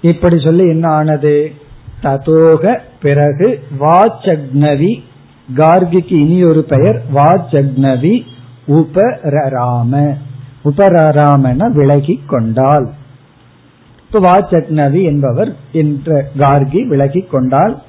இப்படி 0.00 0.38
சொல்லி 0.38 0.68
என்ன 0.68 0.88
ஆனது? 0.88 1.52
ததோக 2.02 2.78
பிறகு 3.02 3.60
வாச்சக்னவி 3.80 5.02
கார்கிக்கு 5.56 6.12
இனி 6.12 6.44
ஒரு 6.44 6.62
பெயர் 6.62 7.02
வாச்சக்னவி 7.14 8.22
உபரராம. 8.68 10.14
உபரராமன 10.64 11.72
விலகி 11.72 12.20
கொண்டால் 12.26 12.90
இப்ப 14.06 14.20
வாச்சக்னவி 14.20 15.02
என்பவர் 15.02 15.56
என்ற 15.72 16.26
கார்கி 16.38 16.86
விலகி 16.86 17.20
கொண்டால் 17.20 17.82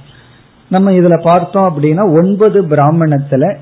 நம்ம 0.69 0.91
இதுல 0.91 1.21
பார்த்தோம் 1.21 1.77
அப்படின்னா 1.77 2.13
ஒன்பது 2.13 2.61
பிராமணத்துல 2.61 3.57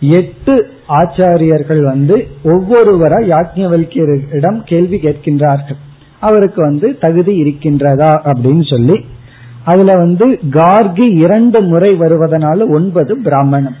எட்டு 0.00 0.70
ஆச்சாரியர்கள் 0.88 1.82
வந்து 1.82 2.28
ஒவ்வொருவரா 2.44 3.20
யாஜ்ஞவல்கியரிடம் 3.32 4.60
கேள்வி 4.64 4.96
கேட்கின்றார்கள். 4.96 5.76
அவருக்கு 6.20 6.62
வந்து 6.62 6.98
தகுதி 6.98 7.42
இருக்கின்றதா 7.42 8.32
அப்படின்னு 8.32 8.70
சொல்லி. 8.70 9.04
அதுல 9.64 9.96
வந்து 9.96 10.38
கார்கி 10.50 11.12
இரண்டு 11.12 11.62
முறை 11.62 11.98
வருவதனால 11.98 12.68
ஒன்பது 12.68 13.18
பிராமணம். 13.22 13.76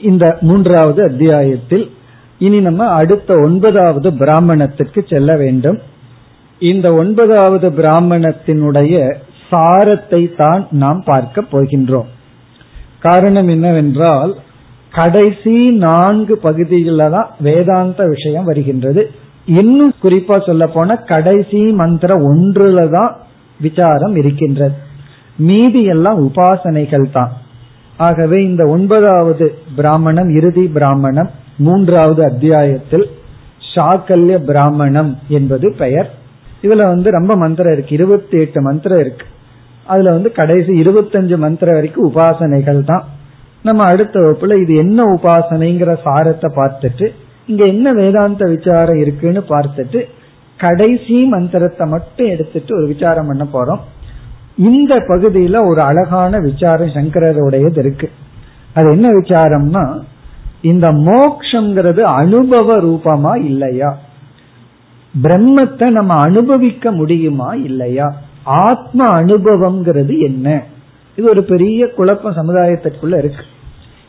இந்த 0.00 0.38
மூன்றாவது 0.40 1.02
அத்தியாயத்தில் 1.02 1.90
இனி 2.38 2.60
நம்ம 2.60 2.84
அடுத்த 2.84 3.34
ஒன்பதாவது 3.34 4.12
பிராமணத்திற்கு 4.12 5.04
செல்ல 5.08 5.36
வேண்டும். 5.36 5.78
இந்த 6.58 6.92
ஒன்பதாவது 6.92 7.68
பிராமணத்தினுடைய 7.70 9.16
சாரத்தை 9.50 10.34
தான் 10.36 10.66
நாம் 10.70 11.02
பார்க்க 11.04 11.42
போகின்றோம். 11.42 12.06
காரணம் 13.00 13.48
என்னவென்றால் 13.48 14.36
கடைசி 14.92 15.70
நான்கு 15.70 16.38
பகுதிகளில் 16.38 17.10
தான் 17.10 17.30
வேதாந்த 17.38 18.06
விஷயம் 18.06 18.44
வருகின்றது. 18.44 19.10
இன்னும் 19.46 19.94
குறிப்பா 20.02 20.46
சொல்ல 20.46 20.66
போன 20.66 20.96
கடைசி 20.96 21.60
மந்திர 21.72 22.14
ஒன்றுல 22.14 22.90
தான் 22.90 23.16
விசாரம் 23.60 24.16
இருக்கின்றது. 24.16 24.74
மீதி 25.36 25.82
எல்லாம் 25.84 26.28
உபாசனைகள் 26.28 27.10
தான். 27.12 27.32
ஆகவே 27.96 28.44
இந்த 28.44 28.66
ஒன்பதாவது 28.66 29.58
பிராமணம் 29.76 30.30
இறுதி 30.30 30.66
பிராமணம் 30.66 31.30
மூன்றாவது 31.56 32.24
அத்தியாயத்தில் 32.24 33.10
சாக்கல்ய 33.74 34.44
பிராமணம் 34.44 35.18
என்பது 35.28 35.74
பெயர். 35.78 36.14
இதுல 36.62 36.76
வந்து 36.76 37.10
ரொம்ப 37.10 37.36
மந்திரம் 37.36 37.72
இருக்கு. 37.72 37.94
இருபத்தி 37.94 38.40
எட்டு 38.40 38.62
மந்திரம் 38.62 38.98
இருக்கு. 38.98 39.26
அதுல 39.84 40.10
வந்து 40.10 40.32
கடைசி 40.32 40.80
இருபத்தஞ்சு 40.82 41.36
மந்திரம் 41.36 41.74
வரைக்கும் 41.74 42.14
உபாசனைகள் 42.14 42.84
தான். 42.84 43.04
நம்ம 43.62 43.82
அடுத்த 43.82 44.20
வகுப்புல 44.20 44.62
இது 44.62 44.74
என்ன 44.74 45.04
உபாசனைங்கிற 45.04 45.96
சாரத்தை 46.04 46.48
பார்த்துட்டு 46.56 47.12
இங்க 47.46 47.64
என்ன 47.64 47.92
வேதாந்த 47.92 48.50
விசாரம் 48.50 48.96
இருக்குன்னு 48.96 49.44
பார்த்துட்டு 49.48 50.04
கடைசி 50.58 51.24
மந்திரத்தை 51.24 51.86
மட்டும் 51.88 52.26
எடுத்துட்டு 52.26 52.76
ஒரு 52.76 52.86
விசாரம் 52.86 53.26
பண்ண 53.26 53.46
போறோம். 53.52 53.80
இந்த 54.56 54.94
பகுதியில 54.94 55.66
ஒரு 55.66 55.80
அழகான 55.80 56.38
விசாரம் 56.38 56.88
சங்கரருடையது 56.88 57.78
இருக்கு. 57.78 58.10
அது 58.74 58.90
என்ன 58.90 59.08
விசாரம்னா 59.08 60.00
இந்த 60.60 60.92
மோக்ஷங்கிறது 60.92 62.00
அனுபவ 62.00 62.80
ரூபமா 62.80 63.44
இல்லையா? 63.44 63.98
பிரம்மத்தை 65.22 65.90
நம்ம 65.90 66.14
அனுபவிக்க 66.14 66.90
முடியுமா 66.90 67.54
இல்லையா? 67.54 68.16
ஆத்ம 68.42 69.22
அனுபவம்ங்கிறது 69.22 70.18
என்ன? 70.18 70.62
இது 71.16 71.28
ஒரு 71.28 71.42
பெரிய 71.42 71.86
குழப்பம் 71.86 72.34
சமுதாயத்திற்குள்ள 72.34 73.18
இருக்கு. 73.18 73.44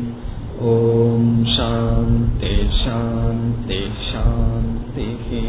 ஓம் 0.61 1.45
சாந்தி 1.57 2.55
சாந்தி 2.85 3.81
சாந்திஹி. 4.11 5.45